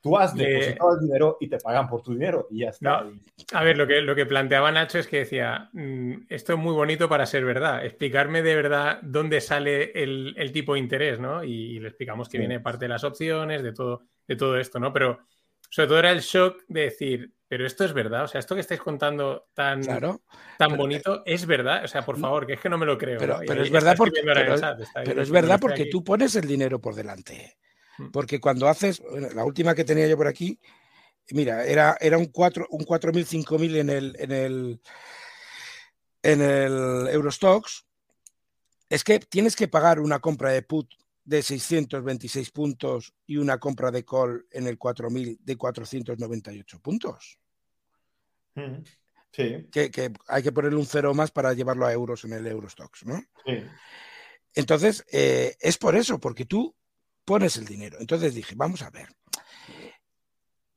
Tú 0.00 0.18
has 0.18 0.34
depositado 0.34 0.94
el 0.94 1.00
dinero 1.06 1.36
y 1.40 1.48
te 1.48 1.58
pagan 1.58 1.88
por 1.88 2.02
tu 2.02 2.12
dinero 2.12 2.46
y 2.50 2.60
ya 2.60 2.68
está. 2.68 3.06
a 3.52 3.64
ver, 3.64 3.76
lo 3.76 3.86
que, 3.86 4.00
lo 4.00 4.14
que 4.14 4.26
planteaba 4.26 4.72
Nacho 4.72 4.98
es 4.98 5.06
que 5.06 5.18
decía, 5.18 5.68
mm, 5.72 6.26
esto 6.30 6.54
es 6.54 6.58
muy 6.58 6.72
bonito 6.72 7.08
para 7.10 7.26
ser 7.26 7.44
verdad, 7.44 7.84
explicarme 7.84 8.42
de 8.42 8.54
verdad 8.54 9.00
dónde 9.02 9.40
sale 9.42 9.92
el, 9.94 10.50
tipo 10.52 10.74
de 10.74 10.80
interés, 10.80 11.20
¿no? 11.20 11.44
Y, 11.44 11.78
le 11.78 11.88
explicamos 11.88 12.28
que 12.28 12.38
viene 12.38 12.60
parte 12.60 12.86
de 12.86 12.90
las 12.90 13.04
opciones, 13.04 13.62
de 13.62 13.72
todo, 13.72 14.02
de 14.26 14.36
todo 14.36 14.58
esto, 14.58 14.78
¿no? 14.78 14.92
Pero 14.92 15.20
sobre 15.74 15.88
todo 15.88 15.98
era 15.98 16.12
el 16.12 16.20
shock 16.20 16.62
de 16.68 16.82
decir, 16.82 17.34
pero 17.48 17.66
esto 17.66 17.84
es 17.84 17.92
verdad, 17.92 18.22
o 18.22 18.28
sea, 18.28 18.38
esto 18.38 18.54
que 18.54 18.60
estáis 18.60 18.80
contando 18.80 19.48
tan, 19.54 19.82
tan 19.82 20.76
bonito 20.76 21.24
es 21.26 21.46
verdad, 21.46 21.82
o 21.84 21.88
sea, 21.88 22.04
por 22.04 22.16
favor, 22.16 22.46
que 22.46 22.52
es 22.52 22.60
que 22.60 22.68
no 22.68 22.78
me 22.78 22.86
lo 22.86 22.96
creo. 22.96 23.18
Pero, 23.18 23.42
es 23.60 23.72
verdad 23.72 23.96
porque, 23.96 24.20
pero 24.22 25.20
es 25.20 25.30
verdad 25.32 25.58
porque 25.58 25.86
tú 25.86 26.04
pones 26.04 26.36
el 26.36 26.46
dinero 26.46 26.80
por 26.80 26.94
delante. 26.94 27.58
Mm. 27.98 28.12
Porque 28.12 28.40
cuando 28.40 28.68
haces, 28.68 29.02
la 29.34 29.44
última 29.44 29.74
que 29.74 29.82
tenía 29.82 30.06
yo 30.06 30.16
por 30.16 30.28
aquí, 30.28 30.60
mira, 31.30 31.64
era, 31.64 31.96
era 32.00 32.18
un 32.18 32.26
4, 32.26 32.68
un 32.70 32.84
4.000, 32.84 33.44
5.000 33.44 33.76
en 33.78 33.90
el, 33.90 34.16
en 34.20 34.30
el, 34.30 34.80
en 36.22 36.40
el 36.40 37.08
Eurostox. 37.08 37.84
Es 38.88 39.02
que 39.02 39.18
tienes 39.18 39.56
que 39.56 39.66
pagar 39.66 39.98
una 39.98 40.20
compra 40.20 40.52
de 40.52 40.62
put 40.62 40.88
de 41.24 41.42
626 41.42 42.50
puntos 42.50 43.14
y 43.26 43.38
una 43.38 43.58
compra 43.58 43.90
de 43.90 44.04
call 44.04 44.46
en 44.50 44.66
el 44.66 44.78
4000 44.78 45.38
de 45.42 45.56
498 45.56 46.78
puntos. 46.80 47.38
Sí. 49.32 49.66
Que, 49.72 50.12
hay 50.28 50.42
que 50.42 50.52
ponerle 50.52 50.78
un 50.78 50.86
cero 50.86 51.14
más 51.14 51.30
para 51.30 51.54
llevarlo 51.54 51.86
a 51.86 51.92
euros 51.92 52.24
en 52.24 52.34
el 52.34 52.46
Eurostox, 52.46 53.04
¿no? 53.06 53.20
Sí. 53.44 53.64
Entonces, 54.54 55.04
eh, 55.10 55.56
es 55.58 55.78
por 55.78 55.96
eso, 55.96 56.20
porque 56.20 56.44
tú 56.44 56.74
pones 57.24 57.56
el 57.56 57.64
dinero. 57.64 57.96
Entonces 57.98 58.34
dije, 58.34 58.54
vamos 58.56 58.82
a 58.82 58.90
ver. 58.90 59.08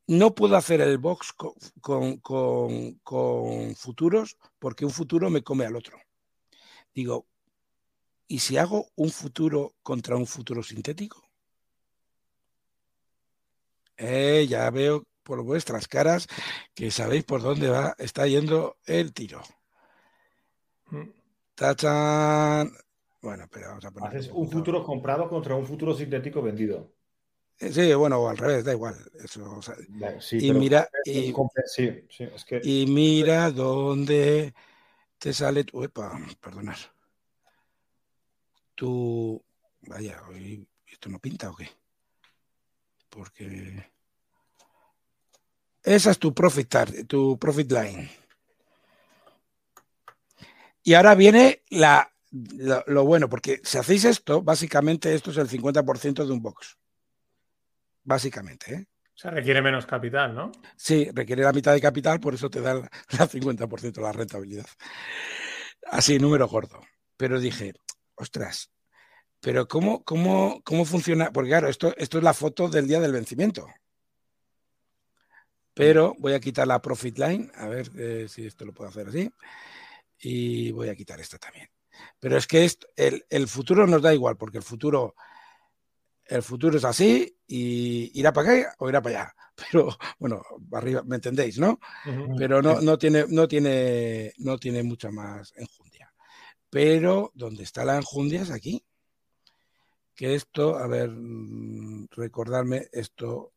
No 0.08 0.34
puedo 0.34 0.56
hacer 0.56 0.80
el 0.80 0.98
box 0.98 1.34
con, 1.34 2.18
con 2.22 3.76
futuros 3.76 4.38
porque 4.58 4.86
un 4.86 4.92
futuro 4.92 5.30
me 5.30 5.44
come 5.44 5.66
al 5.66 5.76
otro. 5.76 6.00
Digo, 6.96 7.28
¿y 8.28 8.40
si 8.40 8.58
hago 8.58 8.88
un 8.96 9.10
futuro 9.10 9.76
contra 9.82 10.16
un 10.16 10.28
futuro 10.28 10.64
sintético? 10.64 11.24
Eh, 13.98 14.46
ya 14.48 14.70
veo 14.70 15.04
por 15.24 15.44
vuestras 15.44 15.88
caras 15.88 16.28
que 16.74 16.92
sabéis 16.92 17.24
por 17.24 17.42
dónde 17.42 17.70
va, 17.70 17.96
está 17.98 18.28
yendo 18.28 18.78
el 18.86 19.14
tiro. 19.14 19.42
Mm. 20.92 21.10
Tachan. 21.56 22.72
Bueno, 23.22 23.46
pero 23.52 23.70
vamos 23.70 23.86
a 23.86 23.92
poner. 23.92 24.10
Haces 24.10 24.32
un 24.32 24.50
futuro 24.50 24.84
comprado 24.84 25.28
contra 25.28 25.56
un 25.56 25.66
futuro 25.66 25.94
sintético 25.94 26.42
vendido. 26.42 26.94
Eh, 27.60 27.74
sí, 27.74 27.94
bueno, 27.96 28.20
o 28.20 28.30
al 28.30 28.38
revés, 28.38 28.64
da 28.64 28.74
igual. 28.74 28.96
Eso, 29.16 29.60
y 30.32 30.54
mira, 30.54 30.88
y, 31.04 31.34
y, 32.62 32.86
mira 32.86 33.50
dónde 33.50 34.54
te 35.18 35.34
sale 35.34 35.64
tu. 35.64 35.84
Epa, 35.84 36.20
perdonar. 36.40 36.78
Tu. 38.78 39.44
Vaya, 39.82 40.22
hoy 40.30 40.68
esto 40.86 41.10
no 41.10 41.18
pinta 41.18 41.50
o 41.50 41.56
qué. 41.56 41.68
Porque. 43.10 43.92
Esa 45.82 46.12
es 46.12 46.20
tu 46.20 46.32
profit, 46.32 46.76
tu 47.08 47.40
profit 47.40 47.72
line. 47.72 48.12
Y 50.84 50.94
ahora 50.94 51.16
viene 51.16 51.64
la, 51.70 52.14
lo, 52.86 53.04
bueno, 53.04 53.28
porque 53.30 53.62
si 53.64 53.80
hacéis 53.80 54.06
esto, 54.06 54.44
básicamente 54.44 55.14
esto 55.14 55.32
es 55.32 55.38
el 55.38 55.50
50% 55.50 56.26
de 56.26 56.32
un 56.32 56.42
box. 56.42 56.78
Básicamente, 58.04 58.74
¿eh? 58.74 58.88
O 59.16 59.20
sea, 59.20 59.32
requiere 59.32 59.64
menos 59.64 59.88
capital, 59.88 60.36
¿no? 60.36 60.52
Sí, 60.76 61.10
requiere 61.12 61.42
la 61.42 61.52
mitad 61.52 61.74
de 61.74 61.82
capital, 61.82 62.20
por 62.20 62.36
eso 62.36 62.52
te 62.52 62.62
da 62.62 62.74
el 62.74 62.90
50% 63.18 63.94
de 63.94 64.02
la 64.02 64.12
rentabilidad. 64.12 64.68
Así, 65.88 66.20
número 66.20 66.48
gordo. 66.48 66.80
Pero 67.18 67.40
dije, 67.40 67.74
ostras, 68.18 68.72
pero 69.40 69.68
¿cómo, 69.68 70.04
cómo, 70.04 70.62
cómo 70.64 70.86
funciona? 70.86 71.32
Porque 71.32 71.50
claro, 71.50 71.70
esto, 71.70 71.96
esto 71.98 72.18
es 72.18 72.24
la 72.24 72.34
foto 72.34 72.68
del 72.68 72.88
día 72.88 73.00
del 73.00 73.14
vencimiento. 73.14 73.68
Pero 75.74 76.16
voy 76.18 76.34
a 76.34 76.40
quitar 76.40 76.68
la 76.68 76.82
profit 76.82 77.20
line, 77.20 77.52
a 77.56 77.68
ver 77.68 77.92
eh, 77.98 78.26
si 78.28 78.46
esto 78.48 78.66
lo 78.66 78.74
puedo 78.74 78.90
hacer 78.90 79.08
así. 79.08 79.30
Y 80.20 80.72
voy 80.72 80.90
a 80.90 80.96
quitar 80.96 81.20
esta 81.20 81.38
también. 81.38 81.70
Pero 82.20 82.38
es 82.38 82.48
que 82.48 82.68
el, 82.96 83.26
el, 83.30 83.48
futuro 83.48 83.86
nos 83.86 84.02
da 84.02 84.14
igual, 84.14 84.38
porque 84.38 84.58
el 84.58 84.64
futuro, 84.64 85.16
el 86.26 86.42
futuro 86.42 86.78
es 86.78 86.84
así 86.84 87.38
y 87.46 88.20
irá 88.20 88.34
para 88.34 88.52
acá 88.52 88.76
o 88.80 88.90
irá 88.90 89.02
para 89.02 89.22
allá. 89.22 89.36
Pero 89.72 89.90
bueno, 90.20 90.42
arriba, 90.72 91.04
¿me 91.04 91.16
entendéis, 91.16 91.60
no? 91.60 91.80
Pero 92.38 92.62
no, 92.62 92.82
no, 92.82 92.98
tiene, 92.98 93.26
no, 93.30 93.48
tiene, 93.48 94.34
no 94.38 94.58
tiene 94.58 94.84
mucha 94.84 95.10
más 95.10 95.54
enjundia. 95.56 95.87
Pero 96.70 97.32
donde 97.34 97.64
está 97.64 97.86
la 97.86 97.98
enjundia 97.98 98.42
es 98.42 98.52
aquí. 98.52 98.84
Que 100.16 100.36
esto, 100.36 100.78
a 100.78 100.88
ver, 100.88 101.10
mm, 101.12 102.08
recordarme, 102.12 102.88
esto 102.92 103.54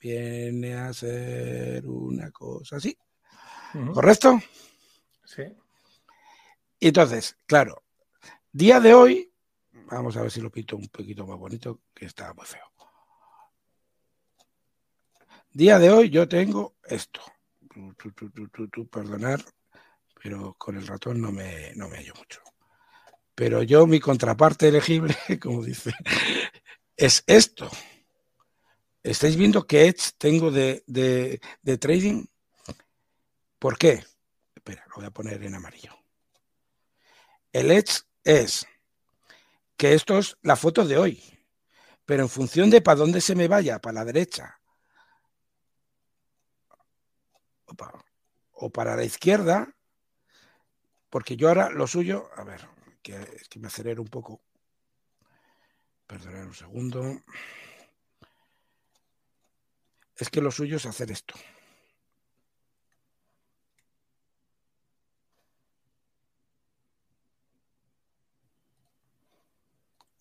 viene 0.00 0.74
a 0.74 0.92
ser 0.92 1.86
una 1.86 2.30
cosa 2.30 2.76
así. 2.76 2.96
¿Correcto? 3.92 4.40
Sí. 5.24 5.42
Y 6.80 6.88
entonces, 6.88 7.36
claro, 7.46 7.82
día 8.50 8.80
de 8.80 8.94
hoy, 8.94 9.32
vamos 9.90 10.16
a 10.16 10.22
ver 10.22 10.30
si 10.30 10.40
lo 10.40 10.50
pinto 10.50 10.76
un 10.76 10.88
poquito 10.88 11.26
más 11.26 11.38
bonito, 11.38 11.80
que 11.94 12.06
está 12.06 12.32
muy 12.34 12.46
feo. 12.46 12.64
Día 15.52 15.78
de 15.78 15.90
hoy 15.90 16.10
yo 16.10 16.28
tengo 16.28 16.76
esto. 16.84 17.20
perdonar, 18.90 19.44
pero 20.22 20.54
con 20.54 20.76
el 20.76 20.86
ratón 20.86 21.20
no 21.20 21.32
me, 21.32 21.72
no 21.76 21.88
me 21.88 21.96
hallo 21.96 22.12
mucho. 22.16 22.42
Pero 23.34 23.62
yo, 23.62 23.86
mi 23.86 24.00
contraparte 24.00 24.68
elegible, 24.68 25.16
como 25.40 25.64
dice, 25.64 25.92
es 26.96 27.24
esto. 27.26 27.70
¿Estáis 29.02 29.36
viendo 29.36 29.66
qué 29.66 29.86
edge 29.86 30.12
tengo 30.18 30.50
de, 30.50 30.84
de, 30.86 31.40
de 31.62 31.78
trading? 31.78 32.26
¿Por 33.58 33.78
qué? 33.78 34.04
Espera, 34.54 34.84
lo 34.88 34.96
voy 34.96 35.06
a 35.06 35.10
poner 35.10 35.42
en 35.42 35.54
amarillo. 35.54 35.96
El 37.50 37.70
edge 37.70 38.02
es 38.22 38.66
que 39.78 39.94
esto 39.94 40.18
es 40.18 40.36
la 40.42 40.56
foto 40.56 40.84
de 40.84 40.98
hoy, 40.98 41.38
pero 42.04 42.24
en 42.24 42.28
función 42.28 42.68
de 42.68 42.82
para 42.82 42.98
dónde 42.98 43.22
se 43.22 43.34
me 43.34 43.48
vaya, 43.48 43.80
para 43.80 43.94
la 43.94 44.04
derecha 44.04 44.60
o 48.52 48.70
para 48.70 48.96
la 48.96 49.04
izquierda, 49.04 49.74
porque 51.10 51.36
yo 51.36 51.48
ahora 51.48 51.70
lo 51.70 51.86
suyo, 51.86 52.30
a 52.36 52.44
ver, 52.44 52.60
que, 53.02 53.16
es 53.16 53.48
que 53.48 53.58
me 53.58 53.66
acelero 53.66 54.00
un 54.00 54.08
poco. 54.08 54.40
Perdonad 56.06 56.46
un 56.46 56.54
segundo. 56.54 57.22
Es 60.16 60.30
que 60.30 60.40
lo 60.40 60.50
suyo 60.50 60.76
es 60.76 60.86
hacer 60.86 61.10
esto. 61.10 61.34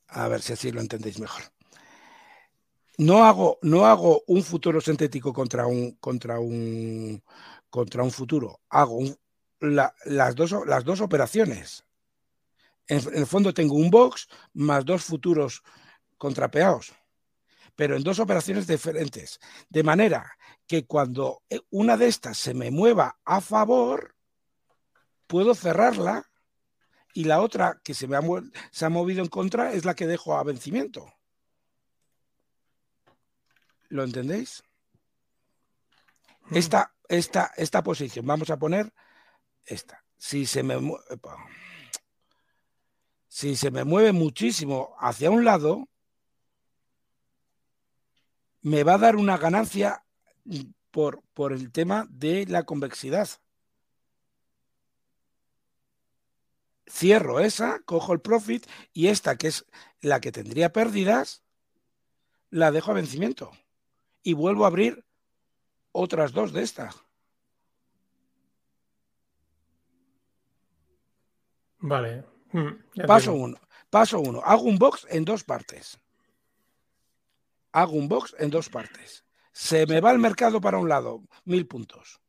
A 0.08 0.28
ver 0.28 0.42
si 0.42 0.54
así 0.54 0.72
lo 0.72 0.82
entendéis 0.82 1.20
mejor. 1.20 1.44
No 2.98 3.24
hago, 3.26 3.60
no 3.62 3.86
hago 3.86 4.24
un 4.28 4.44
futuro 4.44 4.82
sintético 4.82 5.32
contra 5.34 5.68
un, 5.68 5.92
contra 5.94 6.40
un, 6.40 7.24
contra 7.70 8.04
un 8.04 8.12
futuro. 8.12 8.60
Hago 8.70 8.96
las, 9.60 10.36
dos, 10.36 10.56
las 10.66 10.84
dos 10.84 11.02
operaciones. 11.02 11.86
En, 12.88 13.02
el 13.14 13.26
fondo 13.26 13.54
tengo 13.54 13.76
un 13.76 13.90
box 13.90 14.28
más 14.54 14.86
dos 14.86 15.04
futuros 15.04 15.64
contrapeados, 16.18 16.94
pero 17.76 17.96
en 17.96 18.04
dos 18.04 18.20
operaciones 18.20 18.68
diferentes. 18.68 19.40
De 19.70 19.84
manera 19.84 20.32
que 20.68 20.86
cuando 20.86 21.44
una 21.70 21.98
de 21.98 22.08
estas 22.08 22.38
se 22.38 22.54
me 22.54 22.72
mueva 22.72 23.20
a 23.26 23.42
favor, 23.42 24.16
puedo 25.28 25.54
cerrarla 25.56 26.30
y 27.14 27.24
la 27.26 27.42
otra 27.42 27.80
que 27.84 27.94
se, 27.94 28.08
me 28.08 28.18
ha, 28.18 28.22
se 28.72 28.86
ha 28.86 28.90
movido 28.90 29.22
en 29.22 29.30
contra 29.30 29.74
es 29.74 29.86
la 29.86 29.96
que 29.96 30.08
dejo 30.08 30.38
a 30.38 30.44
vencimiento. 30.44 31.12
¿Lo 33.90 34.04
entendéis? 34.04 34.64
Esta, 36.52 36.94
esta, 37.08 37.52
esta 37.58 37.84
posición, 37.84 38.26
vamos 38.26 38.50
a 38.50 38.58
poner 38.58 38.92
esta. 39.66 40.04
Si 40.18 40.46
se 40.46 40.64
me 40.64 40.78
si 43.28 43.56
se 43.56 43.72
me 43.72 43.84
mueve 43.84 44.12
muchísimo 44.12 44.96
hacia 45.00 45.32
un 45.32 45.46
lado, 45.46 45.88
me 48.62 48.84
va 48.84 48.96
a 48.96 48.98
dar 48.98 49.16
una 49.16 49.38
ganancia 49.38 50.04
por, 50.92 51.24
por 51.34 51.54
el 51.54 51.72
tema 51.72 52.08
de 52.10 52.46
la 52.48 52.64
convexidad. 52.64 53.30
cierro 56.90 57.40
esa, 57.40 57.80
cojo 57.86 58.14
el 58.14 58.22
profit 58.22 58.66
y 58.94 59.08
esta, 59.08 59.38
que 59.38 59.48
es 59.48 59.66
la 60.02 60.20
que 60.20 60.32
tendría 60.32 60.74
pérdidas, 60.74 61.44
la 62.50 62.72
dejo 62.72 62.92
a 62.92 62.96
vencimiento. 62.96 63.52
Y 64.24 64.34
vuelvo 64.34 64.66
a 64.66 64.68
abrir 64.68 65.06
otras 65.92 66.34
dos 66.34 66.52
de 66.52 66.64
estas. 66.64 67.04
Vale. 71.80 72.26
Mm, 72.52 73.06
paso 73.08 73.34
uno. 73.34 73.58
Paso 73.90 74.20
uno. 74.20 74.42
Hago 74.44 74.64
un 74.64 74.78
box 74.78 75.08
en 75.10 75.26
dos 75.26 75.44
partes. 75.44 76.00
Hago 77.72 77.94
un 77.94 78.08
box 78.08 78.36
en 78.40 78.50
dos 78.50 78.70
partes. 78.70 79.24
Se 79.52 79.86
me 79.86 80.00
va 80.00 80.12
el 80.12 80.20
mercado 80.20 80.62
para 80.62 80.78
un 80.78 80.90
lado, 80.90 81.24
mil 81.46 81.68
puntos. 81.68 82.22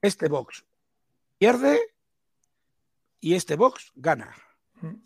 Este 0.00 0.28
box 0.28 0.64
pierde 1.38 1.80
y 3.20 3.34
este 3.34 3.56
box 3.56 3.92
gana. 3.94 4.34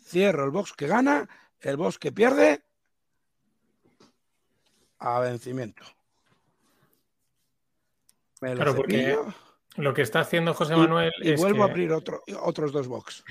Cierro 0.03 0.45
el 0.45 0.51
box 0.51 0.73
que 0.73 0.87
gana, 0.87 1.27
el 1.59 1.77
box 1.77 1.97
que 1.97 2.11
pierde 2.11 2.63
a 4.99 5.19
vencimiento. 5.19 5.83
claro, 8.39 8.75
porque 8.75 9.17
lo 9.77 9.93
que 9.93 10.01
está 10.01 10.19
haciendo 10.19 10.53
José 10.53 10.75
Manuel 10.75 11.13
y, 11.21 11.35
vuelvo 11.35 11.63
a 11.63 11.67
abrir 11.67 11.91
otro, 11.91 12.23
otros 12.41 12.71
dos 12.71 12.87
box. 12.87 13.23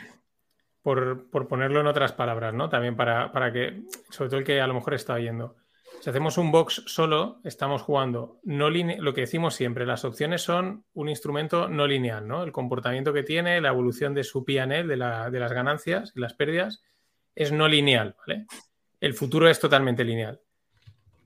por, 0.82 1.28
ponerlo 1.48 1.80
en 1.80 1.86
otras 1.86 2.12
palabras, 2.12 2.54
¿no? 2.54 2.68
También 2.68 2.96
para, 2.96 3.30
para, 3.32 3.52
que, 3.52 3.82
sobre 4.08 4.30
todo 4.30 4.38
el 4.38 4.46
que 4.46 4.60
a 4.60 4.66
lo 4.66 4.74
mejor 4.74 4.94
está 4.94 5.14
oyendo. 5.14 5.56
Si 6.00 6.08
hacemos 6.08 6.38
un 6.38 6.50
box 6.50 6.82
solo, 6.86 7.40
estamos 7.44 7.82
jugando 7.82 8.40
no 8.42 8.70
lo 8.70 9.12
que 9.12 9.20
decimos 9.20 9.54
siempre, 9.54 9.84
las 9.84 10.06
opciones 10.06 10.40
son 10.40 10.86
un 10.94 11.10
instrumento 11.10 11.68
no 11.68 11.86
lineal, 11.86 12.26
¿no? 12.26 12.42
El 12.42 12.52
comportamiento 12.52 13.12
que 13.12 13.22
tiene, 13.22 13.60
la 13.60 13.68
evolución 13.68 14.14
de 14.14 14.24
su 14.24 14.44
PNL, 14.44 14.88
de, 14.88 14.96
de 14.96 15.40
las 15.40 15.52
ganancias 15.52 16.12
y 16.16 16.20
las 16.20 16.32
pérdidas, 16.32 16.82
es 17.34 17.52
no 17.52 17.68
lineal, 17.68 18.16
¿vale? 18.18 18.46
El 18.98 19.12
futuro 19.12 19.48
es 19.48 19.60
totalmente 19.60 20.04
lineal. 20.04 20.40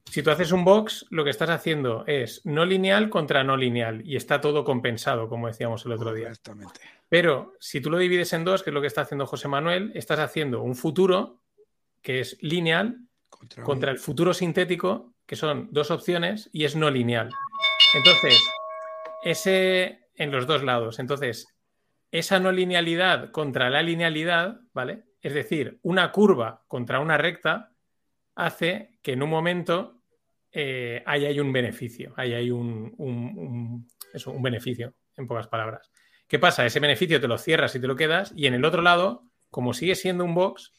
Si 0.06 0.22
tú 0.22 0.30
haces 0.30 0.52
un 0.52 0.64
box, 0.64 1.06
lo 1.10 1.24
que 1.24 1.30
estás 1.30 1.50
haciendo 1.50 2.04
es 2.06 2.40
no 2.44 2.64
lineal 2.64 3.10
contra 3.10 3.42
no 3.42 3.56
lineal 3.56 4.02
y 4.06 4.16
está 4.16 4.40
todo 4.40 4.64
compensado, 4.64 5.28
como 5.28 5.48
decíamos 5.48 5.84
el 5.86 5.92
otro 5.92 6.12
día. 6.12 6.28
Exactamente. 6.28 6.80
Pero 7.08 7.54
si 7.58 7.80
tú 7.80 7.90
lo 7.90 7.98
divides 7.98 8.32
en 8.32 8.44
dos, 8.44 8.62
que 8.62 8.70
es 8.70 8.74
lo 8.74 8.80
que 8.80 8.86
está 8.86 9.02
haciendo 9.02 9.26
José 9.26 9.48
Manuel, 9.48 9.92
estás 9.94 10.18
haciendo 10.18 10.62
un 10.62 10.76
futuro 10.76 11.40
que 12.02 12.20
es 12.20 12.36
lineal 12.42 12.98
contra, 13.62 13.90
el 13.92 13.98
futuro 13.98 14.34
sintético, 14.34 15.14
que 15.26 15.36
son 15.36 15.68
dos 15.72 15.90
opciones 15.90 16.50
y 16.52 16.64
es 16.64 16.76
no 16.76 16.90
lineal. 16.90 17.30
Entonces, 17.94 18.38
ese 19.22 20.04
en 20.16 20.30
los 20.30 20.46
dos 20.46 20.62
lados. 20.62 20.98
Entonces, 20.98 21.48
esa 22.10 22.38
no 22.38 22.52
linealidad 22.52 23.30
contra 23.30 23.70
la 23.70 23.82
linealidad, 23.82 24.60
¿vale? 24.72 25.04
Es 25.20 25.34
decir, 25.34 25.78
una 25.82 26.12
curva 26.12 26.62
contra 26.68 27.00
una 27.00 27.18
recta 27.18 27.72
hace 28.34 28.98
que 29.02 29.12
en 29.12 29.22
un 29.22 29.30
momento 29.30 29.93
eh, 30.54 31.02
haya 31.04 31.42
un 31.42 31.52
beneficio, 31.52 32.14
haya 32.16 32.36
hay 32.38 32.50
un, 32.50 32.94
un, 32.96 33.86
un 34.26 34.42
beneficio, 34.42 34.94
en 35.16 35.26
pocas 35.26 35.48
palabras. 35.48 35.90
¿Qué 36.28 36.38
pasa? 36.38 36.64
Ese 36.64 36.80
beneficio 36.80 37.20
te 37.20 37.28
lo 37.28 37.36
cierras 37.36 37.74
y 37.74 37.80
te 37.80 37.86
lo 37.86 37.96
quedas, 37.96 38.32
y 38.36 38.46
en 38.46 38.54
el 38.54 38.64
otro 38.64 38.80
lado, 38.80 39.24
como 39.50 39.74
sigue 39.74 39.94
siendo 39.94 40.24
un 40.24 40.34
box, 40.34 40.72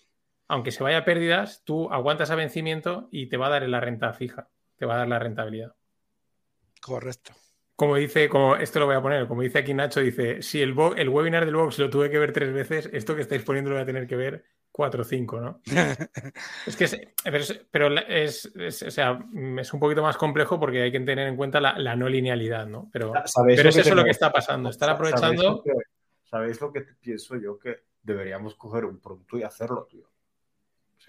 aunque 0.48 0.72
se 0.72 0.84
vaya 0.84 1.00
a 1.00 1.06
pérdidas, 1.06 1.64
tú 1.66 1.92
aguantas 1.92 2.32
a 2.32 2.36
vencimiento 2.36 3.10
y 3.12 3.28
te 3.28 3.38
va 3.38 3.48
a 3.48 3.50
dar 3.52 3.68
la 3.68 3.80
renta 3.80 4.14
fija, 4.14 4.50
te 4.78 4.86
va 4.86 4.96
a 4.96 4.98
dar 5.00 5.08
la 5.08 5.20
rentabilidad. 5.20 5.76
Correcto. 6.82 7.34
Como 7.76 7.98
dice, 7.98 8.30
como 8.30 8.56
esto 8.56 8.80
lo 8.80 8.86
voy 8.86 8.96
a 8.96 9.02
poner, 9.02 9.28
como 9.28 9.42
dice 9.42 9.60
aquí 9.60 9.74
Nacho, 9.74 10.00
dice, 10.00 10.42
si 10.42 10.62
el, 10.62 10.76
el 10.96 11.10
webinar 11.10 11.46
del 11.46 11.56
box 11.56 11.80
lo 11.80 11.90
tuve 11.90 12.10
que 12.10 12.20
ver 12.20 12.32
tres 12.32 12.54
veces, 12.54 12.90
esto 12.94 13.16
que 13.16 13.22
estáis 13.22 13.44
poniendo 13.44 13.70
lo 13.70 13.76
voy 13.76 13.84
a 13.84 13.86
tener 13.86 14.08
que 14.08 14.16
ver 14.16 14.46
4 14.76 15.02
o 15.02 15.06
5, 15.06 15.40
¿no? 15.40 15.62
es 16.68 16.76
que 16.76 17.14
pero, 17.72 17.98
es, 18.10 18.46
o 18.46 18.92
sea, 18.92 19.26
es 19.58 19.74
un 19.74 19.80
poquito 19.80 20.02
más 20.02 20.18
complejo 20.18 20.60
porque 20.60 20.82
hay 20.82 20.92
que 20.92 21.00
tener 21.00 21.30
en 21.30 21.38
cuenta 21.38 21.62
la, 21.62 21.96
no 21.96 22.10
linealidad, 22.10 22.68
¿no? 22.68 22.90
Pero, 22.92 23.14
pero 23.46 23.70
es 23.70 23.78
eso 23.78 23.96
lo 23.96 24.04
que 24.04 24.10
está 24.10 24.34
pasando, 24.34 24.68
estar 24.68 24.90
aprovechando. 24.90 25.64
¿Sabéis 26.26 26.60
lo, 26.60 26.74
que, 26.74 26.82
pienso 26.82 27.38
yo? 27.38 27.58
Que 27.58 27.86
deberíamos 28.04 28.56
coger 28.56 28.84
un 28.84 29.00
producto 29.00 29.38
y 29.38 29.44
hacerlo, 29.44 29.88
tío. 29.90 30.10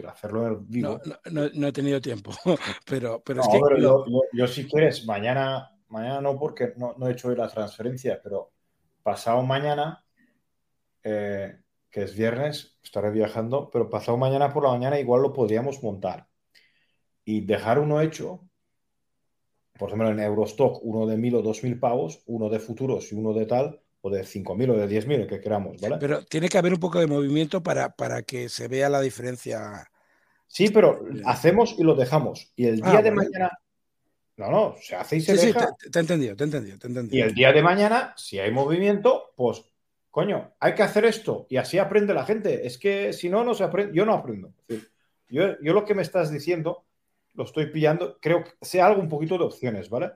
hacerlo 0.09 0.65
No, 0.69 1.01
no, 1.53 1.67
he 1.67 1.73
tenido 1.73 2.01
tiempo, 2.01 2.31
pero, 2.87 3.21
pero 3.25 3.41
es 3.41 3.49
que. 3.49 3.83
yo, 3.83 4.05
yo, 4.33 4.47
si 4.47 4.69
quieres, 4.69 5.05
mañana, 5.07 5.73
mañana 5.89 6.21
no, 6.21 6.39
porque 6.39 6.73
no, 6.77 6.95
he 7.09 7.11
hecho 7.11 7.27
hoy 7.27 7.35
la 7.35 7.49
transferencia, 7.49 8.21
pero 8.23 8.53
pasado 9.03 9.43
mañana. 9.43 10.05
Eh, 11.03 11.66
que 11.97 12.03
es 12.03 12.15
viernes, 12.15 12.77
estaré 12.83 13.11
viajando, 13.11 13.71
pero 13.73 13.89
pasado 13.89 14.19
mañana 14.19 14.53
por 14.53 14.63
la 14.63 14.69
mañana 14.69 15.01
igual 15.01 15.23
lo 15.23 15.33
podríamos 15.33 15.83
montar 15.83 16.29
y 17.25 17.41
dejar 17.41 17.79
uno 17.79 18.03
hecho, 18.03 18.47
por 19.79 19.89
ejemplo 19.89 20.11
en 20.11 20.21
Eurostock, 20.21 20.79
uno 20.83 21.07
de 21.07 21.17
mil 21.17 21.37
o 21.37 21.41
dos 21.41 21.65
mil 21.65 21.81
pavos, 21.81 22.23
uno 22.27 22.51
de 22.51 22.61
futuros 22.61 23.11
y 23.13 23.15
uno 23.15 23.33
de 23.33 23.47
tal, 23.47 23.81
o 24.03 24.11
de 24.11 24.25
cinco 24.25 24.55
mil 24.55 24.69
o 24.73 24.77
de 24.77 24.87
diez 24.87 25.07
mil, 25.07 25.23
el 25.23 25.27
que 25.27 25.41
queramos, 25.41 25.81
¿vale? 25.81 25.97
Pero 25.99 26.23
tiene 26.27 26.51
que 26.51 26.59
haber 26.59 26.75
un 26.75 26.81
poco 26.81 27.01
de 27.01 27.07
movimiento 27.07 27.63
para, 27.63 27.89
para 27.89 28.21
que 28.21 28.51
se 28.51 28.69
vea 28.69 28.91
la 28.91 29.01
diferencia. 29.01 29.91
Sí, 30.47 30.69
pero 30.69 31.01
hacemos 31.25 31.77
y 31.79 31.83
lo 31.83 31.95
dejamos. 31.95 32.53
Y 32.57 32.67
el 32.67 32.83
ah, 32.85 32.91
día 32.91 33.01
de 33.01 33.11
mañana. 33.11 33.51
No, 34.37 34.51
no, 34.51 34.77
se 34.83 34.97
hace 34.97 35.17
y 35.17 35.21
se 35.23 35.33
deja. 35.33 35.61
Sí, 35.61 35.67
te, 35.79 35.91
te, 35.93 35.99
he 35.99 36.03
entendido, 36.03 36.37
te 36.37 36.45
he 36.45 36.47
entendido, 36.47 36.79
te 36.79 36.89
he 36.89 36.91
entendido. 36.91 37.17
Y 37.17 37.27
el 37.27 37.35
día 37.35 37.55
de 37.55 37.63
mañana, 37.63 38.13
si 38.19 38.39
hay 38.39 38.51
movimiento, 38.51 39.33
pues 39.35 39.65
coño, 40.17 40.55
hay 40.61 40.75
que 40.75 40.83
hacer 40.83 41.05
esto 41.05 41.47
y 41.51 41.59
así 41.59 41.77
aprende 41.77 42.15
la 42.15 42.25
gente. 42.25 42.67
Es 42.67 42.79
que 42.79 43.13
si 43.13 43.29
no, 43.29 43.45
no 43.45 43.53
se 43.53 43.65
aprende. 43.65 43.95
Yo 43.95 44.07
no 44.07 44.15
aprendo. 44.15 44.55
Yo, 45.29 45.61
yo 45.61 45.75
lo 45.75 45.85
que 45.85 45.95
me 45.95 46.01
estás 46.01 46.31
diciendo 46.31 46.87
lo 47.35 47.45
estoy 47.45 47.67
pillando, 47.67 48.17
creo 48.19 48.43
que 48.43 48.53
sea 48.63 48.87
algo 48.87 49.03
un 49.03 49.11
poquito 49.11 49.37
de 49.37 49.45
opciones, 49.45 49.91
¿vale? 49.91 50.13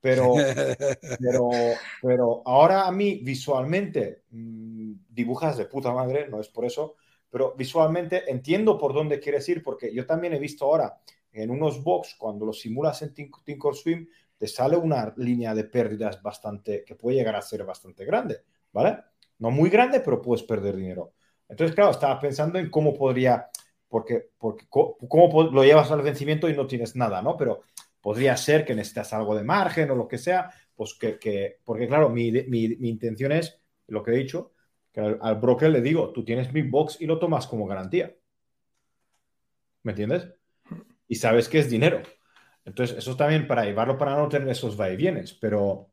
Pero, 0.00 0.32
pero, 1.20 1.50
pero 2.00 2.42
ahora 2.46 2.86
a 2.86 2.92
mí 2.92 3.20
visualmente 3.22 4.22
mm, 4.30 4.94
dibujas 5.10 5.58
de 5.58 5.66
puta 5.66 5.92
madre, 5.92 6.30
no 6.30 6.40
es 6.40 6.48
por 6.48 6.64
eso, 6.64 6.96
pero 7.28 7.54
visualmente 7.54 8.30
entiendo 8.30 8.78
por 8.78 8.94
dónde 8.94 9.20
quieres 9.20 9.46
ir, 9.50 9.62
porque 9.62 9.92
yo 9.92 10.06
también 10.06 10.32
he 10.32 10.38
visto 10.38 10.64
ahora 10.64 10.98
en 11.30 11.50
unos 11.50 11.84
box, 11.84 12.14
cuando 12.18 12.46
lo 12.46 12.54
simulas 12.54 13.02
en 13.02 13.12
Thinkorswim, 13.12 14.08
te 14.38 14.48
sale 14.48 14.78
una 14.78 15.12
línea 15.18 15.54
de 15.54 15.64
pérdidas 15.64 16.22
bastante, 16.22 16.84
que 16.86 16.94
puede 16.94 17.18
llegar 17.18 17.36
a 17.36 17.42
ser 17.42 17.64
bastante 17.64 18.06
grande, 18.06 18.44
¿vale? 18.72 19.11
No 19.42 19.50
muy 19.50 19.70
grande, 19.70 19.98
pero 19.98 20.22
puedes 20.22 20.44
perder 20.44 20.76
dinero. 20.76 21.14
Entonces, 21.48 21.74
claro, 21.74 21.90
estaba 21.90 22.20
pensando 22.20 22.60
en 22.60 22.70
cómo 22.70 22.94
podría, 22.94 23.48
porque, 23.88 24.28
porque 24.38 24.66
cómo 24.68 25.50
lo 25.50 25.64
llevas 25.64 25.90
al 25.90 26.00
vencimiento 26.00 26.48
y 26.48 26.54
no 26.54 26.68
tienes 26.68 26.94
nada, 26.94 27.20
¿no? 27.22 27.36
Pero 27.36 27.62
podría 28.00 28.36
ser 28.36 28.64
que 28.64 28.76
necesitas 28.76 29.12
algo 29.12 29.34
de 29.34 29.42
margen 29.42 29.90
o 29.90 29.96
lo 29.96 30.06
que 30.06 30.16
sea, 30.16 30.48
pues 30.76 30.94
que, 30.94 31.58
porque 31.64 31.88
claro, 31.88 32.08
mi, 32.08 32.28
intención 32.28 33.32
es, 33.32 33.60
lo 33.88 34.04
que 34.04 34.12
he 34.12 34.16
dicho, 34.16 34.52
que 34.92 35.00
al, 35.00 35.40
broker 35.40 35.70
le 35.70 35.80
digo, 35.80 36.12
tú 36.12 36.24
tienes 36.24 36.52
mi 36.52 36.62
box 36.62 36.98
y 37.00 37.06
lo 37.06 37.18
tomas 37.18 37.48
como 37.48 37.66
garantía. 37.66 38.14
¿Me 39.82 39.90
entiendes? 39.90 40.28
Y 41.08 41.16
sabes 41.16 41.48
que 41.48 41.58
es 41.58 41.68
dinero. 41.68 42.00
Entonces, 42.64 42.96
eso 42.96 43.16
también 43.16 43.48
para 43.48 43.64
llevarlo 43.64 43.98
para 43.98 44.14
no 44.14 44.28
tener 44.28 44.50
esos 44.50 44.76
vaivienes, 44.76 45.34
pero, 45.34 45.90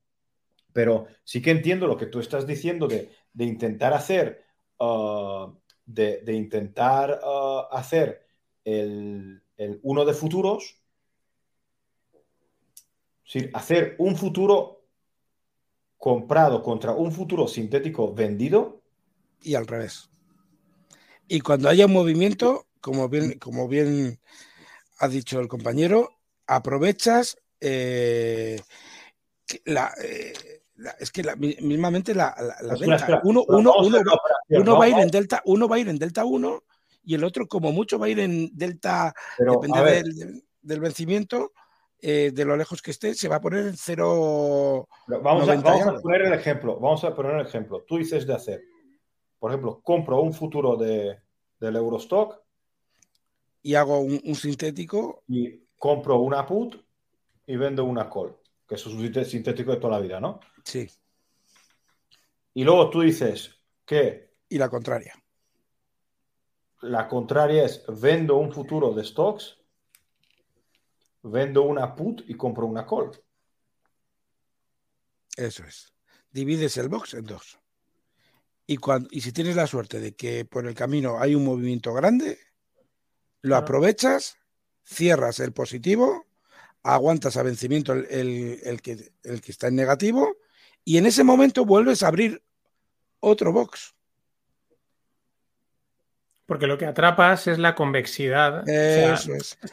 pero 0.71 1.07
sí 1.23 1.41
que 1.41 1.49
entiendo 1.49 1.87
lo 1.87 1.97
que 1.97 2.05
tú 2.05 2.19
estás 2.19 2.45
diciendo 2.45 2.87
de 2.87 3.09
de 3.33 3.45
intentar 3.45 3.93
hacer, 3.93 4.43
uh, 4.79 5.53
de, 5.85 6.33
intentar 6.33 7.19
uh, 7.23 7.73
hacer 7.73 8.25
el, 8.63 9.41
uno 9.83 10.05
de 10.05 10.13
futuros, 10.13 10.81
hacer 13.53 13.95
un 13.99 14.15
futuro 14.15 14.83
comprado 15.97 16.63
contra 16.63 16.93
un 16.93 17.11
futuro 17.11 17.47
sintético 17.47 18.13
vendido. 18.13 18.81
Y 19.41 19.55
al 19.55 19.67
revés. 19.67 20.09
Y 21.27 21.41
cuando 21.41 21.69
haya 21.69 21.85
un 21.85 21.93
movimiento, 21.93 22.67
como 22.81 23.09
bien, 23.09 23.37
como 23.37 23.67
bien 23.67 24.19
ha 24.97 25.07
dicho 25.07 25.39
el 25.39 25.47
compañero, 25.47 26.09
aprovechas 26.47 27.37
eh, 27.61 28.59
la, 29.65 29.93
eh, 30.03 30.61
es 30.99 31.11
que 31.11 31.23
mismamente 31.61 32.13
la, 32.13 32.35
venta. 32.79 33.21
Uno, 33.23 33.45
va 33.47 34.85
a 34.85 34.89
ir 34.89 34.97
en 34.97 35.09
delta, 35.09 35.41
uno 35.45 35.67
va 35.67 35.75
a 35.75 35.79
ir 35.79 35.89
en 35.89 35.97
delta 35.97 36.25
1 36.25 36.63
y 37.03 37.15
el 37.15 37.23
otro 37.23 37.47
como 37.47 37.71
mucho 37.71 37.97
va 37.97 38.07
a 38.07 38.09
ir 38.09 38.19
en 38.19 38.49
delta, 38.53 39.13
depende 39.37 40.43
del, 40.61 40.79
vencimiento, 40.79 41.53
eh, 42.01 42.31
de 42.33 42.45
lo 42.45 42.55
lejos 42.55 42.81
que 42.81 42.91
esté, 42.91 43.13
se 43.13 43.27
va 43.27 43.37
a 43.37 43.41
poner 43.41 43.67
en 43.67 43.77
cero. 43.77 44.87
Vamos, 45.07 45.49
a, 45.49 46.01
poner 46.01 46.21
el 46.23 46.33
ejemplo, 46.33 46.79
vamos 46.79 47.03
a 47.03 47.15
poner 47.15 47.35
el 47.35 47.45
ejemplo. 47.45 47.83
Tú 47.87 47.97
dices 47.97 48.25
de 48.25 48.33
hacer, 48.33 48.61
por 49.39 49.51
ejemplo, 49.51 49.81
compro 49.83 50.21
un 50.21 50.33
futuro 50.33 50.75
de, 50.75 51.19
del 51.59 51.75
Eurostock 51.75 52.41
y 53.61 53.75
hago 53.75 53.99
un, 53.99 54.21
un 54.23 54.35
sintético 54.35 55.23
y 55.27 55.63
compro 55.77 56.19
una 56.19 56.45
put 56.45 56.75
y 57.45 57.55
vendo 57.55 57.83
una 57.83 58.09
call 58.09 58.38
que 58.69 58.75
es 58.75 58.85
un 58.85 59.25
sintético 59.25 59.71
de 59.71 59.77
toda 59.77 59.97
la 59.97 59.99
vida, 59.99 60.19
¿no? 60.19 60.39
Sí. 60.63 60.87
Y 62.53 62.63
luego 62.63 62.91
tú 62.91 63.01
dices 63.01 63.59
que... 63.83 64.35
Y 64.47 64.59
la 64.59 64.69
contraria. 64.69 65.15
La 66.81 67.07
contraria 67.07 67.65
es 67.65 67.83
vendo 67.87 68.35
un 68.35 68.53
futuro 68.53 68.93
de 68.93 69.03
stocks, 69.03 69.57
vendo 71.23 71.63
una 71.63 71.95
put 71.95 72.21
y 72.27 72.35
compro 72.35 72.67
una 72.67 72.85
call. 72.85 73.11
Eso 75.35 75.63
es. 75.63 75.91
Divides 76.29 76.77
el 76.77 76.89
box 76.89 77.15
en 77.15 77.25
dos. 77.25 77.59
Y, 78.67 78.77
cuando, 78.77 79.09
y 79.11 79.21
si 79.21 79.31
tienes 79.31 79.55
la 79.55 79.65
suerte 79.65 79.99
de 79.99 80.15
que 80.15 80.45
por 80.45 80.67
el 80.67 80.75
camino 80.75 81.19
hay 81.19 81.33
un 81.33 81.43
movimiento 81.43 81.91
grande, 81.91 82.37
lo 83.41 83.55
aprovechas, 83.55 84.37
cierras 84.83 85.39
el 85.39 85.53
positivo 85.53 86.28
aguantas 86.93 87.37
a 87.37 87.43
vencimiento 87.43 87.93
el, 87.93 88.79
que, 88.81 89.11
el 89.23 89.41
que 89.41 89.51
está 89.51 89.67
en 89.67 89.75
negativo 89.75 90.37
y 90.83 90.97
en 90.97 91.05
ese 91.05 91.23
momento 91.23 91.65
vuelves 91.65 92.03
a 92.03 92.07
abrir 92.07 92.41
otro 93.19 93.51
box. 93.51 93.95
Porque 96.45 96.65
lo 96.65 96.79
que 96.79 96.87
atrapas 96.87 97.45
es 97.45 97.59
la 97.59 97.75
convexidad. 97.75 98.63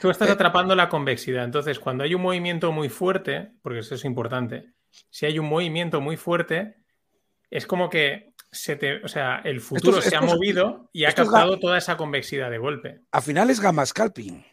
Tú 0.01 0.11
estás 0.11 0.29
eh, 0.29 0.33
atrapando 0.33 0.75
la 0.75 0.91
convexidad. 0.91 1.45
Entonces, 1.45 1.79
cuando 1.79 2.05
hay 2.05 2.15
un 2.15 2.21
movimiento 2.21 2.71
muy 2.71 2.91
fuerte, 2.91 3.53
porque 3.63 3.79
eso 3.79 3.95
es 3.95 4.05
importante, 4.05 4.75
si 5.09 5.25
hay 5.25 5.39
un 5.39 5.47
movimiento 5.47 6.03
muy 6.03 6.19
fuerte, 6.19 6.77
es 7.51 7.67
como 7.67 7.89
que 7.89 8.35
se 8.53 8.77
te, 8.77 9.03
o 9.03 9.09
sea, 9.09 9.41
el 9.45 9.61
futuro 9.63 10.03
se 10.03 10.17
ha 10.17 10.21
movido 10.21 10.91
y 10.93 11.05
ha 11.05 11.13
captado 11.13 11.59
toda 11.59 11.79
esa 11.79 11.97
convexidad 11.97 12.51
de 12.51 12.59
golpe. 12.59 13.01
Al 13.11 13.23
final 13.23 13.49
es 13.49 13.61
gamma 13.61 13.87
scalping. 13.87 14.45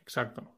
Exacto. 0.00 0.55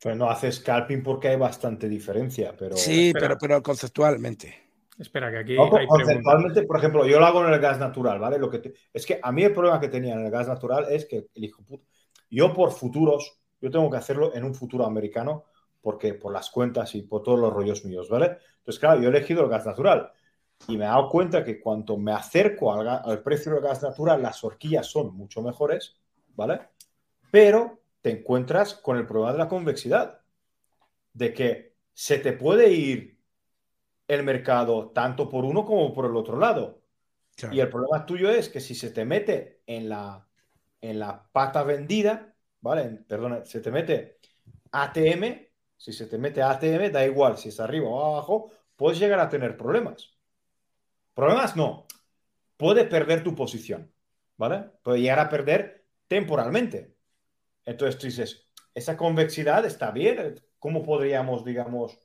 Pues 0.00 0.16
no 0.16 0.30
hace 0.30 0.52
scalping 0.52 1.02
porque 1.02 1.28
hay 1.28 1.36
bastante 1.36 1.88
diferencia, 1.88 2.54
pero. 2.56 2.76
Sí, 2.76 3.12
pero, 3.12 3.36
pero 3.38 3.62
conceptualmente. 3.62 4.68
Espera, 4.98 5.30
que 5.30 5.38
aquí. 5.38 5.56
hay 5.56 5.86
conceptualmente, 5.86 6.62
por 6.64 6.78
ejemplo, 6.78 7.06
yo 7.06 7.20
lo 7.20 7.26
hago 7.26 7.46
en 7.46 7.52
el 7.52 7.60
gas 7.60 7.78
natural, 7.78 8.18
¿vale? 8.18 8.38
Lo 8.38 8.50
que 8.50 8.74
es 8.92 9.06
que 9.06 9.20
a 9.22 9.30
mí 9.30 9.44
el 9.44 9.52
problema 9.52 9.80
que 9.80 9.88
tenía 9.88 10.14
en 10.14 10.24
el 10.24 10.30
gas 10.30 10.48
natural 10.48 10.86
es 10.90 11.06
que 11.06 11.28
el 11.34 11.44
hijo 11.44 11.62
puto. 11.64 11.86
Yo 12.30 12.52
por 12.52 12.72
futuros, 12.72 13.38
yo 13.60 13.70
tengo 13.70 13.88
que 13.90 13.96
hacerlo 13.96 14.34
en 14.34 14.44
un 14.44 14.54
futuro 14.54 14.84
americano 14.84 15.44
porque 15.80 16.14
por 16.14 16.32
las 16.32 16.50
cuentas 16.50 16.94
y 16.96 17.02
por 17.02 17.22
todos 17.22 17.38
los 17.38 17.52
rollos 17.52 17.84
míos, 17.84 18.08
¿vale? 18.08 18.38
Entonces, 18.58 18.80
claro, 18.80 19.00
yo 19.00 19.06
he 19.06 19.10
elegido 19.10 19.42
el 19.42 19.48
gas 19.48 19.64
natural 19.64 20.10
y 20.66 20.76
me 20.76 20.84
he 20.84 20.88
dado 20.88 21.08
cuenta 21.08 21.44
que 21.44 21.60
cuanto 21.60 21.96
me 21.96 22.12
acerco 22.12 22.72
al, 22.72 22.88
al 22.88 23.22
precio 23.22 23.52
del 23.52 23.62
gas 23.62 23.82
natural, 23.82 24.20
las 24.20 24.42
horquillas 24.42 24.86
son 24.86 25.14
mucho 25.16 25.42
mejores, 25.42 25.96
¿vale? 26.34 26.60
Pero 27.30 27.78
te 28.08 28.14
encuentras 28.14 28.72
con 28.72 28.96
el 28.96 29.06
problema 29.06 29.32
de 29.32 29.38
la 29.38 29.48
convexidad, 29.48 30.22
de 31.12 31.34
que 31.34 31.76
se 31.92 32.18
te 32.18 32.32
puede 32.32 32.72
ir 32.72 33.20
el 34.06 34.22
mercado 34.22 34.92
tanto 34.92 35.28
por 35.28 35.44
uno 35.44 35.66
como 35.66 35.92
por 35.92 36.06
el 36.06 36.16
otro 36.16 36.38
lado. 36.38 36.80
Y 37.52 37.60
el 37.60 37.68
problema 37.68 38.06
tuyo 38.06 38.30
es 38.30 38.48
que 38.48 38.60
si 38.60 38.74
se 38.74 38.92
te 38.92 39.04
mete 39.04 39.60
en 39.66 39.90
la, 39.90 40.26
en 40.80 40.98
la 40.98 41.28
pata 41.30 41.62
vendida, 41.64 42.34
¿vale? 42.62 43.04
Perdona, 43.06 43.44
se 43.44 43.60
te 43.60 43.70
mete 43.70 44.20
ATM, 44.72 45.46
si 45.76 45.92
se 45.92 46.06
te 46.06 46.16
mete 46.16 46.40
ATM, 46.40 46.90
da 46.90 47.04
igual 47.04 47.36
si 47.36 47.50
es 47.50 47.60
arriba 47.60 47.90
o 47.90 48.14
abajo, 48.14 48.50
puedes 48.74 48.98
llegar 48.98 49.20
a 49.20 49.28
tener 49.28 49.54
problemas. 49.58 50.16
Problemas 51.12 51.56
no. 51.56 51.86
Puede 52.56 52.86
perder 52.86 53.22
tu 53.22 53.34
posición, 53.34 53.92
¿vale? 54.38 54.70
Puede 54.82 55.02
llegar 55.02 55.18
a 55.18 55.28
perder 55.28 55.84
temporalmente. 56.06 56.97
Entonces 57.68 57.98
tú 57.98 58.06
dices, 58.06 58.48
esa 58.74 58.96
convexidad 58.96 59.66
está 59.66 59.90
bien, 59.90 60.40
¿cómo 60.58 60.82
podríamos, 60.82 61.44
digamos, 61.44 61.98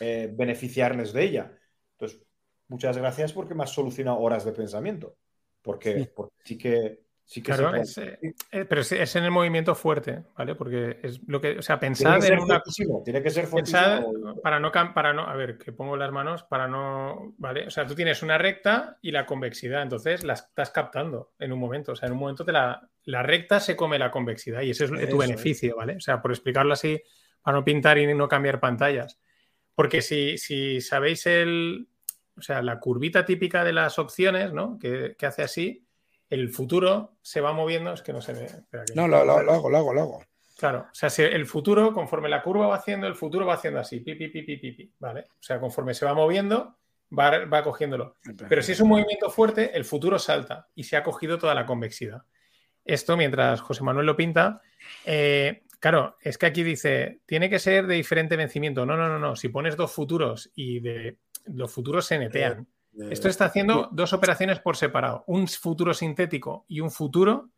eh, 0.00 0.28
beneficiarnos 0.36 1.12
de 1.12 1.22
ella? 1.22 1.58
Entonces, 1.92 2.20
muchas 2.66 2.96
gracias 2.96 3.32
porque 3.32 3.54
me 3.54 3.62
has 3.62 3.70
solucionado 3.70 4.18
horas 4.18 4.44
de 4.44 4.52
pensamiento, 4.52 5.16
porque 5.62 6.12
sí 6.44 6.58
que 6.58 7.04
claro, 7.40 7.76
eh, 7.76 8.34
eh, 8.50 8.64
pero 8.64 8.80
es 8.80 9.16
en 9.16 9.22
el 9.22 9.30
movimiento 9.30 9.76
fuerte, 9.76 10.24
¿vale? 10.36 10.56
Porque 10.56 10.98
es 11.00 11.20
lo 11.28 11.40
que, 11.40 11.58
o 11.58 11.62
sea, 11.62 11.78
pensar 11.78 12.24
en 12.24 12.40
una. 12.40 12.60
tiene 13.04 13.22
que 13.22 13.30
ser 13.30 13.48
pensar 13.48 14.04
para 14.42 14.58
no, 14.58 14.72
para 14.72 15.12
no, 15.12 15.22
a 15.22 15.36
ver, 15.36 15.56
que 15.56 15.70
pongo 15.70 15.96
las 15.96 16.10
manos 16.10 16.42
para 16.42 16.66
no, 16.66 17.34
¿vale? 17.38 17.68
O 17.68 17.70
sea, 17.70 17.86
tú 17.86 17.94
tienes 17.94 18.24
una 18.24 18.36
recta 18.36 18.98
y 19.00 19.12
la 19.12 19.26
convexidad, 19.26 19.82
entonces 19.82 20.24
la 20.24 20.32
estás 20.32 20.70
captando 20.70 21.30
en 21.38 21.52
un 21.52 21.60
momento, 21.60 21.92
o 21.92 21.96
sea, 21.96 22.08
en 22.08 22.14
un 22.14 22.18
momento 22.18 22.44
te 22.44 22.50
la, 22.50 22.89
la 23.04 23.22
recta 23.22 23.60
se 23.60 23.76
come 23.76 23.98
la 23.98 24.10
convexidad 24.10 24.62
y 24.62 24.70
ese 24.70 24.84
es 24.84 25.08
tu 25.08 25.18
beneficio, 25.18 25.76
¿vale? 25.76 25.96
O 25.96 26.00
sea, 26.00 26.20
por 26.20 26.30
explicarlo 26.30 26.72
así, 26.72 27.02
para 27.42 27.56
no 27.56 27.64
pintar 27.64 27.98
y 27.98 28.12
no 28.14 28.28
cambiar 28.28 28.60
pantallas. 28.60 29.18
Porque 29.74 30.02
si, 30.02 30.36
si 30.38 30.80
sabéis 30.80 31.26
el, 31.26 31.88
o 32.36 32.42
sea, 32.42 32.62
la 32.62 32.78
curvita 32.78 33.24
típica 33.24 33.64
de 33.64 33.72
las 33.72 33.98
opciones, 33.98 34.52
¿no? 34.52 34.78
Que, 34.78 35.14
que 35.18 35.26
hace 35.26 35.42
así 35.42 35.86
el 36.30 36.48
futuro 36.50 37.16
se 37.22 37.40
va 37.40 37.52
moviendo, 37.52 37.92
es 37.92 38.02
que 38.02 38.12
no 38.12 38.20
se 38.20 38.32
ve. 38.32 38.48
no, 38.94 39.08
lo, 39.08 39.16
hago, 39.16 39.42
lo 39.42 39.52
hago, 39.52 39.92
lo 39.92 40.00
hago. 40.00 40.24
Claro, 40.56 40.86
o 40.90 40.94
sea, 40.94 41.10
si 41.10 41.22
el 41.22 41.46
futuro, 41.46 41.92
conforme 41.92 42.28
la 42.28 42.42
curva 42.42 42.68
va 42.68 42.76
haciendo, 42.76 43.06
el 43.06 43.16
futuro 43.16 43.46
va 43.46 43.54
haciendo 43.54 43.80
así, 43.80 44.00
pi, 44.00 44.14
pi, 44.14 44.28
pi, 44.28 44.42
pi, 44.42 44.56
pi, 44.56 44.92
¿vale? 44.98 45.22
O 45.22 45.42
sea, 45.42 45.58
conforme 45.58 45.94
se 45.94 46.04
va 46.04 46.14
moviendo, 46.14 46.76
va, 47.18 47.46
va 47.46 47.64
cogiéndolo. 47.64 48.16
Pero 48.48 48.62
si 48.62 48.72
es 48.72 48.80
un 48.80 48.90
movimiento 48.90 49.30
fuerte, 49.30 49.76
el 49.76 49.84
futuro 49.84 50.18
salta 50.18 50.68
y 50.74 50.84
se 50.84 50.96
ha 50.96 51.02
cogido 51.02 51.38
toda 51.38 51.54
la 51.54 51.66
convexidad. 51.66 52.22
Esto, 52.84 53.16
mientras 53.16 53.60
José 53.60 53.84
Manuel 53.84 54.06
lo 54.06 54.16
pinta, 54.16 54.62
eh, 55.04 55.62
claro, 55.78 56.16
es 56.20 56.38
que 56.38 56.46
aquí 56.46 56.62
dice, 56.62 57.20
tiene 57.26 57.50
que 57.50 57.58
ser 57.58 57.86
de 57.86 57.94
diferente 57.94 58.36
vencimiento. 58.36 58.86
No, 58.86 58.96
no, 58.96 59.08
no, 59.08 59.18
no. 59.18 59.36
Si 59.36 59.48
pones 59.48 59.76
dos 59.76 59.92
futuros 59.92 60.50
y 60.54 60.80
de 60.80 61.18
los 61.46 61.72
futuros 61.72 62.06
se 62.06 62.18
netean. 62.18 62.66
Esto 63.10 63.28
está 63.28 63.46
haciendo 63.46 63.88
dos 63.92 64.12
operaciones 64.12 64.58
por 64.58 64.76
separado, 64.76 65.24
un 65.28 65.46
futuro 65.46 65.94
sintético 65.94 66.64
y 66.68 66.80
un 66.80 66.90
futuro 66.90 67.50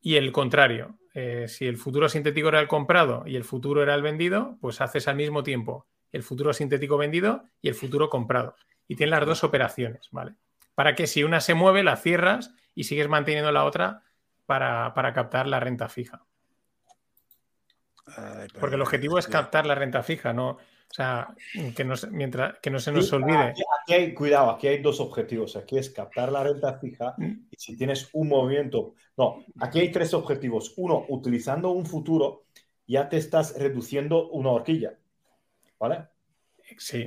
y 0.00 0.16
el 0.16 0.32
contrario. 0.32 0.98
Eh, 1.12 1.46
si 1.46 1.66
el 1.66 1.76
futuro 1.76 2.08
sintético 2.08 2.48
era 2.48 2.60
el 2.60 2.68
comprado 2.68 3.24
y 3.26 3.36
el 3.36 3.44
futuro 3.44 3.82
era 3.82 3.94
el 3.94 4.02
vendido, 4.02 4.56
pues 4.60 4.80
haces 4.80 5.08
al 5.08 5.16
mismo 5.16 5.42
tiempo 5.42 5.86
el 6.12 6.22
futuro 6.22 6.52
sintético 6.52 6.96
vendido 6.96 7.44
y 7.60 7.68
el 7.68 7.74
futuro 7.74 8.08
comprado. 8.08 8.56
Y 8.88 8.96
tienes 8.96 9.10
las 9.10 9.26
dos 9.26 9.44
operaciones, 9.44 10.08
¿vale? 10.10 10.34
Para 10.74 10.94
que 10.94 11.06
si 11.06 11.22
una 11.22 11.40
se 11.40 11.54
mueve, 11.54 11.82
la 11.82 11.96
cierras 11.96 12.54
y 12.74 12.84
sigues 12.84 13.08
manteniendo 13.08 13.52
la 13.52 13.64
otra 13.64 14.02
para, 14.50 14.92
para 14.94 15.12
captar 15.12 15.46
la 15.46 15.60
renta 15.60 15.88
fija. 15.88 16.24
Porque 18.58 18.74
el 18.74 18.82
objetivo 18.82 19.16
es 19.16 19.28
captar 19.28 19.64
la 19.64 19.76
renta 19.76 20.02
fija, 20.02 20.32
no, 20.32 20.48
o 20.50 20.58
sea, 20.88 21.36
que 21.76 21.84
no, 21.84 21.94
mientras, 22.10 22.58
que 22.58 22.68
no 22.68 22.80
se 22.80 22.90
nos 22.90 23.12
olvide. 23.12 23.54
Aquí, 23.82 23.92
hay, 23.92 24.12
cuidado, 24.12 24.50
aquí 24.50 24.66
hay 24.66 24.82
dos 24.82 24.98
objetivos. 24.98 25.54
Aquí 25.54 25.78
es 25.78 25.90
captar 25.90 26.32
la 26.32 26.42
renta 26.42 26.80
fija 26.80 27.14
mm. 27.16 27.46
y 27.48 27.56
si 27.56 27.76
tienes 27.76 28.10
un 28.12 28.26
movimiento. 28.26 28.94
No, 29.16 29.44
aquí 29.60 29.78
hay 29.78 29.92
tres 29.92 30.14
objetivos. 30.14 30.74
Uno, 30.78 31.04
utilizando 31.10 31.70
un 31.70 31.86
futuro, 31.86 32.46
ya 32.88 33.08
te 33.08 33.18
estás 33.18 33.56
reduciendo 33.56 34.30
una 34.30 34.50
horquilla. 34.50 34.98
¿Vale? 35.78 36.08
Sí. 36.76 37.06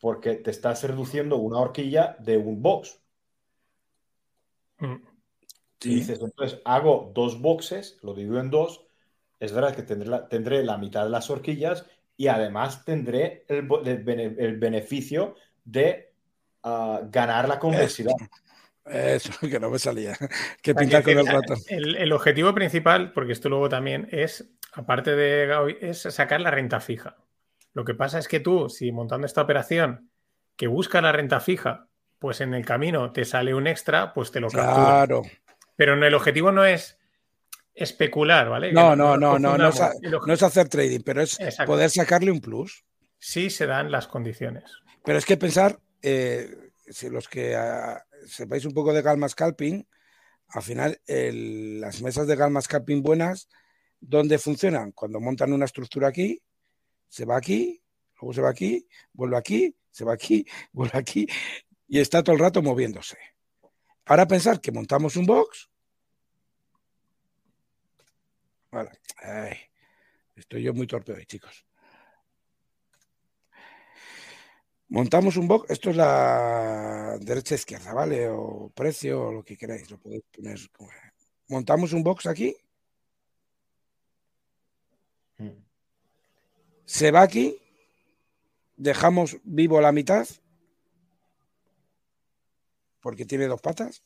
porque 0.00 0.36
te 0.36 0.50
estás 0.50 0.82
reduciendo 0.82 1.36
una 1.36 1.58
horquilla 1.58 2.16
de 2.20 2.38
un 2.38 2.62
box. 2.62 3.02
Mm. 4.78 5.15
Y 5.82 5.96
dices, 5.96 6.20
entonces 6.20 6.60
hago 6.64 7.12
dos 7.14 7.40
boxes, 7.40 7.98
lo 8.02 8.14
divido 8.14 8.40
en 8.40 8.50
dos. 8.50 8.86
Es 9.38 9.52
verdad 9.52 9.74
que 9.74 9.82
tendré 9.82 10.08
la, 10.08 10.28
tendré 10.28 10.64
la 10.64 10.78
mitad 10.78 11.04
de 11.04 11.10
las 11.10 11.28
horquillas 11.28 11.84
y 12.16 12.28
además 12.28 12.84
tendré 12.84 13.44
el, 13.48 14.56
beneficio 14.58 15.34
de 15.64 16.12
ah, 16.62 17.02
ganar 17.10 17.48
la 17.48 17.58
convexidad. 17.58 18.14
Eso, 18.86 19.32
que 19.50 19.60
no 19.60 19.70
me 19.70 19.78
salía. 19.78 20.16
Que 20.62 20.74
pintar 20.74 21.02
con 21.02 21.18
el 21.18 21.26
ratón. 21.26 21.58
El, 21.68 22.12
objetivo 22.12 22.54
principal, 22.54 23.12
porque 23.12 23.32
esto 23.32 23.48
luego 23.48 23.68
también 23.68 24.08
es, 24.10 24.48
aparte 24.72 25.14
de 25.14 25.76
es 25.80 26.02
sacar 26.02 26.40
la 26.40 26.50
renta 26.50 26.80
fija. 26.80 27.16
Lo 27.72 27.84
que 27.84 27.94
pasa 27.94 28.18
es 28.18 28.28
que 28.28 28.40
tú, 28.40 28.68
si 28.68 28.90
montando 28.92 29.26
esta 29.26 29.42
operación 29.42 30.10
que 30.56 30.66
busca 30.66 31.00
la 31.02 31.12
renta 31.12 31.40
fija, 31.40 31.88
pues 32.18 32.40
en 32.40 32.54
el 32.54 32.64
camino 32.64 33.12
te 33.12 33.24
sale 33.24 33.54
un 33.54 33.66
extra, 33.66 34.14
pues 34.14 34.30
te 34.30 34.40
lo 34.40 34.48
captura. 34.48 34.74
Claro. 34.74 35.22
Pero 35.76 35.94
el 35.94 36.14
objetivo 36.14 36.52
no 36.52 36.64
es 36.64 36.98
especular, 37.74 38.48
¿vale? 38.48 38.72
No, 38.72 38.96
no, 38.96 39.16
no, 39.16 39.38
no, 39.38 39.56
no, 39.56 39.68
es, 39.68 40.42
hacer 40.42 40.68
trading, 40.68 41.00
pero 41.00 41.22
es 41.22 41.38
poder 41.66 41.90
sacarle 41.90 42.30
un 42.30 42.40
plus. 42.40 42.84
Sí 43.18 43.50
se 43.50 43.66
dan 43.66 43.90
las 43.90 44.08
condiciones. 44.08 44.64
Pero 45.04 45.18
es 45.18 45.26
que 45.26 45.36
pensar, 45.36 45.78
eh, 46.02 46.72
si 46.88 47.10
los 47.10 47.28
que 47.28 47.54
ah, 47.54 48.02
sepáis 48.26 48.64
un 48.64 48.72
poco 48.72 48.92
de 48.92 49.02
Galma 49.02 49.28
Scalping, 49.28 49.86
al 50.48 50.62
final 50.62 51.00
las 51.06 52.02
mesas 52.02 52.26
de 52.26 52.36
Galma 52.36 52.60
Scalping 52.60 53.02
buenas, 53.02 53.48
¿dónde 54.00 54.38
funcionan? 54.38 54.92
Cuando 54.92 55.20
montan 55.20 55.52
una 55.52 55.64
estructura 55.64 56.08
aquí, 56.08 56.42
se 57.08 57.24
va 57.24 57.36
aquí, 57.36 57.82
luego 58.20 58.32
se 58.32 58.40
va 58.40 58.50
aquí, 58.50 58.86
vuelve 59.12 59.36
aquí, 59.36 59.76
se 59.90 60.04
va 60.04 60.14
aquí, 60.14 60.46
vuelve 60.72 60.98
aquí, 60.98 61.26
y 61.88 62.00
está 62.00 62.22
todo 62.22 62.34
el 62.34 62.40
rato 62.40 62.62
moviéndose. 62.62 63.18
Ahora 64.06 64.26
pensar 64.26 64.60
que 64.60 64.70
montamos 64.70 65.16
un 65.16 65.26
box, 65.26 65.68
estoy 70.36 70.62
yo 70.62 70.72
muy 70.72 70.86
torpe 70.86 71.12
hoy, 71.12 71.26
chicos. 71.26 71.66
Montamos 74.88 75.36
un 75.36 75.48
box, 75.48 75.70
esto 75.70 75.90
es 75.90 75.96
la 75.96 77.18
derecha 77.20 77.56
izquierda, 77.56 77.92
¿vale? 77.92 78.28
O 78.28 78.70
precio 78.72 79.24
o 79.24 79.32
lo 79.32 79.42
que 79.44 79.56
queráis, 79.56 79.90
lo 79.90 79.98
podéis 79.98 80.22
poner. 80.32 80.60
Montamos 81.48 81.92
un 81.92 82.04
box 82.04 82.26
aquí. 82.26 82.56
Hmm. 85.38 85.64
Se 86.84 87.10
va 87.10 87.22
aquí. 87.22 87.60
Dejamos 88.76 89.38
vivo 89.42 89.80
la 89.80 89.90
mitad. 89.90 90.28
Porque 93.06 93.24
tiene 93.24 93.46
dos 93.46 93.60
patas. 93.60 94.02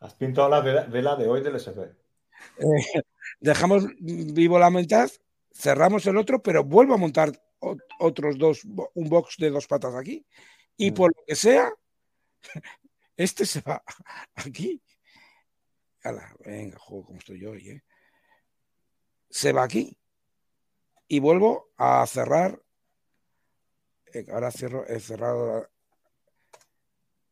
Has 0.00 0.14
pintado 0.16 0.48
la 0.48 0.60
vela, 0.60 1.14
de 1.14 1.28
hoy 1.28 1.44
del 1.44 1.54
SP. 1.62 1.94
Eh, 2.58 3.02
dejamos 3.38 3.86
vivo 4.00 4.58
la 4.58 4.68
mitad, 4.70 5.08
cerramos 5.52 6.04
el 6.08 6.16
otro, 6.16 6.42
pero 6.42 6.64
vuelvo 6.64 6.94
a 6.94 6.96
montar 6.96 7.30
otros 8.00 8.36
dos, 8.36 8.64
un 8.64 9.08
box 9.08 9.36
de 9.38 9.50
dos 9.50 9.68
patas 9.68 9.94
aquí. 9.94 10.26
Y 10.76 10.90
mm. 10.90 10.94
por 10.94 11.16
lo 11.16 11.24
que 11.24 11.36
sea, 11.36 11.72
este 13.16 13.46
se 13.46 13.60
va 13.60 13.80
aquí. 14.34 14.82
venga, 16.44 16.80
juego 16.80 17.06
como 17.06 17.20
estoy 17.20 17.38
yo 17.38 17.52
hoy, 17.52 17.68
¿eh? 17.68 17.84
Se 19.30 19.52
va 19.52 19.62
aquí. 19.62 19.96
Y 21.06 21.20
vuelvo 21.20 21.70
a 21.76 22.04
cerrar 22.08 22.60
ahora 24.32 24.50
cierro, 24.50 24.86
he 24.86 25.00
cerrado 25.00 25.68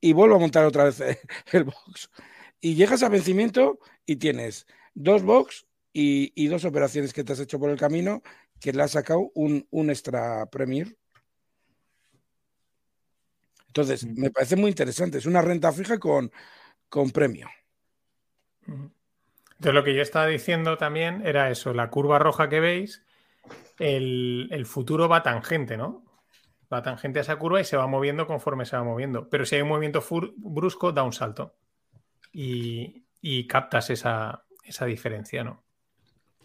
y 0.02 0.12
vuelvo 0.12 0.34
a 0.34 0.40
montar 0.40 0.64
otra 0.66 0.84
vez 0.84 1.00
el 1.52 1.64
box. 1.64 2.10
Y 2.60 2.74
llegas 2.74 3.02
a 3.02 3.08
vencimiento 3.08 3.78
y 4.04 4.16
tienes 4.16 4.66
dos 4.94 5.22
box 5.22 5.66
y, 5.92 6.46
dos 6.48 6.64
operaciones 6.64 7.12
que 7.12 7.24
te 7.24 7.32
has 7.32 7.40
hecho 7.40 7.58
por 7.58 7.70
el 7.70 7.78
camino 7.78 8.22
que 8.60 8.72
le 8.72 8.82
has 8.82 8.92
sacado 8.92 9.30
un, 9.34 9.66
extra 9.90 10.46
Premier. 10.46 10.96
Entonces, 13.68 14.04
me 14.04 14.30
parece 14.30 14.56
muy 14.56 14.70
interesante. 14.70 15.18
Es 15.18 15.26
una 15.26 15.42
renta 15.42 15.72
fija 15.72 15.98
con, 15.98 16.30
con 16.88 17.10
premio. 17.10 17.48
Entonces, 18.66 19.74
lo 19.74 19.82
que 19.82 19.94
yo 19.94 20.02
estaba 20.02 20.26
diciendo 20.26 20.76
también 20.76 21.26
era 21.26 21.50
eso, 21.50 21.72
la 21.72 21.90
curva 21.90 22.18
roja 22.18 22.48
que 22.48 22.60
veis, 22.60 23.02
el, 23.78 24.48
el 24.52 24.66
futuro 24.66 25.08
va 25.08 25.22
tangente, 25.22 25.76
¿no? 25.76 26.04
Va 26.72 26.82
tangente 26.82 27.18
a 27.18 27.22
esa 27.22 27.36
curva 27.36 27.60
y 27.60 27.64
se 27.64 27.76
va 27.76 27.86
moviendo 27.86 28.26
conforme 28.26 28.64
se 28.64 28.76
va 28.76 28.84
moviendo. 28.84 29.28
Pero 29.28 29.44
si 29.44 29.56
hay 29.56 29.62
un 29.62 29.68
movimiento 29.68 30.02
brusco, 30.36 30.92
da 30.92 31.02
un 31.02 31.12
salto. 31.12 31.56
Y, 32.32 33.04
y 33.20 33.46
captas 33.46 33.90
esa, 33.90 34.44
esa 34.64 34.86
diferencia, 34.86 35.44
¿no? 35.44 35.62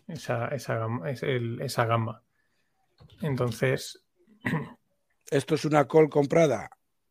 esa, 0.07 0.47
esa, 0.47 0.87
esa 1.05 1.85
gamba. 1.85 2.23
Entonces. 3.21 4.03
Esto 5.29 5.55
es 5.55 5.65
una 5.65 5.87
call 5.87 6.09
comprada 6.09 6.69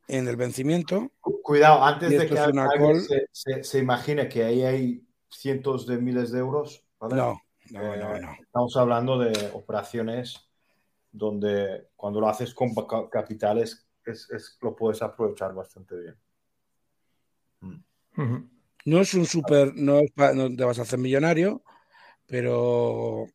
en 0.09 0.27
el 0.27 0.37
vencimiento. 0.37 1.13
Cuidado, 1.21 1.85
antes 1.85 2.11
de 2.11 2.27
que 2.27 2.39
alguien 2.39 3.03
se, 3.31 3.79
imagine 3.79 4.27
que 4.27 4.43
ahí 4.43 4.63
hay 4.63 5.07
cientos 5.29 5.87
de 5.87 5.99
miles 5.99 6.33
de 6.33 6.39
euros. 6.39 6.83
No, 7.01 7.09
no, 7.09 7.39
no, 7.71 7.95
eh, 7.95 8.21
no, 8.21 8.33
Estamos 8.41 8.77
hablando 8.79 9.19
de 9.19 9.51
operaciones 9.53 10.46
donde 11.17 11.89
cuando 11.97 12.21
lo 12.21 12.29
haces 12.29 12.55
con 12.55 12.75
capitales 13.11 13.89
es, 14.05 14.59
lo 14.61 14.77
puedes 14.77 15.03
aprovechar 15.03 15.55
bastante 15.55 15.97
bien. 15.97 16.17
Mm. 17.61 18.37
No 18.85 19.01
es 19.01 19.15
un 19.15 19.27
super, 19.27 19.75
no, 19.75 20.01
no 20.35 20.57
te 20.57 20.65
vas 20.65 20.79
a 20.79 20.83
hacer 20.83 20.99
millonario, 20.99 21.63
pero... 22.27 23.27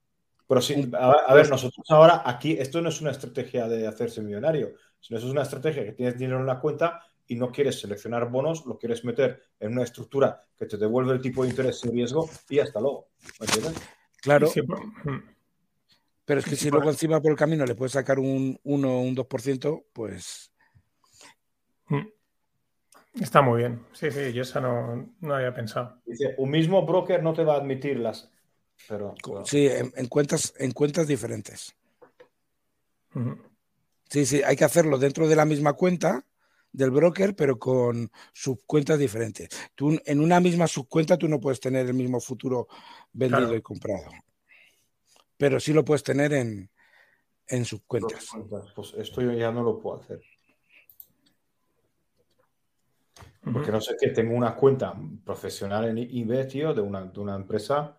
Pero 0.47 0.61
sí, 0.61 0.91
a, 0.93 1.33
ver, 1.33 1.49
nosotros 1.49 1.85
ahora 1.89 2.23
aquí, 2.25 2.57
esto 2.59 2.81
no 2.81 2.89
es 2.89 2.99
una 2.99 3.11
estrategia 3.11 3.69
de 3.69 3.87
hacerse 3.87 4.21
millonario, 4.21 4.73
sino 4.99 5.17
es 5.17 5.23
una 5.23 5.43
estrategia 5.43 5.85
que 5.85 5.93
tienes 5.93 6.17
dinero 6.17 6.41
en 6.41 6.45
la 6.45 6.59
cuenta 6.59 7.01
y 7.25 7.35
no 7.35 7.53
quieres 7.53 7.79
seleccionar 7.79 8.29
bonos, 8.29 8.65
lo 8.65 8.77
quieres 8.77 9.05
meter 9.05 9.41
en 9.61 9.71
una 9.71 9.83
estructura 9.83 10.43
que 10.57 10.65
te 10.65 10.77
devuelve 10.77 11.13
el 11.13 11.21
tipo 11.21 11.43
de 11.43 11.51
interés 11.51 11.79
sin 11.79 11.93
riesgo 11.93 12.29
y 12.49 12.59
hasta 12.59 12.81
luego. 12.81 13.11
¿Me 13.39 13.45
entiendes? 13.45 13.81
Claro. 14.21 14.49
Hmm. 15.05 15.19
Pero 16.31 16.39
es 16.39 16.45
que 16.45 16.55
si 16.55 16.69
luego 16.69 16.89
encima 16.89 17.21
por 17.21 17.31
el 17.31 17.37
camino 17.37 17.65
le 17.65 17.75
puedes 17.75 17.91
sacar 17.91 18.17
un 18.17 18.57
1 18.63 18.89
o 18.89 19.01
un 19.01 19.13
2%, 19.17 19.83
pues... 19.91 20.49
Hmm. 21.87 22.07
Está 23.19 23.41
muy 23.41 23.57
bien. 23.57 23.85
Sí, 23.91 24.09
sí, 24.11 24.31
yo 24.31 24.43
eso 24.43 24.61
no, 24.61 25.13
no 25.19 25.35
había 25.35 25.53
pensado. 25.53 26.01
Dice, 26.05 26.35
un 26.37 26.49
mismo 26.51 26.85
broker 26.85 27.21
no 27.21 27.33
te 27.33 27.43
va 27.43 27.55
a 27.55 27.57
admitir 27.57 27.99
las 27.99 28.31
Sí, 29.43 29.67
en, 29.67 30.07
cuentas, 30.07 30.53
en 30.57 30.71
cuentas 30.71 31.05
diferentes. 31.05 31.75
Sí, 34.09 34.25
sí, 34.25 34.41
hay 34.41 34.55
que 34.55 34.63
hacerlo 34.63 34.97
dentro 34.97 35.27
de 35.27 35.35
la 35.35 35.43
misma 35.43 35.73
cuenta 35.73 36.25
del 36.71 36.91
broker, 36.91 37.35
pero 37.35 37.59
con 37.59 38.09
subcuentas 38.31 38.97
diferentes. 38.97 39.49
Tú, 39.75 39.99
en 40.05 40.21
una 40.21 40.39
misma 40.39 40.65
subcuenta 40.67 41.17
tú 41.17 41.27
no 41.27 41.41
puedes 41.41 41.59
tener 41.59 41.87
el 41.87 41.93
mismo 41.93 42.21
futuro 42.21 42.69
vendido 43.11 43.53
y 43.53 43.61
comprado. 43.61 44.05
Pero 45.41 45.59
sí 45.59 45.73
lo 45.73 45.83
puedes 45.83 46.03
tener 46.03 46.33
en, 46.33 46.69
en 47.47 47.65
subcuentas. 47.65 48.27
Pues 48.75 48.93
esto 48.95 49.23
yo 49.23 49.31
ya 49.31 49.51
no 49.51 49.63
lo 49.63 49.79
puedo 49.79 49.99
hacer. 49.99 50.21
Porque 53.51 53.71
no 53.71 53.81
sé 53.81 53.95
qué, 53.99 54.09
tengo 54.09 54.35
una 54.35 54.55
cuenta 54.55 54.93
profesional 55.25 55.85
en 55.85 55.97
eBay, 55.97 56.47
tío, 56.47 56.75
de 56.75 56.81
una, 56.81 57.05
de 57.05 57.19
una 57.19 57.35
empresa 57.35 57.97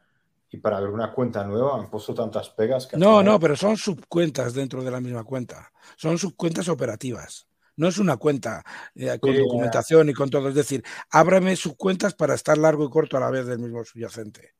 y 0.50 0.58
para 0.58 0.76
abrir 0.76 0.92
una 0.92 1.12
cuenta 1.12 1.42
nueva 1.42 1.80
han 1.80 1.90
puesto 1.90 2.14
tantas 2.14 2.48
pegas 2.50 2.86
que... 2.86 2.96
No, 2.96 3.24
no, 3.24 3.40
pero 3.40 3.56
son 3.56 3.76
subcuentas 3.76 4.54
dentro 4.54 4.84
de 4.84 4.92
la 4.92 5.00
misma 5.00 5.24
cuenta. 5.24 5.72
Son 5.96 6.18
subcuentas 6.18 6.68
operativas. 6.68 7.48
No 7.74 7.88
es 7.88 7.98
una 7.98 8.18
cuenta 8.18 8.62
eh, 8.94 9.18
con 9.18 9.36
documentación 9.36 10.08
y 10.10 10.12
con 10.12 10.30
todo. 10.30 10.48
Es 10.48 10.54
decir, 10.54 10.84
ábrame 11.10 11.56
subcuentas 11.56 12.14
para 12.14 12.34
estar 12.34 12.56
largo 12.56 12.84
y 12.84 12.90
corto 12.90 13.16
a 13.16 13.20
la 13.20 13.30
vez 13.30 13.46
del 13.46 13.58
mismo 13.58 13.82
subyacente. 13.82 14.54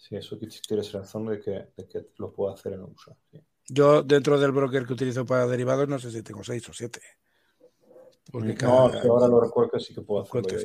Sí, 0.00 0.16
eso 0.16 0.38
tienes 0.38 0.92
razón 0.92 1.26
de 1.26 1.40
que, 1.40 1.50
de 1.76 1.88
que 1.88 2.06
lo 2.16 2.32
puedo 2.32 2.54
hacer 2.54 2.72
en 2.72 2.82
uso. 2.84 3.16
Yo, 3.68 4.02
dentro 4.02 4.38
del 4.40 4.50
broker 4.50 4.86
que 4.86 4.94
utilizo 4.94 5.26
para 5.26 5.46
derivados, 5.46 5.88
no 5.88 5.98
sé 5.98 6.10
si 6.10 6.22
tengo 6.22 6.42
seis 6.42 6.66
o 6.68 6.72
siete. 6.72 7.00
Porque 8.32 8.54
no, 8.62 8.88
ahora 8.88 9.28
lo 9.28 9.40
recuerdo 9.40 9.72
que 9.72 9.80
sí 9.80 9.94
que 9.94 10.00
puedo 10.00 10.22
hacerlo. 10.22 10.58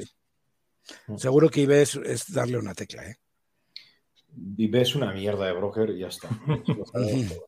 Seguro 1.18 1.50
que 1.50 1.62
IB 1.62 1.72
es 1.82 2.32
darle 2.32 2.58
una 2.58 2.74
tecla, 2.74 3.10
¿eh? 3.10 3.18
y 4.58 4.68
ves 4.68 4.96
una 4.96 5.12
mierda 5.14 5.46
de 5.46 5.54
broker 5.54 5.90
y 5.92 6.00
ya 6.00 6.08
está. 6.08 6.30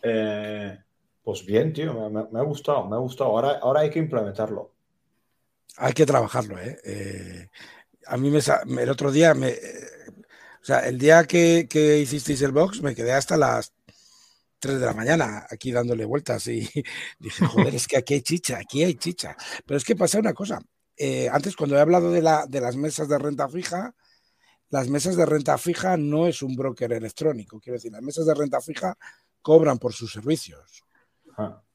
Eh, 0.00 0.78
pues 1.24 1.44
bien, 1.44 1.72
tío, 1.72 2.08
me, 2.08 2.38
ha 2.38 2.42
gustado, 2.44 2.88
me 2.88 2.94
ha 2.94 3.00
gustado. 3.00 3.30
Ahora, 3.30 3.58
ahora 3.58 3.80
hay 3.80 3.90
que 3.90 3.98
implementarlo. 3.98 4.70
Hay 5.76 5.92
que 5.92 6.06
trabajarlo, 6.06 6.56
¿eh? 6.56 6.78
eh 6.84 7.48
a 8.06 8.16
mí 8.16 8.30
me, 8.30 8.38
el 8.80 8.90
otro 8.90 9.10
día, 9.10 9.34
me, 9.34 9.48
o 9.50 9.56
sea, 10.68 10.80
el 10.80 10.98
día 10.98 11.24
que, 11.24 11.66
que, 11.68 11.98
hicisteis 11.98 12.42
el 12.42 12.52
box, 12.52 12.82
me 12.82 12.94
quedé 12.94 13.12
hasta 13.12 13.36
las 13.36 13.72
3 14.58 14.80
de 14.80 14.86
la 14.86 14.92
mañana 14.92 15.46
aquí 15.50 15.72
dándole 15.72 16.04
vueltas 16.04 16.46
y 16.48 16.68
dije, 17.18 17.46
joder, 17.46 17.74
es 17.74 17.86
que 17.86 17.96
aquí 17.96 18.14
hay 18.14 18.22
chicha, 18.22 18.58
aquí 18.58 18.84
hay 18.84 18.94
chicha. 18.94 19.36
Pero 19.64 19.78
es 19.78 19.84
que 19.84 19.96
pasa 19.96 20.18
una 20.18 20.34
cosa. 20.34 20.60
Eh, 20.96 21.28
antes, 21.30 21.56
cuando 21.56 21.76
he 21.76 21.80
hablado 21.80 22.10
de, 22.10 22.22
la, 22.22 22.46
de 22.46 22.60
las 22.60 22.76
mesas 22.76 23.08
de 23.08 23.18
renta 23.18 23.48
fija, 23.48 23.94
las 24.70 24.88
mesas 24.88 25.16
de 25.16 25.24
renta 25.24 25.56
fija 25.56 25.96
no 25.96 26.26
es 26.26 26.42
un 26.42 26.54
broker 26.54 26.92
electrónico. 26.92 27.60
Quiero 27.60 27.76
decir, 27.76 27.92
las 27.92 28.02
mesas 28.02 28.26
de 28.26 28.34
renta 28.34 28.60
fija 28.60 28.96
cobran 29.40 29.78
por 29.78 29.92
sus 29.94 30.12
servicios. 30.12 30.84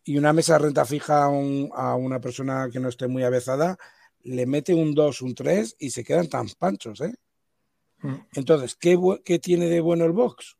Y 0.03 0.17
una 0.17 0.33
mesa 0.33 0.53
de 0.53 0.59
renta 0.59 0.85
fija 0.85 1.23
a, 1.23 1.95
una 1.95 2.19
persona 2.19 2.69
que 2.71 2.79
no 2.79 2.89
esté 2.89 3.07
muy 3.07 3.23
avezada 3.23 3.77
le 4.25 4.45
mete 4.45 4.73
un 4.73 4.93
2, 4.93 5.21
un 5.21 5.35
3 5.35 5.77
y 5.79 5.89
se 5.89 6.03
quedan 6.03 6.27
tan 6.27 6.47
panchos. 6.59 7.01
¿eh? 7.01 7.13
Mm. 8.03 8.15
Entonces, 8.35 8.75
¿qué, 8.75 8.99
¿qué, 9.23 9.39
tiene 9.39 9.67
de 9.67 9.81
bueno 9.81 10.05
el 10.05 10.11
box? 10.11 10.57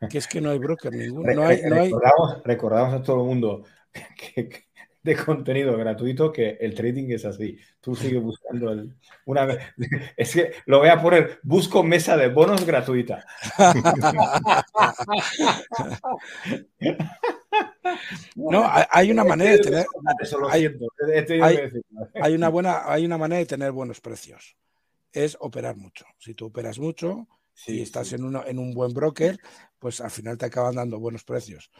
Que 0.10 0.18
es 0.18 0.26
que 0.26 0.42
no 0.42 0.50
hay 0.50 0.58
broker 0.58 0.92
ninguno. 0.92 1.32
No 1.32 1.46
hay, 1.46 1.62
recordamos, 2.44 2.92
a 2.92 3.02
todo 3.02 3.22
el 3.22 3.26
mundo 3.26 3.64
que, 4.34 4.66
de 5.02 5.16
contenido 5.16 5.74
gratuito 5.78 6.30
que 6.30 6.58
el 6.60 6.74
trading 6.74 7.10
es 7.10 7.24
así. 7.24 7.56
Tú 7.80 7.94
sigues 7.94 8.22
buscando 8.22 8.72
el, 8.72 8.94
una 9.24 9.46
vez. 9.46 9.58
Es 10.16 10.34
que 10.34 10.52
lo 10.66 10.80
voy 10.80 10.88
a 10.88 11.00
poner, 11.00 11.40
busco 11.42 11.82
mesa 11.82 12.16
de 12.16 12.28
bonos 12.28 12.66
gratuita. 12.66 13.24
No, 18.34 18.68
hay 18.90 19.10
una 19.10 19.24
manera 19.24 19.52
de 19.52 19.58
tener. 19.60 19.86
Hay, 22.20 22.34
una 22.34 22.48
buena, 22.48 22.92
hay 22.92 23.06
una 23.06 23.16
manera 23.16 23.38
de 23.38 23.46
tener 23.46 23.72
buenos 23.72 24.00
precios. 24.00 24.56
Es 25.16 25.34
operar 25.40 25.76
mucho. 25.76 26.04
Si 26.18 26.34
tú 26.34 26.46
operas 26.46 26.78
mucho 26.78 27.26
y 27.66 27.80
estás 27.80 28.12
En, 28.12 28.22
uno, 28.22 28.44
en 28.46 28.58
un 28.58 28.74
buen 28.74 28.92
broker, 28.92 29.40
pues 29.78 30.02
al 30.02 30.10
final 30.10 30.36
te 30.36 30.44
acaban 30.44 30.74
dando 30.74 31.00
buenos 31.00 31.24
precios. 31.24 31.70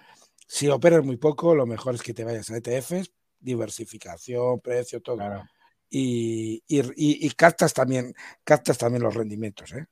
Si 0.48 0.68
operas 0.68 1.04
muy 1.04 1.18
poco, 1.18 1.54
lo 1.54 1.66
mejor 1.66 1.94
es 1.94 2.02
que 2.02 2.14
te 2.14 2.24
vayas 2.24 2.48
a 2.50 2.56
ETFs, 2.56 3.12
diversificación, 3.38 4.60
precio, 4.60 5.02
todo. 5.02 5.44
Y, 5.90 6.62
y, 6.66 7.30
captas 7.32 7.74
también, 7.74 8.14
captas 8.42 8.78
también 8.78 9.02
los 9.02 9.14
rendimientos, 9.14 9.70
¿eh? 9.72 9.84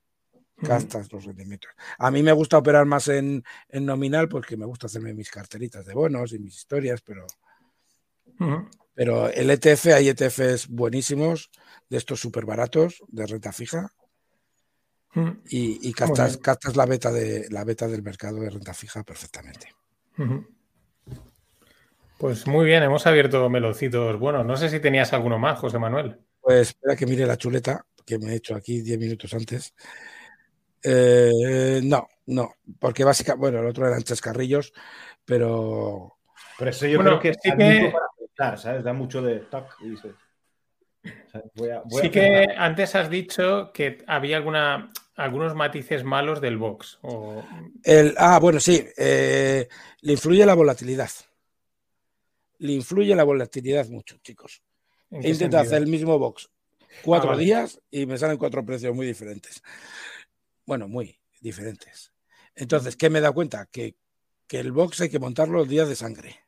Captas 0.62 1.12
los 1.12 1.26
rendimientos. 1.26 1.70
A 1.98 2.10
mí 2.10 2.22
me 2.22 2.32
gusta 2.32 2.56
operar 2.56 2.86
más 2.86 3.08
en, 3.08 3.44
nominal 3.72 4.26
porque 4.26 4.56
me 4.56 4.64
gusta 4.64 4.86
hacerme 4.86 5.12
mis 5.12 5.30
carteritas 5.30 5.84
de 5.84 5.92
bonos 5.92 6.32
y 6.32 6.38
mis 6.38 6.56
historias, 6.56 7.02
pero, 7.02 7.26
pero 8.94 9.28
el 9.28 9.50
ETF, 9.50 9.86
hay 9.94 10.08
ETFs 10.08 10.68
buenísimos, 10.68 11.50
de 11.88 11.98
estos 11.98 12.20
súper 12.20 12.44
baratos, 12.44 13.02
de 13.08 13.26
renta 13.26 13.52
fija, 13.52 13.92
y, 15.48 15.88
y 15.88 15.92
captas, 15.92 16.38
captas, 16.38 16.74
la 16.74 16.86
beta 16.86 17.12
de 17.12 17.46
la 17.50 17.62
beta 17.62 17.86
del 17.86 18.02
mercado 18.02 18.40
de 18.40 18.50
renta 18.50 18.74
fija 18.74 19.04
perfectamente. 19.04 19.68
Pues 22.18 22.46
muy 22.46 22.66
bien, 22.66 22.82
hemos 22.82 23.06
abierto 23.06 23.48
melocitos. 23.48 24.18
Bueno, 24.18 24.42
no 24.42 24.56
sé 24.56 24.68
si 24.68 24.80
tenías 24.80 25.12
alguno 25.12 25.38
más, 25.38 25.58
José 25.58 25.78
Manuel. 25.78 26.18
Pues 26.40 26.68
espera 26.68 26.96
que 26.96 27.06
mire 27.06 27.26
la 27.26 27.36
chuleta 27.36 27.86
que 28.04 28.18
me 28.18 28.32
he 28.32 28.36
hecho 28.36 28.54
aquí 28.54 28.82
10 28.82 28.98
minutos 28.98 29.32
antes. 29.34 29.74
Eh, 30.82 31.80
no, 31.82 32.08
no, 32.26 32.54
porque 32.78 33.04
básicamente, 33.04 33.40
bueno, 33.40 33.60
el 33.60 33.66
otro 33.66 33.86
eran 33.86 34.02
chascarrillos, 34.02 34.72
pero. 35.24 36.18
Pero 36.58 36.70
eso 36.70 36.86
yo 36.86 37.00
creo 37.00 37.18
que 37.18 37.34
sí 37.34 37.50
que... 37.50 37.90
para 37.92 38.06
pensar, 38.34 38.58
¿sabes? 38.58 38.84
Da 38.84 38.92
mucho 38.92 39.22
de 39.22 39.40
tac 39.40 39.76
y 39.82 39.96
sí 42.00 42.10
que 42.10 42.46
antes 42.56 42.94
has 42.94 43.10
dicho 43.10 43.70
que 43.72 44.02
había 44.06 44.38
alguna, 44.38 44.90
algunos 45.16 45.54
matices 45.54 46.02
malos 46.04 46.40
del 46.40 46.56
box. 46.56 46.98
El, 47.82 48.14
ah, 48.16 48.38
bueno, 48.38 48.60
sí. 48.60 48.86
Eh, 48.96 49.68
le 50.00 50.12
influye 50.12 50.46
la 50.46 50.54
volatilidad. 50.54 51.10
le 52.58 52.72
influye 52.72 53.14
la 53.14 53.24
volatilidad 53.24 53.88
mucho, 53.88 54.16
chicos. 54.22 54.62
He 55.10 55.30
intentado 55.30 55.62
hacer 55.62 55.82
el 55.82 55.88
mismo 55.88 56.18
box 56.18 56.48
cuatro 57.02 57.32
ah, 57.32 57.36
días 57.36 57.80
y 57.90 58.06
me 58.06 58.18
salen 58.18 58.38
cuatro 58.38 58.64
precios 58.64 58.94
muy 58.94 59.06
diferentes. 59.06 59.62
Bueno, 60.66 60.88
muy 60.88 61.18
diferentes. 61.40 62.12
Entonces, 62.54 62.96
¿qué 62.96 63.10
me 63.10 63.20
da 63.20 63.32
cuenta? 63.32 63.66
Que, 63.66 63.96
que 64.46 64.60
el 64.60 64.72
box 64.72 65.02
hay 65.02 65.08
que 65.08 65.18
montarlo 65.18 65.62
el 65.62 65.68
día 65.68 65.84
de 65.84 65.96
sangre. 65.96 66.43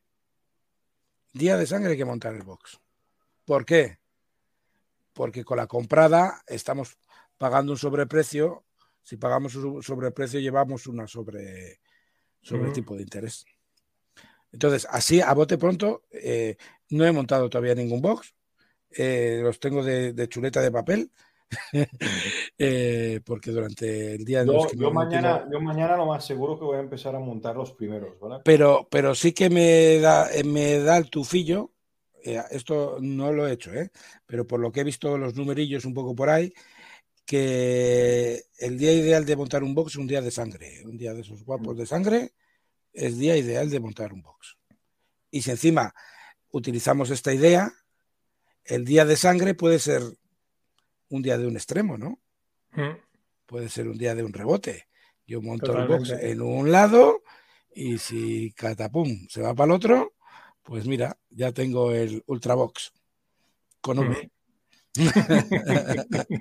Día 1.36 1.58
de 1.58 1.66
sangre 1.66 1.90
hay 1.90 1.98
que 1.98 2.04
montar 2.06 2.34
el 2.34 2.44
box. 2.44 2.80
¿Por 3.44 3.66
qué? 3.66 3.98
Porque 5.12 5.44
con 5.44 5.58
la 5.58 5.66
comprada 5.66 6.42
estamos 6.46 6.96
pagando 7.36 7.72
un 7.72 7.78
sobreprecio. 7.78 8.64
Si 9.02 9.18
pagamos 9.18 9.54
un 9.54 9.82
sobreprecio, 9.82 10.40
llevamos 10.40 10.86
una 10.86 11.06
sobre, 11.06 11.80
sobre 12.40 12.70
tipo 12.70 12.96
de 12.96 13.02
interés. 13.02 13.44
Entonces, 14.50 14.86
así 14.90 15.20
a 15.20 15.34
bote 15.34 15.58
pronto, 15.58 16.04
eh, 16.10 16.56
no 16.88 17.04
he 17.04 17.12
montado 17.12 17.50
todavía 17.50 17.74
ningún 17.74 18.00
box. 18.00 18.34
Eh, 18.88 19.40
los 19.42 19.60
tengo 19.60 19.84
de, 19.84 20.28
chuleta 20.30 20.62
de 20.62 20.72
papel. 20.72 21.12
Eh, 22.58 23.20
porque 23.24 23.50
durante 23.50 24.14
el 24.14 24.24
día 24.24 24.42
de 24.42 24.46
yo, 24.46 24.66
yo 24.74 24.90
mañana, 24.90 25.46
yo 25.52 25.60
mañana 25.60 25.96
lo 25.96 26.06
más 26.06 26.24
seguro 26.24 26.58
que 26.58 26.64
voy 26.64 26.78
a 26.78 26.80
empezar 26.80 27.14
a 27.14 27.20
montar 27.20 27.54
los 27.54 27.72
primeros, 27.72 28.18
¿vale? 28.18 28.42
Pero, 28.44 28.88
pero 28.90 29.14
sí 29.14 29.32
que 29.32 29.50
me 29.50 29.98
da, 29.98 30.28
me 30.44 30.78
da 30.78 30.96
el 30.96 31.10
tufillo. 31.10 31.72
esto 32.50 32.96
no 33.00 33.30
lo 33.32 33.46
he 33.46 33.52
hecho, 33.52 33.74
¿eh? 33.74 33.90
pero 34.24 34.46
por 34.46 34.58
lo 34.58 34.72
que 34.72 34.80
he 34.80 34.84
visto 34.84 35.18
los 35.18 35.34
numerillos 35.34 35.84
un 35.84 35.92
poco 35.92 36.14
por 36.14 36.30
ahí, 36.30 36.52
que 37.26 38.42
el 38.58 38.78
día 38.78 38.92
ideal 38.92 39.26
de 39.26 39.36
montar 39.36 39.62
un 39.62 39.74
box 39.74 39.92
es 39.92 39.98
un 39.98 40.06
día 40.06 40.22
de 40.22 40.30
sangre, 40.30 40.82
un 40.86 40.96
día 40.96 41.12
de 41.12 41.20
esos 41.20 41.44
guapos 41.44 41.76
de 41.76 41.86
sangre 41.86 42.32
es 42.96 43.18
día 43.18 43.36
ideal 43.36 43.68
de 43.68 43.80
montar 43.80 44.12
un 44.12 44.22
box. 44.22 44.56
Y 45.30 45.42
si 45.42 45.50
encima 45.50 45.94
utilizamos 46.50 47.10
esta 47.10 47.34
idea, 47.34 47.70
el 48.64 48.84
día 48.84 49.04
de 49.04 49.16
sangre 49.16 49.54
puede 49.54 49.78
ser 49.78 50.02
un 51.10 51.22
día 51.22 51.38
de 51.38 51.46
un 51.46 51.54
extremo, 51.54 51.96
¿no? 51.96 52.18
Mm. 52.72 52.96
Puede 53.46 53.68
ser 53.68 53.88
un 53.88 53.98
día 53.98 54.14
de 54.14 54.24
un 54.24 54.32
rebote. 54.32 54.88
Yo 55.26 55.42
monto 55.42 55.76
el 55.76 55.88
box 55.88 56.10
en 56.10 56.40
un 56.40 56.70
lado 56.70 57.22
y 57.74 57.98
si 57.98 58.52
catapum 58.52 59.26
se 59.28 59.42
va 59.42 59.54
para 59.54 59.66
el 59.66 59.72
otro, 59.72 60.14
pues 60.62 60.86
mira, 60.86 61.16
ya 61.30 61.52
tengo 61.52 61.92
el 61.92 62.22
Ultrabox 62.26 62.92
con 63.80 63.98
V. 63.98 64.30
Mm. 64.96 65.06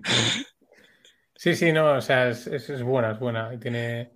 sí, 1.36 1.56
sí, 1.56 1.72
no, 1.72 1.98
o 1.98 2.02
sea, 2.02 2.30
es, 2.30 2.48
es, 2.48 2.84
buena, 2.84 3.12
es 3.12 3.20
buena. 3.20 3.60
Tiene, 3.60 4.12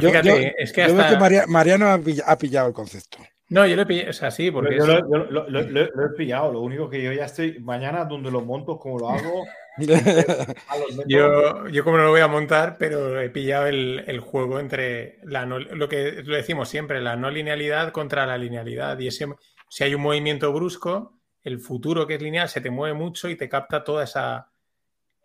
yo, 0.00 0.10
es 0.58 0.72
que 0.72 0.86
veo 0.86 1.08
que 1.08 1.46
Mariano 1.46 1.90
ha 1.90 2.38
pillado, 2.38 2.68
el 2.68 2.74
concepto. 2.74 3.18
No, 3.48 3.66
yo 3.66 3.76
lo 3.76 3.82
he 3.82 3.86
pillado, 3.86 4.10
o 4.10 4.12
sea, 4.14 4.30
sí, 4.30 4.50
porque... 4.50 4.76
Yo, 4.76 4.86
lo, 4.86 6.06
he 6.06 6.16
pillado, 6.16 6.52
lo 6.52 6.60
único 6.60 6.88
que 6.88 7.02
yo 7.02 7.12
ya 7.12 7.26
estoy, 7.26 7.58
mañana 7.60 8.04
donde 8.04 8.30
lo 8.30 8.40
monto, 8.40 8.78
como 8.78 8.98
lo 8.98 9.10
hago... 9.10 9.44
yo, 11.06 11.68
yo 11.68 11.84
como 11.84 11.96
no 11.96 12.04
lo 12.04 12.10
voy 12.10 12.20
a 12.20 12.28
montar, 12.28 12.76
pero 12.78 13.20
he 13.20 13.30
pillado 13.30 13.66
el, 13.66 14.20
juego 14.20 14.60
entre 14.60 15.18
la 15.22 15.46
lo 15.46 15.88
que 15.88 16.22
lo 16.24 16.36
decimos 16.36 16.68
siempre, 16.68 17.00
la 17.00 17.16
no 17.16 17.30
linealidad 17.30 17.90
contra 17.90 18.26
la 18.26 18.36
linealidad. 18.36 18.98
Y 18.98 19.08
ese, 19.08 19.26
si 19.70 19.84
hay 19.84 19.94
un 19.94 20.02
movimiento 20.02 20.52
brusco, 20.52 21.18
el 21.42 21.58
futuro 21.58 22.06
que 22.06 22.16
es 22.16 22.22
lineal 22.22 22.48
se 22.48 22.60
te 22.60 22.70
mueve 22.70 22.94
mucho 22.94 23.28
y 23.28 23.36
te 23.36 23.48
capta 23.48 23.82
toda 23.82 24.04
esa, 24.04 24.52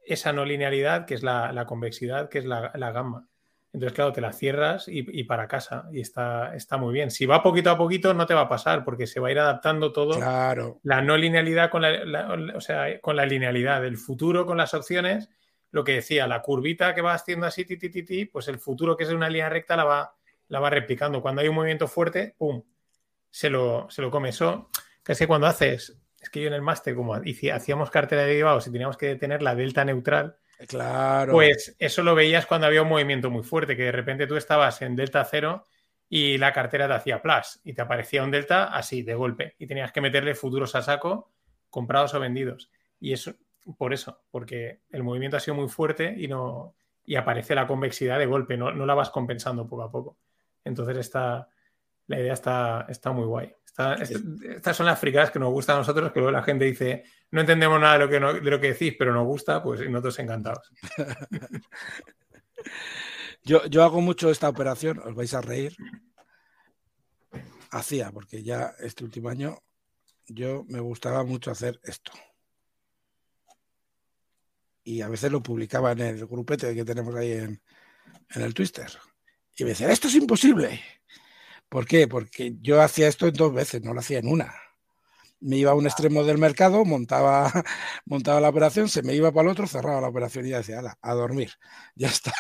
esa 0.06 0.32
no 0.32 0.46
linealidad, 0.46 1.06
que 1.06 1.16
es 1.16 1.24
la, 1.24 1.66
convexidad, 1.68 2.30
que 2.30 2.40
es 2.40 2.46
la, 2.46 2.72
la 2.76 2.92
gamma. 2.92 3.28
Entonces, 3.78 3.96
claro, 3.96 4.12
te 4.12 4.22
la 4.22 4.34
cierras 4.34 4.86
y, 4.88 5.24
para 5.26 5.48
casa. 5.48 5.88
Y 5.92 6.00
está, 6.00 6.56
está 6.56 6.78
muy 6.78 6.96
bien. 6.96 7.12
Si 7.12 7.28
va 7.28 7.44
poquito 7.44 7.70
a 7.70 7.78
poquito, 7.78 8.12
no 8.16 8.26
te 8.26 8.34
va 8.34 8.42
a 8.42 8.50
pasar, 8.50 8.84
porque 8.84 9.06
se 9.06 9.20
va 9.20 9.28
a 9.28 9.32
ir 9.32 9.38
adaptando 9.38 9.94
todo. 9.94 10.16
Claro. 10.16 10.80
La 10.82 11.04
no 11.04 11.16
linealidad 11.16 11.70
con 11.70 11.84
la, 11.84 12.36
o 12.56 12.60
sea, 12.60 13.00
con 13.02 13.16
la 13.16 13.28
linealidad. 13.28 13.86
El 13.86 13.98
futuro 13.98 14.48
con 14.48 14.58
las 14.58 14.74
opciones, 14.74 15.30
lo 15.70 15.84
que 15.84 15.92
decía, 15.92 16.26
la 16.26 16.42
curvita 16.42 16.96
que 16.96 17.02
va 17.02 17.14
haciendo 17.14 17.46
así, 17.46 17.66
ti, 17.66 17.78
ti, 17.78 17.92
ti, 17.92 18.26
pues 18.26 18.48
el 18.48 18.58
futuro 18.58 18.98
que 18.98 19.04
es 19.04 19.12
una 19.12 19.30
línea 19.30 19.48
recta 19.48 19.76
la 19.76 19.84
va, 19.84 20.16
la 20.48 20.60
va 20.60 20.72
replicando. 20.72 21.22
Cuando 21.22 21.44
hay 21.44 21.48
un 21.48 21.56
movimiento 21.56 21.88
fuerte, 21.88 22.34
¡pum! 22.36 22.64
Se 23.30 23.52
lo, 23.52 23.88
se 23.92 24.02
lo 24.02 24.10
come. 24.10 24.30
Eso, 24.30 24.72
que 25.04 25.12
es 25.12 25.20
que 25.20 25.28
cuando 25.28 25.46
haces, 25.46 25.96
es 26.20 26.32
que 26.32 26.42
yo 26.42 26.48
en 26.48 26.54
el 26.54 26.64
máster, 26.64 26.96
como 26.96 27.14
hacíamos 27.14 27.92
cartera 27.92 28.24
de 28.24 28.30
derivados 28.30 28.66
y 28.66 28.72
teníamos 28.72 28.98
que 28.98 29.16
tener 29.18 29.44
la 29.44 29.54
delta 29.54 29.86
neutral, 29.86 30.36
Claro. 30.68 31.34
Pues 31.34 31.76
eso 31.78 32.02
lo 32.04 32.16
veías 32.16 32.46
cuando 32.48 32.68
había 32.68 32.82
un 32.82 32.90
movimiento 32.90 33.30
muy 33.30 33.44
fuerte, 33.44 33.76
que 33.78 33.84
de 33.84 33.92
repente 33.92 34.26
tú 34.28 34.36
estabas 34.38 34.82
en 34.82 34.96
delta 34.96 35.24
cero 35.26 35.64
y 36.10 36.38
la 36.38 36.52
cartera 36.54 36.88
te 36.88 36.94
hacía 36.94 37.22
plus 37.22 37.60
y 37.64 37.74
te 37.74 37.82
aparecía 37.82 38.24
un 38.24 38.32
delta 38.32 38.66
así, 38.66 39.04
de 39.04 39.14
golpe, 39.14 39.56
y 39.60 39.68
tenías 39.68 39.92
que 39.92 40.02
meterle 40.02 40.34
futuros 40.36 40.74
a 40.76 40.82
saco, 40.82 41.32
comprados 41.70 42.14
o 42.16 42.20
vendidos. 42.20 42.72
Y 43.00 43.14
eso, 43.14 43.36
por 43.78 43.94
eso, 43.94 44.22
porque 44.32 44.82
el 44.90 45.04
movimiento 45.04 45.38
ha 45.38 45.40
sido 45.42 45.56
muy 45.56 45.68
fuerte 45.70 46.14
y 46.18 46.28
no 46.28 46.74
y 47.06 47.16
aparece 47.16 47.56
la 47.56 47.68
convexidad 47.68 48.20
de 48.20 48.26
golpe, 48.26 48.58
no, 48.58 48.72
no 48.74 48.86
la 48.86 48.94
vas 48.94 49.10
compensando 49.12 49.66
poco 49.68 49.84
a 49.84 49.92
poco. 49.92 50.18
Entonces 50.66 50.98
está, 50.98 51.48
la 52.08 52.20
idea 52.20 52.34
está, 52.34 52.86
está 52.90 53.12
muy 53.14 53.26
guay 53.26 53.54
estas 53.78 54.76
son 54.76 54.88
las 54.88 55.00
fricadas 55.00 55.30
que 55.30 55.40
nos 55.40 55.52
gustan 55.52 55.76
a 55.76 55.80
nosotros, 55.80 56.12
que 56.12 56.20
luego 56.20 56.32
la 56.32 56.42
gente 56.42 56.66
dice, 56.66 57.04
no 57.32 57.42
entendemos 57.42 57.80
nada 57.80 57.94
de 57.94 58.00
lo 58.00 58.10
que, 58.10 58.42
de 58.42 58.52
lo 58.52 58.60
que 58.60 58.74
decís, 58.74 58.96
pero 58.98 59.14
nos 59.14 59.26
gusta, 59.26 59.62
pues 59.62 59.88
nosotros 59.88 60.18
encantados. 60.20 60.72
yo, 63.44 63.66
yo 63.68 63.84
hago 63.84 64.02
mucho 64.02 64.32
esta 64.32 64.50
operación, 64.50 65.00
os 65.00 65.14
vais 65.14 65.34
a 65.34 65.42
reír. 65.42 65.76
Hacía, 67.70 68.12
porque 68.12 68.42
ya 68.42 68.74
este 68.80 69.04
último 69.04 69.30
año 69.30 69.60
yo 70.26 70.66
me 70.68 70.80
gustaba 70.80 71.24
mucho 71.24 71.52
hacer 71.52 71.80
esto. 71.84 72.12
Y 74.84 75.02
a 75.02 75.10
veces 75.10 75.32
lo 75.32 75.44
publicaba 75.44 75.92
en 75.92 76.00
el 76.00 76.26
grupete 76.26 76.74
que 76.74 76.86
tenemos 76.86 77.14
ahí 77.14 77.34
en, 77.34 77.62
en 78.30 78.42
el 78.42 78.54
Twister. 78.54 78.90
Y 79.56 79.64
me 79.64 79.72
decía, 79.72 79.92
esto 79.92 80.08
es 80.08 80.16
imposible. 80.16 80.82
¿Por 81.70 81.86
qué? 81.86 82.08
Porque 82.08 82.56
yo 82.62 82.82
hacía 82.82 83.08
esto 83.08 83.28
en 83.28 83.34
dos 83.34 83.54
veces, 83.54 83.84
no 83.84 83.94
lo 83.94 84.00
hacía 84.00 84.20
en 84.20 84.28
una. 84.28 84.54
Me 85.40 85.58
iba 85.58 85.72
a 85.72 85.76
un 85.76 85.86
extremo 85.86 86.24
del 86.24 86.38
mercado, 86.38 86.86
montaba, 86.86 87.52
montaba 88.06 88.42
la 88.42 88.50
operación, 88.50 88.90
se 88.90 89.04
me 89.04 89.14
iba 89.14 89.32
para 89.32 89.48
el 89.48 89.52
otro, 89.52 89.68
cerraba 89.68 90.02
la 90.02 90.08
operación 90.08 90.46
y 90.46 90.50
decía, 90.50 90.82
a 91.02 91.14
dormir, 91.14 91.52
ya 91.96 92.08
está. 92.08 92.34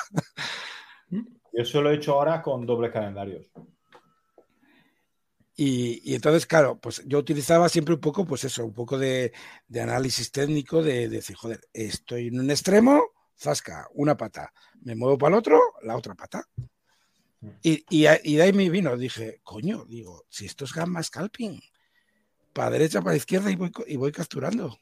Yo 1.10 1.22
eso 1.54 1.82
lo 1.82 1.92
he 1.92 1.96
hecho 1.96 2.14
ahora 2.14 2.42
con 2.42 2.66
dobles 2.66 2.92
calendarios. 2.92 3.52
Y, 5.60 6.14
entonces, 6.14 6.46
claro, 6.46 6.80
pues 6.80 7.02
yo 7.08 7.18
utilizaba 7.18 7.68
siempre 7.68 7.96
un 7.96 8.00
poco, 8.00 8.26
pues 8.26 8.44
eso, 8.44 8.64
un 8.64 8.74
poco 8.74 9.00
de, 9.00 9.34
análisis 9.74 10.32
técnico, 10.32 10.84
de, 10.84 11.10
de, 11.10 11.16
decir, 11.18 11.36
joder, 11.36 11.62
estoy 11.74 12.28
en 12.28 12.40
un 12.40 12.52
extremo, 12.52 13.02
zasca, 13.36 13.88
una 13.96 14.16
pata, 14.16 14.54
me 14.82 14.96
muevo 14.96 15.18
para 15.18 15.36
el 15.36 15.40
otro, 15.40 15.60
la 15.82 15.98
otra 15.98 16.14
pata. 16.14 16.48
Y, 17.62 17.86
y, 17.90 18.06
ahí 18.08 18.54
me 18.54 18.70
vino, 18.70 18.98
dije, 18.98 19.40
coño, 19.44 19.86
digo, 19.86 20.26
si 20.30 20.46
esto 20.46 20.66
es 20.66 20.74
gamma 20.74 21.04
scalping, 21.04 21.60
para 22.54 22.72
derecha, 22.72 23.02
para 23.02 23.16
izquierda 23.16 23.52
y 23.52 23.56
voy, 23.56 23.72
y 23.86 23.96
voy 23.96 24.12
capturando. 24.12 24.80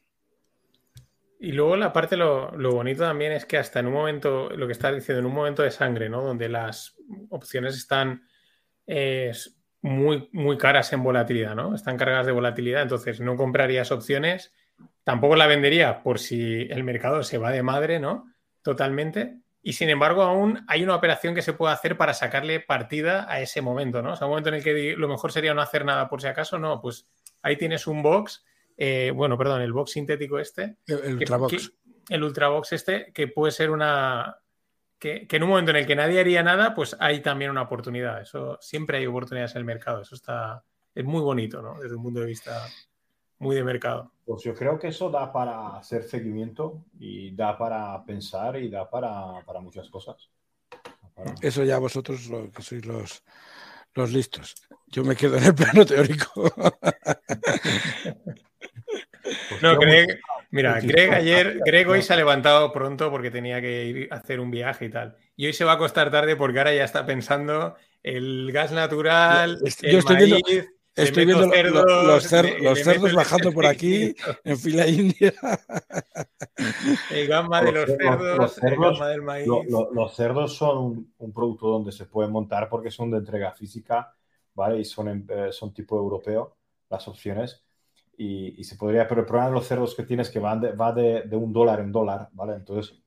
Y 1.39 1.51
luego 1.51 1.75
la 1.75 1.91
parte, 1.91 2.15
lo, 2.15 2.51
bonito 2.51 3.03
también 3.03 3.33
es 3.33 3.45
que 3.45 3.57
hasta 3.57 3.79
en 3.79 3.87
un 3.87 3.93
momento, 3.93 4.49
lo 4.49 4.67
que 4.67 4.73
estás 4.73 4.95
diciendo, 4.95 5.19
en 5.19 5.25
un 5.25 5.33
momento 5.33 5.63
de 5.63 5.71
sangre, 5.71 6.09
¿no? 6.09 6.21
Donde 6.21 6.49
las 6.49 6.95
opciones 7.29 7.75
están 7.75 8.27
muy, 9.81 10.29
muy 10.31 10.57
caras 10.57 10.91
en 10.93 11.03
volatilidad, 11.03 11.55
¿no? 11.55 11.75
Están 11.75 11.97
cargadas 11.97 12.25
de 12.25 12.31
volatilidad, 12.31 12.81
entonces 12.81 13.19
no 13.19 13.35
comprarías 13.35 13.91
opciones, 13.91 14.53
tampoco 15.03 15.35
la 15.35 15.47
vendería 15.47 16.01
por 16.01 16.19
si 16.19 16.67
el 16.69 16.83
mercado 16.83 17.21
se 17.21 17.37
va 17.37 17.51
de 17.51 17.63
madre, 17.63 17.99
¿no? 17.99 18.25
Totalmente, 18.61 19.37
y 19.67 19.73
sin 19.73 19.89
embargo 19.89 20.21
aún 20.21 20.63
hay 20.67 20.83
una 20.83 20.95
operación 20.95 21.33
que 21.33 21.41
se 21.41 21.53
puede 21.53 21.73
hacer 21.73 21.97
para 21.97 22.13
sacarle 22.13 22.59
partida 22.59 23.25
a 23.27 23.41
ese 23.41 23.63
momento, 23.63 24.03
¿no? 24.03 24.13
O 24.13 24.15
sea, 24.15 24.27
un 24.27 24.33
momento 24.33 24.49
en 24.49 24.55
el 24.55 24.63
que 24.63 24.95
lo 24.95 25.07
mejor 25.07 25.31
sería 25.31 25.55
no 25.55 25.61
hacer 25.63 25.83
nada 25.83 26.07
por 26.07 26.21
si 26.21 26.27
acaso, 26.27 26.59
no, 26.59 26.79
pues 26.79 27.07
ahí 27.41 27.57
tienes 27.57 27.87
un 27.87 28.03
box, 28.03 28.45
eh, 28.77 29.11
bueno, 29.15 29.39
perdón, 29.39 29.63
el 29.63 29.73
box 29.73 29.93
sintético 29.93 30.37
este. 30.37 30.77
El, 30.85 31.15
Ultrabox. 31.15 31.73
el 32.09 32.23
Ultrabox 32.23 32.73
este, 32.73 33.11
que 33.11 33.27
puede 33.27 33.51
ser 33.51 33.71
una... 33.71 34.37
Que, 34.99 35.25
que, 35.27 35.37
en 35.37 35.43
un 35.43 35.49
momento 35.49 35.71
en 35.71 35.77
el 35.77 35.87
que 35.87 35.95
nadie 35.95 36.19
haría 36.19 36.43
nada, 36.43 36.75
pues 36.75 36.95
hay 36.99 37.21
también 37.21 37.49
una 37.49 37.63
oportunidad. 37.63 38.21
Eso 38.21 38.59
siempre 38.61 38.99
hay 38.99 39.07
oportunidades 39.07 39.55
en 39.55 39.59
el 39.59 39.65
mercado. 39.65 40.03
Eso 40.03 40.13
está... 40.13 40.63
Es 40.93 41.03
muy 41.03 41.21
bonito, 41.21 41.63
¿no? 41.63 41.79
Desde 41.79 41.95
un 41.95 42.03
punto 42.03 42.19
de 42.19 42.27
vista 42.27 42.67
muy 43.45 43.55
de 43.55 43.63
mercado. 43.63 44.11
Pues 44.25 44.43
yo 44.43 44.53
creo 44.55 44.77
que 44.79 44.87
eso 44.87 45.09
da 45.09 45.31
para 45.31 45.77
hacer 45.77 46.03
seguimiento 46.03 46.83
y 46.99 47.35
da 47.35 47.57
para 47.57 48.03
pensar 48.03 48.57
y 48.57 48.69
da 48.69 48.89
para, 48.89 49.43
muchas 49.61 49.89
cosas. 49.89 50.29
Eso 51.41 51.63
ya 51.63 51.77
vosotros 51.77 52.27
lo, 52.27 52.51
que 52.51 52.61
sois 52.61 52.85
los, 52.85 53.23
los 53.93 54.11
listos. 54.11 54.55
Yo 54.87 55.03
me 55.03 55.15
quedo 55.15 55.37
en 55.37 55.43
el 55.43 55.55
plano 55.55 55.85
teórico. 55.85 56.51
Pues 59.49 59.61
no, 59.61 59.77
Greg, 59.77 60.19
mira, 60.49 60.79
Greg 60.81 61.13
ayer, 61.13 61.59
Greg 61.63 61.87
hoy 61.87 62.01
se 62.01 62.13
ha 62.13 62.17
levantado 62.17 62.73
pronto 62.73 63.11
porque 63.11 63.31
tenía 63.31 63.61
que 63.61 63.85
ir 63.85 64.07
a 64.11 64.15
hacer 64.17 64.39
un 64.39 64.49
viaje 64.49 64.85
y 64.85 64.89
tal. 64.89 65.15
Y 65.35 65.45
hoy 65.45 65.53
se 65.53 65.65
va 65.65 65.73
a 65.73 65.75
acostar 65.75 66.09
tarde 66.09 66.35
porque 66.35 66.57
ahora 66.57 66.73
ya 66.73 66.83
está 66.83 67.05
pensando 67.05 67.75
el 68.01 68.51
gas 68.51 68.71
natural, 68.71 69.59
el 69.81 70.03
maíz, 70.03 70.74
Estoy 70.95 71.25
viendo 71.25 71.47
los 71.47 72.23
cerdos, 72.23 73.13
bajando 73.13 73.51
por 73.51 73.65
aquí 73.65 74.15
en 74.43 74.57
fila 74.57 74.87
india. 74.87 75.33
El 77.11 77.27
gama 77.27 77.61
de 77.61 77.71
los, 77.73 77.85
cerdos, 77.85 78.37
los 78.37 78.53
cerdos 78.53 78.99
del 78.99 79.21
maíz. 79.21 79.47
los 79.47 80.15
cerdos 80.15 80.55
son 80.55 81.13
un, 81.17 81.33
producto 81.33 81.67
donde 81.67 81.91
se 81.91 82.05
puede 82.05 82.29
montar 82.29 82.69
porque 82.69 82.91
son 82.91 83.11
de 83.11 83.17
entrega 83.17 83.51
física, 83.51 84.15
¿vale? 84.53 84.79
Y 84.79 84.85
son, 84.85 85.25
eh, 85.29 85.51
son 85.51 85.73
tipo 85.73 85.97
europeo 85.97 86.55
las 86.89 87.07
opciones. 87.07 87.61
Y, 88.17 88.63
se 88.63 88.77
podría, 88.77 89.05
pero 89.05 89.21
el 89.21 89.27
problema 89.27 89.49
de 89.49 89.55
los 89.55 89.67
cerdos 89.67 89.93
que 89.93 90.03
tienes 90.03 90.27
es 90.27 90.33
que 90.33 90.39
van 90.39 90.61
de, 90.61 90.71
va 90.71 90.93
de, 90.93 91.23
de, 91.23 91.35
un 91.35 91.51
dólar 91.51 91.81
en 91.81 91.91
dólar, 91.91 92.29
¿vale? 92.31 92.53
Entonces 92.53 92.97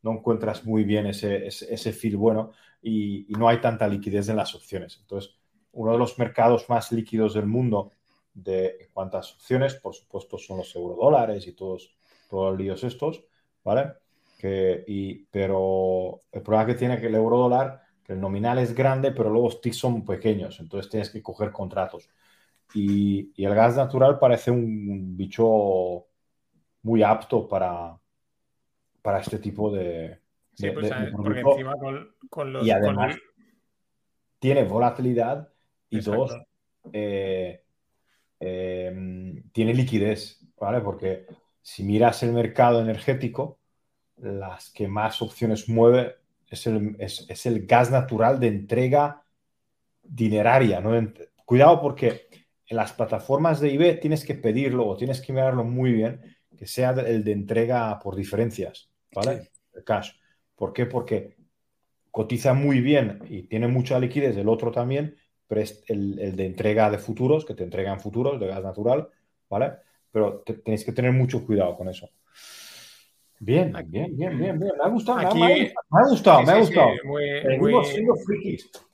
no 0.00 0.12
encuentras 0.12 0.64
muy 0.64 0.84
bien 0.84 1.06
ese, 1.06 1.46
ese, 1.46 1.74
ese 1.74 1.92
feel 1.92 2.16
bueno 2.16 2.52
y, 2.80 3.30
y 3.30 3.34
no 3.34 3.48
hay 3.48 3.60
tanta 3.60 3.86
liquidez 3.86 4.30
en 4.30 4.36
las 4.36 4.54
opciones. 4.54 4.96
Entonces, 5.02 5.36
uno 5.76 5.92
de 5.92 5.98
los 5.98 6.18
mercados 6.18 6.68
más 6.68 6.90
líquidos 6.90 7.34
del 7.34 7.46
mundo 7.46 7.92
de 8.32 8.88
cuántas 8.92 9.34
opciones, 9.34 9.74
por 9.74 9.94
supuesto, 9.94 10.38
son 10.38 10.58
los 10.58 10.74
eurodólares 10.74 11.46
y 11.46 11.52
todos, 11.52 11.96
todos 12.28 12.50
los 12.50 12.60
líos 12.60 12.84
estos, 12.84 13.24
¿vale? 13.62 13.92
Que, 14.38 14.84
y, 14.86 15.24
pero 15.26 16.20
el 16.32 16.42
problema 16.42 16.66
que 16.66 16.74
tiene 16.74 17.00
que 17.00 17.06
el 17.06 17.14
eurodólar, 17.14 17.82
que 18.02 18.14
el 18.14 18.20
nominal 18.20 18.58
es 18.58 18.74
grande, 18.74 19.12
pero 19.12 19.30
luego 19.30 19.48
los 19.48 19.60
ticks 19.60 19.78
son 19.78 20.04
pequeños, 20.04 20.60
entonces 20.60 20.90
tienes 20.90 21.10
que 21.10 21.22
coger 21.22 21.52
contratos. 21.52 22.08
Y, 22.74 23.32
y 23.34 23.44
el 23.44 23.54
gas 23.54 23.76
natural 23.76 24.18
parece 24.18 24.50
un 24.50 25.16
bicho 25.16 26.06
muy 26.82 27.02
apto 27.02 27.46
para, 27.48 27.98
para 29.02 29.20
este 29.20 29.38
tipo 29.38 29.70
de... 29.70 30.20
Sí, 30.54 30.70
pues, 30.70 30.90
porque 31.14 31.40
encima 31.40 31.74
con, 32.30 32.52
los... 32.52 32.66
Y 32.66 32.70
además 32.70 33.16
tiene 34.38 34.64
volatilidad 34.64 35.50
y 35.90 36.00
dos, 36.00 36.36
eh, 36.92 37.62
em, 38.40 39.42
tiene 39.50 39.74
liquidez, 39.74 40.40
¿vale? 40.58 40.80
Porque 40.80 41.26
si 41.62 41.82
miras 41.82 42.22
el 42.22 42.32
mercado 42.32 42.80
energético, 42.80 43.58
las 44.16 44.70
que 44.70 44.88
más 44.88 45.20
opciones 45.22 45.68
mueve 45.68 46.16
es 46.48 46.66
el, 46.66 46.96
es, 46.98 47.46
el 47.46 47.66
gas 47.66 47.90
natural 47.90 48.40
de 48.40 48.48
entrega 48.48 49.24
dineraria. 50.02 50.80
¿no? 50.80 50.92
Cuidado 51.44 51.80
porque 51.80 52.28
en 52.66 52.76
las 52.76 52.92
plataformas 52.92 53.60
de 53.60 53.70
IB 53.70 54.00
tienes 54.00 54.24
que 54.24 54.34
pedirlo 54.34 54.86
o 54.86 54.96
tienes 54.96 55.20
que 55.20 55.32
mirarlo 55.32 55.64
muy 55.64 55.92
bien, 55.92 56.36
que 56.56 56.66
sea 56.66 56.90
el 56.90 57.22
de 57.22 57.32
entrega 57.32 57.98
por 57.98 58.16
diferencias, 58.16 58.90
¿vale? 59.12 59.50
El 59.72 59.84
cash. 59.84 60.12
¿Por 60.54 60.72
qué? 60.72 60.86
Porque 60.86 61.36
cotiza 62.10 62.54
muy 62.54 62.80
bien 62.80 63.20
y 63.28 63.42
tiene 63.42 63.68
mucha 63.68 63.98
liquidez, 63.98 64.36
el 64.36 64.48
otro 64.48 64.72
también, 64.72 65.16
pero 65.46 65.60
es 65.60 65.84
el, 65.88 66.36
de 66.36 66.46
entrega 66.46 66.90
de 66.90 66.98
futuros, 66.98 67.44
que 67.44 67.54
te 67.54 67.64
entregan 67.64 68.00
futuros 68.00 68.40
de 68.40 68.46
gas 68.46 68.62
natural, 68.62 69.08
¿vale? 69.48 69.72
Pero 70.10 70.42
tenéis 70.42 70.84
que 70.84 70.92
tener 70.92 71.12
mucho 71.12 71.44
cuidado 71.44 71.76
con 71.76 71.88
eso. 71.88 72.08
Bien, 73.38 73.72
bien, 73.86 74.16
bien, 74.16 74.38
bien, 74.38 74.58
bien. 74.58 74.72
Me 74.78 74.84
ha 74.84 74.88
gustado, 74.88 75.18
me, 75.18 75.24
ha, 75.24 76.08
gustado, 76.08 76.42
me 76.42 76.52
ha 76.52 76.58
gustado. 76.58 76.88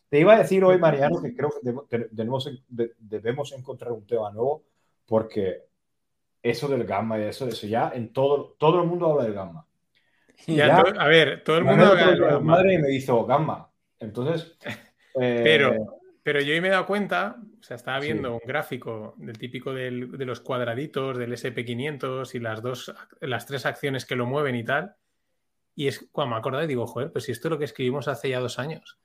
Te 0.08 0.20
iba 0.20 0.34
a 0.34 0.38
decir 0.38 0.64
hoy, 0.64 0.78
Mariano, 0.78 1.22
que 1.22 1.34
creo 1.34 1.50
que 1.88 2.08
debemos, 2.10 2.50
debemos 2.68 3.52
encontrar 3.52 3.92
un 3.92 4.06
tema 4.06 4.30
nuevo 4.32 4.64
porque 5.06 5.62
eso 6.42 6.68
del 6.68 6.84
gamma 6.84 7.18
y 7.18 7.22
eso, 7.22 7.46
eso 7.46 7.66
ya 7.66 7.92
en 7.94 8.12
todo, 8.12 8.56
todo 8.58 8.82
el 8.82 8.88
mundo 8.88 9.10
habla 9.10 9.24
del 9.24 9.34
gamma. 9.34 9.66
Ya, 10.46 10.76
a 10.76 11.06
ver, 11.06 11.44
todo 11.44 11.58
el 11.58 11.64
mundo 11.64 11.84
habla 11.84 12.06
del 12.10 12.20
gamma. 12.20 12.40
madre 12.40 12.78
me 12.80 12.92
hizo 12.92 13.24
gamma. 13.24 13.70
Entonces. 14.00 14.56
Pero, 15.14 15.26
eh, 15.26 15.42
pero 15.44 16.01
yo 16.24 16.52
hoy 16.52 16.60
me 16.60 16.68
he 16.68 16.70
dado 16.70 16.86
cuenta, 16.86 17.36
o 17.60 17.62
sea, 17.62 17.76
estaba 17.76 17.98
viendo 17.98 18.34
un 18.34 18.40
gráfico 18.46 19.14
del 19.18 19.38
típico 19.38 19.74
de 19.74 19.90
los 19.90 20.40
cuadraditos 20.40 21.18
del 21.18 21.32
SP500 21.32 22.34
y 22.34 22.38
las 22.38 22.62
dos, 22.62 22.94
las 23.20 23.46
tres 23.46 23.66
acciones 23.66 24.04
que 24.04 24.14
lo 24.14 24.26
mueven 24.26 24.54
y 24.54 24.64
tal. 24.64 24.94
Y 25.74 25.88
es 25.88 26.08
cuando 26.12 26.34
me 26.34 26.38
acordé 26.38 26.66
digo, 26.66 26.86
joder, 26.86 27.10
pues 27.10 27.24
si 27.24 27.32
esto 27.32 27.48
es 27.48 27.50
lo 27.50 27.58
que 27.58 27.64
escribimos 27.64 28.06
hace 28.06 28.28
ya 28.28 28.38
dos 28.38 28.60
años, 28.60 28.98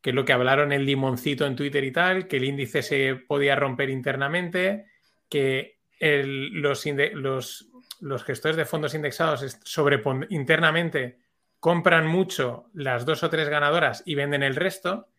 que 0.00 0.10
es 0.10 0.16
lo 0.16 0.24
que 0.24 0.32
hablaron 0.32 0.72
el 0.72 0.86
limoncito 0.86 1.44
en 1.44 1.56
Twitter 1.56 1.84
y 1.84 1.92
tal, 1.92 2.26
que 2.26 2.38
el 2.38 2.44
índice 2.44 2.82
se 2.82 3.16
podía 3.16 3.54
romper 3.54 3.90
internamente, 3.90 4.86
que 5.28 5.78
los, 6.00 6.86
los, 7.14 7.68
los, 8.00 8.24
gestores 8.24 8.56
de 8.56 8.64
fondos 8.64 8.94
indexados 8.94 9.58
sobre, 9.64 10.02
internamente 10.30 11.18
compran 11.60 12.06
mucho 12.06 12.70
las 12.72 13.04
dos 13.04 13.22
o 13.22 13.30
tres 13.30 13.48
ganadoras 13.48 14.02
y 14.06 14.14
venden 14.14 14.42
el 14.42 14.56
resto 14.56 15.11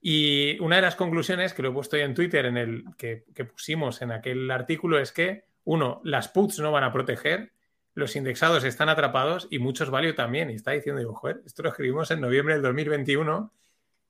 y 0.00 0.58
una 0.60 0.76
de 0.76 0.82
las 0.82 0.96
conclusiones 0.96 1.54
que 1.54 1.62
lo 1.62 1.70
he 1.70 1.72
puesto 1.72 1.96
ya 1.96 2.04
en 2.04 2.14
Twitter, 2.14 2.46
en 2.46 2.56
el 2.56 2.84
que, 2.96 3.24
pusimos 3.50 4.02
en 4.02 4.12
aquel 4.12 4.50
artículo, 4.50 4.98
es 4.98 5.12
que, 5.12 5.44
uno, 5.64 6.00
las 6.04 6.28
puts 6.28 6.60
no 6.60 6.70
van 6.70 6.84
a 6.84 6.92
proteger, 6.92 7.52
los 7.94 8.14
indexados 8.14 8.62
están 8.64 8.88
atrapados 8.88 9.48
y 9.50 9.58
muchos 9.58 9.90
value 9.90 10.14
también. 10.14 10.50
Y 10.50 10.54
está 10.54 10.72
diciendo, 10.72 11.00
digo, 11.00 11.14
joder, 11.14 11.42
esto 11.46 11.62
lo 11.62 11.70
escribimos 11.70 12.10
en 12.10 12.20
noviembre 12.20 12.54
del 12.54 12.62
2021, 12.62 13.52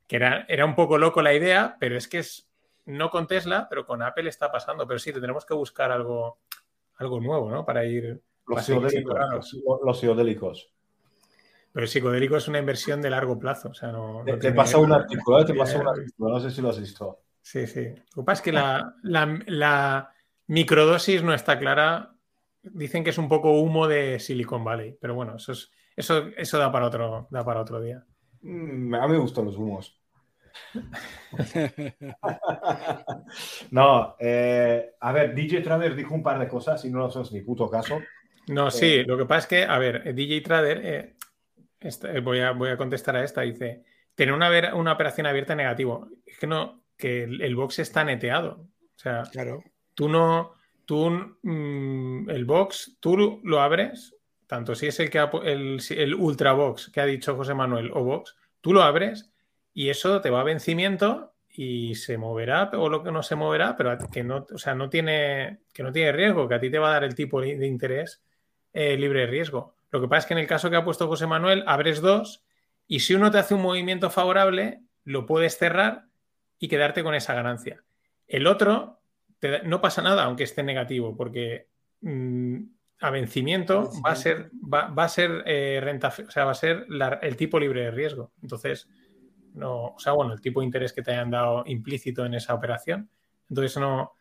que 0.06 0.16
era, 0.16 0.44
era 0.48 0.64
un 0.64 0.74
poco 0.74 0.98
loco 0.98 1.22
la 1.22 1.34
idea, 1.34 1.76
pero 1.78 1.96
es 1.96 2.08
que 2.08 2.18
es 2.18 2.46
no 2.84 3.10
con 3.10 3.26
Tesla, 3.26 3.66
pero 3.68 3.86
con 3.86 4.02
Apple 4.02 4.28
está 4.28 4.50
pasando. 4.50 4.86
Pero 4.86 4.98
sí, 4.98 5.12
tendremos 5.12 5.46
que 5.46 5.54
buscar 5.54 5.92
algo, 5.92 6.38
algo 6.96 7.20
nuevo, 7.20 7.50
¿no? 7.50 7.64
Para 7.64 7.84
ir. 7.84 8.20
Los 8.46 8.64
psicodélicos. 8.64 9.16
Los 9.84 9.98
psicodélicos. 9.98 10.70
Pero 11.76 11.84
el 11.84 11.90
psicodélico 11.90 12.38
es 12.38 12.48
una 12.48 12.58
inversión 12.58 13.02
de 13.02 13.10
largo 13.10 13.38
plazo. 13.38 13.68
O 13.68 13.74
sea, 13.74 13.92
no, 13.92 14.24
te, 14.24 14.50
pasa 14.52 14.78
un 14.78 14.92
artículo, 14.92 15.44
te 15.44 15.52
pasa 15.52 15.78
un 15.78 15.86
artículo, 15.86 16.32
no 16.32 16.40
sé 16.40 16.50
si 16.50 16.62
lo 16.62 16.70
has 16.70 16.80
visto. 16.80 17.24
Sí, 17.42 17.66
sí. 17.66 17.90
Lo 18.14 18.22
que 18.22 18.24
pasa 18.24 18.40
es 18.40 18.42
que 18.42 18.52
la, 19.02 20.10
microdosis 20.46 21.22
no 21.22 21.34
está 21.34 21.58
clara. 21.58 22.14
Dicen 22.62 23.04
que 23.04 23.10
es 23.10 23.18
un 23.18 23.28
poco 23.28 23.60
humo 23.60 23.88
de 23.88 24.18
Silicon 24.20 24.64
Valley, 24.64 24.96
pero 24.98 25.14
bueno, 25.14 25.36
eso, 25.36 25.52
es, 25.52 25.70
eso, 25.94 26.28
eso 26.38 26.56
da, 26.56 26.72
para 26.72 26.86
otro, 26.86 27.28
da 27.30 27.44
para 27.44 27.60
otro 27.60 27.78
día. 27.78 28.02
Mm, 28.40 28.94
a 28.94 29.06
mí 29.06 29.12
me 29.12 29.18
gustan 29.18 29.44
los 29.44 29.58
humos. 29.58 30.00
no, 33.70 34.16
eh, 34.18 34.94
a 34.98 35.12
ver, 35.12 35.34
DJ 35.34 35.60
Trader 35.60 35.94
dijo 35.94 36.14
un 36.14 36.22
par 36.22 36.38
de 36.38 36.48
cosas 36.48 36.82
y 36.86 36.90
no 36.90 37.00
lo 37.00 37.06
haces 37.08 37.32
ni 37.32 37.42
puto 37.42 37.68
caso. 37.68 37.98
No, 38.48 38.70
sí, 38.70 38.94
eh, 38.94 39.04
lo 39.06 39.18
que 39.18 39.26
pasa 39.26 39.40
es 39.40 39.46
que, 39.46 39.64
a 39.64 39.78
ver, 39.78 40.14
DJ 40.14 40.40
Trader 40.40 40.80
eh, 40.82 41.15
eh, 41.86 42.20
voy, 42.20 42.40
a, 42.40 42.52
voy 42.52 42.70
a 42.70 42.76
contestar 42.76 43.16
a 43.16 43.24
esta. 43.24 43.42
Dice, 43.42 43.84
tener 44.14 44.34
una, 44.34 44.74
una 44.74 44.92
operación 44.92 45.26
abierta 45.26 45.54
negativo. 45.54 46.08
Es 46.24 46.38
que 46.38 46.46
no, 46.46 46.82
que 46.96 47.24
el, 47.24 47.56
box 47.56 47.78
está 47.78 48.04
neteado. 48.04 48.66
O 48.94 48.98
sea, 48.98 49.24
claro. 49.30 49.62
tú 49.94 50.08
no, 50.08 50.54
tú, 50.84 51.10
mm, 51.42 52.30
el 52.30 52.44
box, 52.44 52.96
tú 53.00 53.40
lo 53.44 53.60
abres, 53.60 54.16
tanto 54.46 54.74
si 54.74 54.86
es 54.86 54.98
el 55.00 55.10
que 55.10 55.18
el, 55.44 55.80
el 55.90 56.14
ultra 56.14 56.52
box 56.52 56.90
que 56.92 57.00
ha 57.00 57.06
dicho 57.06 57.36
José 57.36 57.54
Manuel 57.54 57.90
o 57.92 58.04
box, 58.04 58.36
tú 58.60 58.72
lo 58.72 58.82
abres 58.82 59.30
y 59.74 59.90
eso 59.90 60.20
te 60.20 60.30
va 60.30 60.40
a 60.40 60.44
vencimiento 60.44 61.34
y 61.50 61.94
se 61.94 62.18
moverá 62.18 62.70
o 62.74 62.88
lo 62.88 63.02
que 63.02 63.10
no 63.10 63.22
se 63.22 63.34
moverá, 63.34 63.76
pero 63.76 63.96
que 64.12 64.22
no, 64.22 64.46
o 64.52 64.58
sea, 64.58 64.74
no 64.74 64.88
tiene, 64.88 65.60
que 65.72 65.82
no 65.82 65.92
tiene 65.92 66.12
riesgo, 66.12 66.48
que 66.48 66.54
a 66.54 66.60
ti 66.60 66.70
te 66.70 66.78
va 66.78 66.88
a 66.88 66.92
dar 66.92 67.04
el 67.04 67.14
tipo 67.14 67.40
de 67.40 67.66
interés 67.66 68.22
eh, 68.72 68.96
libre 68.96 69.20
de 69.20 69.26
riesgo. 69.26 69.75
Lo 69.90 70.00
que 70.00 70.08
pasa 70.08 70.20
es 70.20 70.26
que 70.26 70.34
en 70.34 70.40
el 70.40 70.46
caso 70.46 70.70
que 70.70 70.76
ha 70.76 70.84
puesto 70.84 71.08
José 71.08 71.26
Manuel, 71.26 71.64
abres 71.66 72.00
dos 72.00 72.44
y 72.86 73.00
si 73.00 73.14
uno 73.14 73.30
te 73.30 73.38
hace 73.38 73.54
un 73.54 73.62
movimiento 73.62 74.10
favorable, 74.10 74.82
lo 75.04 75.26
puedes 75.26 75.58
cerrar 75.58 76.06
y 76.58 76.68
quedarte 76.68 77.02
con 77.02 77.14
esa 77.14 77.34
ganancia. 77.34 77.84
El 78.26 78.46
otro, 78.46 79.00
no 79.64 79.80
pasa 79.80 80.02
nada 80.02 80.24
aunque 80.24 80.44
esté 80.44 80.62
negativo, 80.62 81.16
porque 81.16 81.68
mm, 82.00 82.56
a 83.00 83.10
vencimiento 83.10 83.90
va 84.04 84.12
a 84.12 84.16
ser, 84.16 84.50
va, 84.52 84.92
a 84.96 85.08
ser 85.08 85.42
eh, 85.46 85.80
renta, 85.82 86.08
o 86.08 86.30
sea, 86.30 86.44
va 86.44 86.52
a 86.52 86.54
ser 86.54 86.86
el 87.22 87.36
tipo 87.36 87.60
libre 87.60 87.82
de 87.82 87.90
riesgo. 87.90 88.32
Entonces, 88.42 88.88
no, 89.54 89.88
o 89.88 89.98
sea, 89.98 90.12
bueno, 90.12 90.32
el 90.32 90.40
tipo 90.40 90.60
de 90.60 90.66
interés 90.66 90.92
que 90.92 91.02
te 91.02 91.12
hayan 91.12 91.30
dado 91.30 91.64
implícito 91.66 92.24
en 92.24 92.34
esa 92.34 92.54
operación. 92.54 93.10
Entonces, 93.48 93.76
no, 93.78 94.12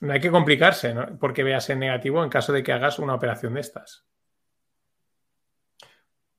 no 0.00 0.12
hay 0.12 0.20
que 0.20 0.30
complicarse 0.30 0.94
porque 1.18 1.42
veas 1.42 1.68
en 1.70 1.80
negativo 1.80 2.22
en 2.22 2.30
caso 2.30 2.52
de 2.52 2.62
que 2.62 2.72
hagas 2.72 2.98
una 2.98 3.14
operación 3.14 3.54
de 3.54 3.60
estas. 3.60 4.04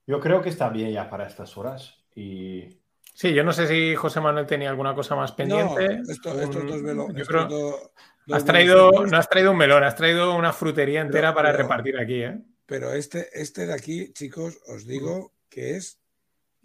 Yo 0.08 0.22
creo 0.22 0.42
que 0.42 0.50
está 0.50 0.70
bien 0.70 0.92
ya 0.92 1.10
para 1.10 1.28
estas 1.28 1.56
horas. 1.58 1.94
Y... 2.16 2.80
Sí, 3.14 3.34
yo 3.34 3.44
no 3.44 3.52
sé 3.52 3.68
si 3.68 3.94
José 3.96 4.22
Manuel 4.22 4.48
tenía 4.48 4.70
alguna 4.70 4.96
cosa 4.96 5.16
más 5.16 5.34
pendiente. 5.34 5.98
No, 5.98 6.12
esto, 6.12 6.40
estos 6.40 6.66
dos 6.66 6.82
velos. 6.82 7.14
Yo 7.14 7.26
creo... 7.26 7.92
has 8.32 8.46
traído, 8.46 8.92
no 8.92 9.18
has 9.18 9.30
traído 9.30 9.52
un 9.52 9.58
melón, 9.58 9.84
has 9.84 9.96
traído 9.96 10.34
una 10.34 10.54
frutería 10.54 11.02
entera 11.02 11.34
para 11.34 11.52
repartir 11.52 12.00
aquí. 12.00 12.24
¿eh? 12.24 12.40
Pero 12.66 12.94
este, 12.94 13.28
este 13.34 13.66
de 13.66 13.74
aquí, 13.74 14.14
chicos, 14.14 14.58
os 14.68 14.86
digo 14.86 15.34
que 15.50 15.76
es 15.76 16.00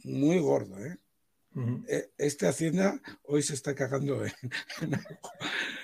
muy 0.05 0.39
gordo. 0.39 0.79
¿eh? 0.79 0.99
E, 1.89 2.13
este 2.19 2.47
Hacienda 2.47 3.01
hoy 3.25 3.43
se 3.43 3.55
está 3.55 3.75
cagando. 3.75 4.25
¿eh? 4.25 4.33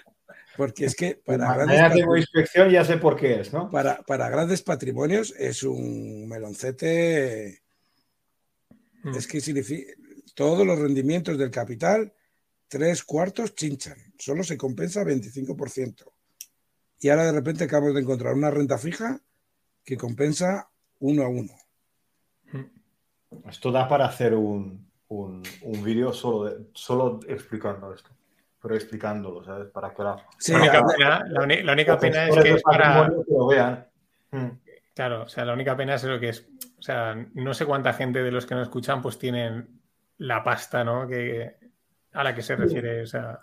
Porque 0.59 0.87
es 0.87 0.97
que 0.97 1.15
para 1.25 1.55
grandes 1.55 1.93
tengo 1.93 2.17
inspección 2.17 2.69
ya 2.69 2.85
sé 2.85 2.97
por 2.97 3.15
qué 3.15 3.41
es, 3.41 3.53
¿no? 3.53 3.71
Para, 3.71 4.03
para 4.03 4.29
grandes 4.29 4.61
patrimonios 4.61 5.33
es 5.39 5.63
un 5.63 6.29
meloncete. 6.29 7.63
Mm. 9.05 9.15
Es 9.15 9.29
que 9.29 9.41
significa 9.41 9.93
todos 10.35 10.67
los 10.67 10.77
rendimientos 10.77 11.39
del 11.39 11.53
capital 11.53 12.13
tres 12.67 13.05
cuartos 13.05 13.55
chinchan, 13.55 13.97
solo 14.19 14.43
se 14.43 14.57
compensa 14.57 15.05
25%. 15.05 16.11
Y 17.01 17.09
ahora 17.09 17.27
de 17.27 17.33
repente 17.33 17.65
acabamos 17.65 17.95
de 17.95 18.01
encontrar 18.01 18.35
una 18.35 18.51
renta 18.51 18.79
fija 18.79 19.21
que 19.85 19.97
compensa 19.97 20.69
uno 20.99 21.23
a 21.23 21.29
uno. 21.29 21.53
Esto 23.49 23.71
da 23.71 23.87
para 23.87 24.07
hacer 24.07 24.35
un, 24.35 24.91
un, 25.09 25.43
vídeo 25.85 26.13
solo, 26.13 26.67
solo 26.73 27.21
explicando 27.29 27.95
esto, 27.95 28.11
pero 28.61 28.75
explicándolo, 28.75 29.45
¿sabes? 29.45 29.69
Para 29.69 29.95
que 29.95 30.03
la, 30.03 30.17
única, 30.49 30.85
pena, 30.85 31.25
la, 31.29 31.73
única 31.73 31.99
pena 31.99 32.29
es 32.29 32.37
que 32.37 32.51
es 32.55 32.63
para... 32.63 33.09
lo 33.09 33.47
vean. 33.47 33.87
Hmm. 34.31 34.51
Claro, 34.95 35.23
o 35.23 35.29
sea, 35.29 35.45
la 35.45 35.53
única 35.53 35.77
pena 35.77 35.95
es 35.95 36.05
lo 36.05 36.19
que 36.19 36.31
es, 36.31 36.49
o 36.79 36.83
sea, 36.83 37.15
no 37.35 37.55
sé 37.55 37.67
cuánta 37.67 37.93
gente 37.93 38.23
de 38.23 38.33
los 38.33 38.47
que 38.47 38.57
nos 38.57 38.65
escuchan 38.65 39.01
pues 39.01 39.19
tienen 39.19 39.81
la 40.19 40.43
pasta, 40.43 40.83
¿no? 40.83 41.07
Que, 41.07 41.55
a 42.13 42.25
la 42.25 42.35
que 42.35 42.43
se 42.43 42.57
refiere, 42.57 43.03
o 43.03 43.07
sea, 43.07 43.41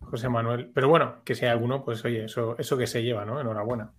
José 0.00 0.28
Manuel. 0.28 0.70
Pero 0.74 0.88
bueno, 0.88 1.22
que 1.24 1.34
sea 1.34 1.52
alguno, 1.52 1.82
pues 1.82 2.04
oye, 2.04 2.24
eso, 2.24 2.56
eso 2.58 2.76
que 2.76 2.86
se 2.86 3.02
lleva, 3.02 3.24
¿no? 3.24 3.40
Enhorabuena. 3.40 3.90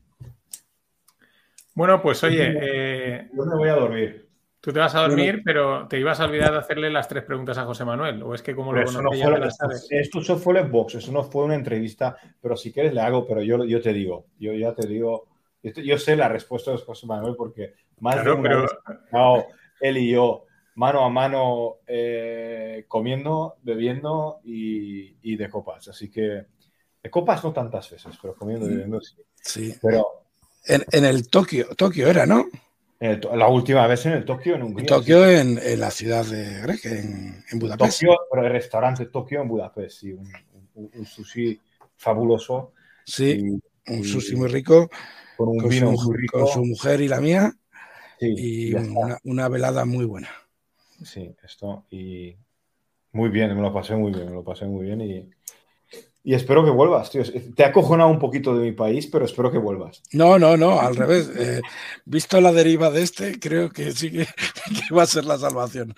Bueno, 1.74 2.02
pues 2.02 2.24
oye. 2.24 2.54
Eh, 2.62 3.30
yo 3.34 3.46
me 3.46 3.56
voy 3.56 3.70
a 3.70 3.76
dormir. 3.76 4.30
Tú 4.64 4.72
te 4.72 4.80
vas 4.80 4.96
a 4.96 5.02
dormir, 5.02 5.42
pero 5.44 5.90
te 5.90 6.00
ibas 6.00 6.22
a 6.22 6.24
olvidar 6.24 6.54
de 6.54 6.60
hacerle 6.60 6.90
las 6.90 7.10
tres 7.10 7.26
preguntas 7.26 7.58
a 7.58 7.66
José 7.66 7.84
Manuel. 7.84 8.24
¿O 8.24 8.34
es 8.34 8.42
que 8.42 8.56
como 8.56 8.72
lo 8.72 8.82
no 8.82 9.10
Esto 9.90 10.38
fue 10.38 10.58
el 10.58 10.70
box, 10.70 10.96
eso 10.96 11.12
no 11.12 11.22
fue 11.26 11.44
una 11.44 11.56
entrevista, 11.56 12.16
pero 12.42 12.56
si 12.56 12.72
quieres 12.72 12.94
le 12.94 13.02
hago, 13.02 13.28
pero 13.28 13.42
yo, 13.42 13.66
yo 13.66 13.82
te 13.82 13.92
digo, 13.92 14.28
yo 14.40 14.54
ya 14.54 14.74
te 14.74 14.88
digo, 14.88 15.28
yo, 15.62 15.98
sé 15.98 16.16
la 16.16 16.30
respuesta 16.30 16.72
de 16.72 16.78
José 16.78 17.06
Manuel 17.06 17.36
porque 17.36 17.74
más 18.00 18.24
de 18.24 18.32
una 18.32 18.66
pero... 19.12 19.48
él 19.82 19.98
y 19.98 20.12
yo 20.12 20.46
mano 20.76 21.04
a 21.04 21.10
mano 21.10 21.80
eh, 21.86 22.86
comiendo, 22.88 23.58
bebiendo 23.64 24.40
y, 24.46 25.36
de 25.36 25.50
copas. 25.50 25.90
Así 25.90 26.10
que 26.10 26.22
de 27.04 27.10
copas 27.10 27.44
no 27.44 27.52
tantas 27.52 27.92
veces, 27.92 28.18
pero 28.22 28.34
comiendo 28.34 28.66
y 28.66 28.70
bebiendo 28.70 29.02
sí. 29.02 29.18
Sí. 29.42 29.76
Pero 29.82 30.24
en, 30.66 31.04
el 31.04 31.30
Tokio, 31.30 31.68
Tokio 31.76 32.08
era, 32.08 32.26
¿no? 32.26 32.46
La 33.36 33.48
última 33.48 33.86
vez 33.88 34.06
en 34.06 34.14
el 34.14 34.26
Tokio, 34.26 34.56
en 34.56 34.64
Hungría. 34.64 34.88
Tokio, 34.88 35.30
en, 35.30 35.60
la 35.80 35.92
ciudad 35.92 36.26
de 36.26 36.62
Grec, 36.62 36.86
en, 36.86 37.44
Budapest. 37.60 38.00
Tokio, 38.00 38.20
pero 38.32 38.46
el 38.46 38.52
restaurante 38.52 39.06
Tokio 39.08 39.42
en 39.42 39.48
Budapest, 39.48 40.00
sí. 40.00 40.14
Un, 40.76 41.06
sushi 41.06 41.60
fabuloso. 41.96 42.74
Sí, 43.06 43.60
un 43.88 44.04
sushi 44.04 44.36
muy 44.36 44.48
rico. 44.48 44.90
Con 45.38 45.50
un 45.50 45.70
vino 45.70 45.92
muy 45.92 46.18
rico. 46.18 46.40
Con 46.40 46.48
su 46.48 46.66
mujer 46.66 47.02
y 47.02 47.08
la 47.08 47.20
mía. 47.20 47.54
y 48.20 48.74
una 49.24 49.50
velada 49.50 49.86
muy 49.86 50.06
buena 50.06 50.30
sí, 51.06 51.36
esto. 51.44 51.86
Y 51.90 52.36
muy 53.12 53.30
bien, 53.30 53.56
me 53.56 53.62
lo 53.62 53.74
pasé 53.74 53.96
muy 53.96 54.12
bien, 54.12 54.28
me 54.28 54.34
lo 54.34 54.44
pasé 54.44 54.66
muy 54.66 54.86
bien 54.86 55.02
y, 55.02 55.30
y 56.24 56.34
espero 56.34 56.64
que 56.64 56.72
vuelvas, 56.72 57.12
tío. 57.12 57.22
Te 57.56 57.64
ha 57.64 57.68
acojonado 57.68 58.10
un 58.10 58.20
poquito 58.20 58.56
de 58.56 58.64
mi 58.64 58.72
país, 58.72 59.08
pero 59.08 59.26
espero 59.26 59.52
que 59.52 59.58
vuelvas. 59.58 60.02
No, 60.14 60.40
no, 60.40 60.56
no, 60.56 60.80
al 60.80 60.96
revés. 60.96 61.30
Eh, 61.36 61.62
visto 62.06 62.40
la 62.40 62.54
deriva 62.54 62.90
de 62.90 63.02
este, 63.02 63.40
creo 63.40 63.70
que 63.70 63.92
sí 63.92 64.12
que, 64.12 64.26
va 64.96 65.04
a 65.04 65.08
ser 65.08 65.26
la 65.26 65.38
salvación. 65.38 65.94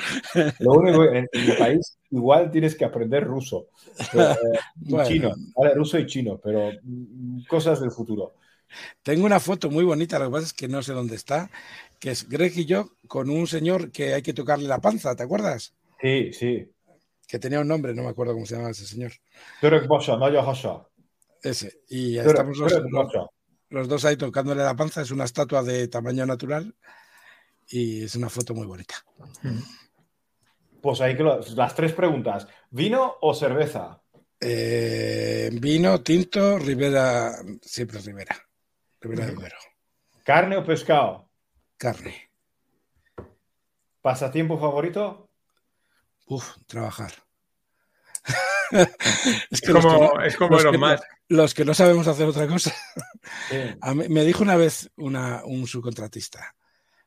Lo 0.59 0.73
único, 0.73 1.03
en, 1.03 1.27
en 1.31 1.45
mi 1.45 1.51
país 1.53 1.97
igual 2.09 2.49
tienes 2.51 2.75
que 2.75 2.85
aprender 2.85 3.23
ruso. 3.23 3.67
Eh, 4.13 4.35
y 4.81 5.03
chino, 5.03 5.31
vale, 5.55 5.73
ruso 5.75 5.99
y 5.99 6.05
chino, 6.05 6.39
pero 6.43 6.71
mm, 6.81 7.45
cosas 7.47 7.79
del 7.79 7.91
futuro. 7.91 8.33
Tengo 9.03 9.25
una 9.25 9.39
foto 9.39 9.69
muy 9.69 9.83
bonita, 9.83 10.17
lo 10.17 10.25
que 10.25 10.31
pasa 10.31 10.47
es 10.47 10.53
que 10.53 10.67
no 10.67 10.81
sé 10.81 10.93
dónde 10.93 11.15
está, 11.15 11.49
que 11.99 12.11
es 12.11 12.27
Greg 12.27 12.57
y 12.57 12.65
yo 12.65 12.89
con 13.07 13.29
un 13.29 13.47
señor 13.47 13.91
que 13.91 14.13
hay 14.13 14.21
que 14.21 14.33
tocarle 14.33 14.67
la 14.67 14.81
panza, 14.81 15.15
¿te 15.15 15.23
acuerdas? 15.23 15.73
Sí, 16.01 16.33
sí. 16.33 16.67
Que 17.27 17.39
tenía 17.39 17.59
un 17.59 17.67
nombre, 17.67 17.93
no 17.93 18.03
me 18.03 18.09
acuerdo 18.09 18.33
cómo 18.33 18.45
se 18.45 18.53
llamaba 18.53 18.71
ese 18.71 18.85
señor. 18.85 19.11
Ese. 21.41 21.81
Y 21.89 22.17
estamos 22.17 22.57
los, 23.69 23.87
dos 23.87 24.05
ahí 24.05 24.15
tocándole 24.15 24.63
la 24.63 24.75
panza. 24.75 25.01
Es 25.01 25.11
una 25.11 25.25
estatua 25.25 25.63
de 25.63 25.87
tamaño 25.87 26.25
natural 26.25 26.75
y 27.67 28.03
es 28.03 28.15
una 28.15 28.29
foto 28.29 28.53
muy 28.53 28.67
bonita. 28.67 28.95
Pues 30.81 31.01
ahí 31.01 31.17
que 31.17 31.23
las 31.23 31.75
tres 31.75 31.93
preguntas. 31.93 32.47
¿Vino 32.69 33.15
o 33.21 33.33
cerveza? 33.33 34.01
Eh, 34.39 35.49
vino, 35.53 36.01
tinto, 36.01 36.59
Rivera, 36.59 37.35
siempre 37.61 37.99
Rivera. 37.99 38.35
Rivera 39.01 39.25
de 39.25 39.51
¿Carne 40.23 40.57
o 40.57 40.63
pescado? 40.63 41.29
carne. 41.77 42.29
¿Pasatiempo 44.01 44.57
favorito? 44.57 45.24
Uf, 46.25 46.57
trabajar. 46.65 47.13
es, 49.51 49.61
que 49.61 49.71
como, 49.71 50.19
es 50.21 50.35
como 50.35 50.59
los, 50.59 50.77
más. 50.79 51.01
los 51.27 51.53
que 51.53 51.63
no 51.63 51.73
sabemos 51.73 52.07
hacer 52.07 52.25
otra 52.25 52.47
cosa. 52.47 52.73
me 53.93 54.25
dijo 54.25 54.43
una 54.43 54.55
vez 54.55 54.89
un 54.95 55.67
subcontratista, 55.67 56.55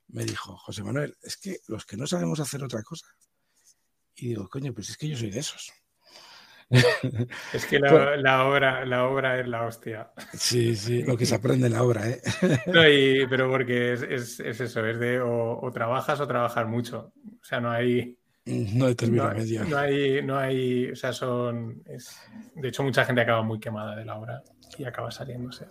me 0.09 0.25
dijo, 0.25 0.57
José 0.57 0.83
Manuel, 0.83 1.16
es 1.23 1.37
que 1.37 1.59
los 1.66 1.85
que 1.85 1.97
no 1.97 2.07
sabemos 2.07 2.41
hacer 2.41 2.62
otra 2.62 2.83
cosa. 2.83 3.07
Y 4.14 4.29
digo, 4.29 4.49
coño, 4.49 4.73
pues 4.73 4.91
es 4.91 4.97
que 4.97 5.09
yo 5.09 5.16
soy 5.16 5.31
de 5.31 5.41
esos. 5.41 5.73
Es 7.53 7.64
que 7.66 7.79
la, 7.79 8.45
obra, 8.45 8.85
la 8.85 9.07
obra 9.07 9.41
es 9.41 9.49
la 9.49 9.64
hostia. 9.64 10.11
Sí, 10.35 10.77
sí, 10.77 11.03
lo 11.03 11.16
que 11.16 11.25
se 11.27 11.35
aprende 11.37 11.66
en 11.69 11.73
la 11.73 11.83
obra, 11.83 12.09
¿eh? 12.09 12.21
pero 13.29 13.51
porque 13.51 13.95
es, 13.95 14.03
eso, 14.41 14.87
es 14.87 14.99
de 14.99 15.21
o, 15.21 15.71
trabajas 15.73 16.21
o 16.21 16.29
trabajar 16.29 16.66
mucho. 16.66 17.12
O 17.41 17.45
sea, 17.45 17.61
no 17.61 17.71
hay. 17.71 18.19
No 18.49 18.86
hay 18.86 18.94
término 18.94 19.32
medio. 19.34 19.64
No 19.64 19.78
hay, 19.78 20.22
no 20.22 20.38
hay. 20.38 20.90
O 20.90 20.96
sea, 20.96 21.12
son. 21.12 21.82
de 22.55 22.68
hecho, 22.68 22.82
mucha 22.82 23.05
gente 23.05 23.20
acaba 23.20 23.42
muy 23.42 23.61
quemada 23.61 23.94
de 23.94 24.05
la 24.05 24.16
obra 24.16 24.42
y 24.78 24.84
acaba 24.84 25.11
saliéndose. 25.11 25.66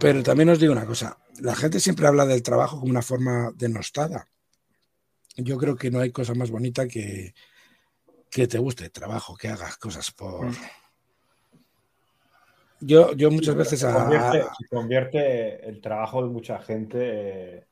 Pero 0.00 0.22
también 0.22 0.48
os 0.48 0.58
digo 0.58 0.72
una 0.72 0.86
cosa: 0.86 1.18
la 1.40 1.54
gente 1.54 1.80
siempre 1.80 2.06
habla 2.06 2.24
del 2.24 2.42
trabajo 2.42 2.80
como 2.80 2.90
una 2.90 3.02
forma 3.02 3.52
denostada. 3.54 4.26
Yo 5.36 5.58
creo 5.58 5.76
que 5.76 5.90
no 5.90 6.00
hay 6.00 6.10
cosa 6.12 6.34
más 6.34 6.50
bonita 6.50 6.86
que, 6.86 7.34
que 8.30 8.46
te 8.46 8.58
guste 8.58 8.84
el 8.84 8.92
trabajo, 8.92 9.36
que 9.36 9.48
hagas 9.48 9.76
cosas 9.76 10.10
por... 10.10 10.46
Mm. 10.46 10.56
Yo, 12.80 13.12
yo 13.12 13.30
muchas 13.30 13.54
veces... 13.54 13.80
Se 13.80 13.92
convierte, 13.92 14.44
convierte, 14.68 15.68
el 15.68 15.80
trabajo 15.80 16.22
de 16.22 16.28
mucha 16.30 16.58
gente, 16.58 16.98
eh, 17.58 17.66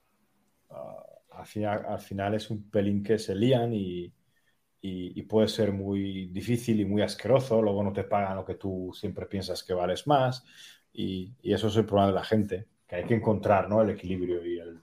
al, 1.41 2.01
final, 2.01 2.35
es 2.35 2.51
un 2.51 2.71
pelín 2.71 3.03
que 3.03 3.19
se 3.19 3.35
lían 3.35 3.73
y, 3.75 4.12
puede 5.29 5.49
ser 5.49 5.73
muy 5.73 6.27
difícil 6.27 6.81
y 6.81 6.85
muy 6.85 7.03
asqueroso, 7.03 7.62
luego 7.62 7.85
no 7.85 7.93
te 7.93 8.05
pagan 8.05 8.37
lo 8.37 8.45
que 8.45 8.55
tú 8.55 8.91
siempre 8.93 9.27
piensas 9.27 9.62
que 9.62 9.75
vales 9.75 10.07
más 10.07 10.45
y, 10.93 11.35
eso 11.43 11.69
es 11.69 11.77
el 11.77 11.87
problema 11.87 12.09
de 12.09 12.15
la 12.15 12.25
gente, 12.25 12.67
que 12.87 12.97
hay 12.97 13.05
que 13.05 13.15
encontrar 13.15 13.69
¿no? 13.69 13.83
el 13.83 13.91
equilibrio 13.91 14.45
y 14.45 14.59
el, 14.59 14.83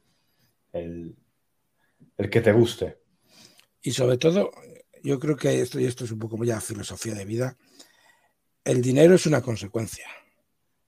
el, 0.74 2.30
que 2.30 2.42
te 2.42 2.52
guste. 2.52 3.00
Y 3.82 3.92
sobre 3.92 4.18
todo, 4.18 4.52
yo 5.04 5.20
creo 5.20 5.36
que 5.36 5.62
esto, 5.62 5.80
y 5.80 5.86
esto 5.86 6.06
es 6.06 6.12
un 6.12 6.20
poco 6.20 6.44
ya 6.44 6.62
filosofía 6.62 7.14
de 7.14 7.26
vida, 7.26 7.58
el 8.64 8.82
dinero 8.82 9.16
es 9.16 9.26
una 9.26 9.42
consecuencia, 9.42 10.08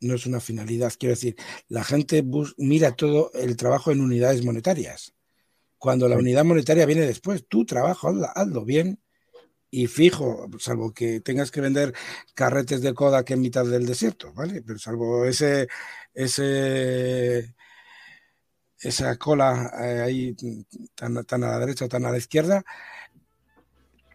no 0.02 0.16
es 0.16 0.26
una 0.26 0.40
finalidad. 0.40 0.94
Quiero 0.98 1.16
decir, 1.16 1.36
la 1.68 1.84
gente 1.84 2.24
mira 2.58 2.96
todo 2.96 3.32
el 3.34 3.56
trabajo 3.56 3.92
en 3.92 4.02
unidades 4.02 4.44
monetarias. 4.44 5.14
Cuando 5.80 6.08
la 6.08 6.18
unidad 6.18 6.46
monetaria 6.46 6.86
viene 6.86 7.02
después, 7.02 7.48
tu 7.48 7.66
trabajo, 7.66 8.14
hazlo, 8.36 8.66
bien 8.66 9.00
y 9.72 9.88
fijo, 9.88 10.48
salvo 10.60 10.94
que 10.94 11.22
tengas 11.22 11.52
que 11.52 11.62
vender 11.62 11.94
carretes 12.36 12.82
de 12.82 12.94
coda 12.94 13.24
que 13.24 13.34
en 13.34 13.42
mitad 13.42 13.66
del 13.66 13.86
desierto, 13.86 14.34
¿vale? 14.34 14.62
Pero 14.62 14.78
salvo 14.78 15.26
ese, 15.26 15.68
ese 16.14 17.56
esa 18.80 19.18
cola 19.18 19.72
eh, 19.82 20.02
ahí 20.02 20.36
tan, 20.96 21.24
tan, 21.26 21.44
a 21.44 21.48
la 21.52 21.60
derecha 21.60 21.86
o 21.86 21.90
tan 21.90 22.06
a 22.06 22.12
la 22.12 22.18
izquierda, 22.18 22.64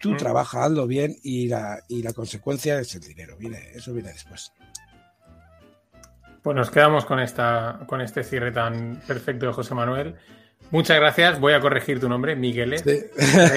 Tú 0.04 0.12
mm. 0.12 0.16
trabajas, 0.18 0.66
hazlo 0.66 0.86
bien 0.86 1.16
y 1.22 1.48
la, 1.48 1.78
y 1.88 2.02
la 2.02 2.12
consecuencia 2.12 2.78
es 2.78 2.94
el 2.94 3.00
dinero. 3.00 3.38
Viene, 3.38 3.70
eso 3.74 3.94
viene 3.94 4.10
después. 4.10 4.52
Pues 6.42 6.54
nos 6.54 6.70
quedamos 6.70 7.06
con, 7.06 7.20
esta, 7.20 7.80
con 7.86 8.02
este 8.02 8.22
cierre 8.22 8.52
tan 8.52 9.00
perfecto 9.06 9.46
de 9.46 9.54
José 9.54 9.74
Manuel. 9.74 10.16
Muchas 10.70 10.98
gracias. 10.98 11.38
Voy 11.40 11.52
a 11.52 11.60
corregir 11.60 12.00
tu 12.00 12.08
nombre, 12.08 12.34
Miguel. 12.34 12.74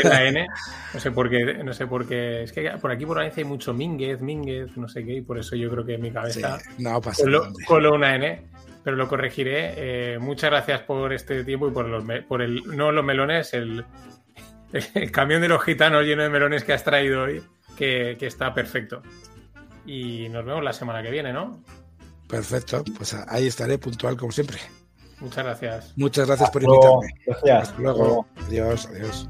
La 0.04 0.24
N. 0.26 0.48
No 0.94 1.00
sé 1.00 1.12
por 1.12 1.30
qué. 1.30 1.64
No 1.64 1.74
sé 1.74 1.88
por 1.88 2.08
qué. 2.08 2.44
Es 2.44 2.52
que 2.52 2.70
por 2.82 2.92
aquí 2.92 3.06
por 3.06 3.20
ahí 3.20 3.32
hay 3.36 3.44
mucho 3.44 3.74
Mínguez, 3.74 4.22
Mínguez, 4.22 4.76
no 4.78 4.88
sé 4.88 5.04
qué, 5.04 5.16
y 5.16 5.22
por 5.22 5.38
eso 5.40 5.56
yo 5.56 5.70
creo 5.70 5.86
que 5.86 5.96
en 5.96 6.02
mi 6.02 6.12
cabeza 6.12 6.60
no 6.78 7.02
pasa 7.02 7.24
colo, 7.66 7.94
una 7.94 8.16
N, 8.16 8.44
pero 8.84 8.96
lo 8.96 9.08
corregiré. 9.08 9.74
Eh, 9.78 10.20
muchas 10.20 10.52
gracias 10.52 10.82
por 10.82 11.14
este 11.14 11.44
tiempo 11.44 11.68
y 11.68 11.72
por 11.72 11.88
los 11.88 12.04
por 12.28 12.42
el 12.42 12.62
no 12.76 12.92
los 12.92 13.04
melones, 13.04 13.54
el, 13.54 13.84
el 14.94 15.12
camión 15.12 15.42
de 15.42 15.48
los 15.48 15.64
gitanos 15.64 16.04
lleno 16.04 16.24
de 16.24 16.30
melones 16.30 16.64
que 16.64 16.74
has 16.74 16.84
traído 16.84 17.24
hoy, 17.24 17.42
que, 17.78 18.18
está 18.22 18.54
perfecto. 18.54 19.02
Y 19.86 20.28
nos 20.30 20.46
vemos 20.46 20.64
la 20.64 20.74
semana 20.74 21.02
que 21.02 21.12
viene, 21.12 21.32
¿no? 21.32 21.64
Perfecto, 22.28 22.84
pues 22.98 23.14
ahí 23.14 23.48
estaré 23.48 23.78
puntual 23.78 24.18
como 24.18 24.32
siempre. 24.32 24.60
Muchas 25.20 25.44
gracias. 25.44 25.94
Muchas 25.96 26.28
gracias 26.28 26.52
por 26.52 26.64
invitarme. 26.64 27.08
Gracias. 27.26 27.70
Hasta 27.70 27.82
luego. 27.82 28.26
Adiós, 28.48 28.88
adiós. 28.88 29.28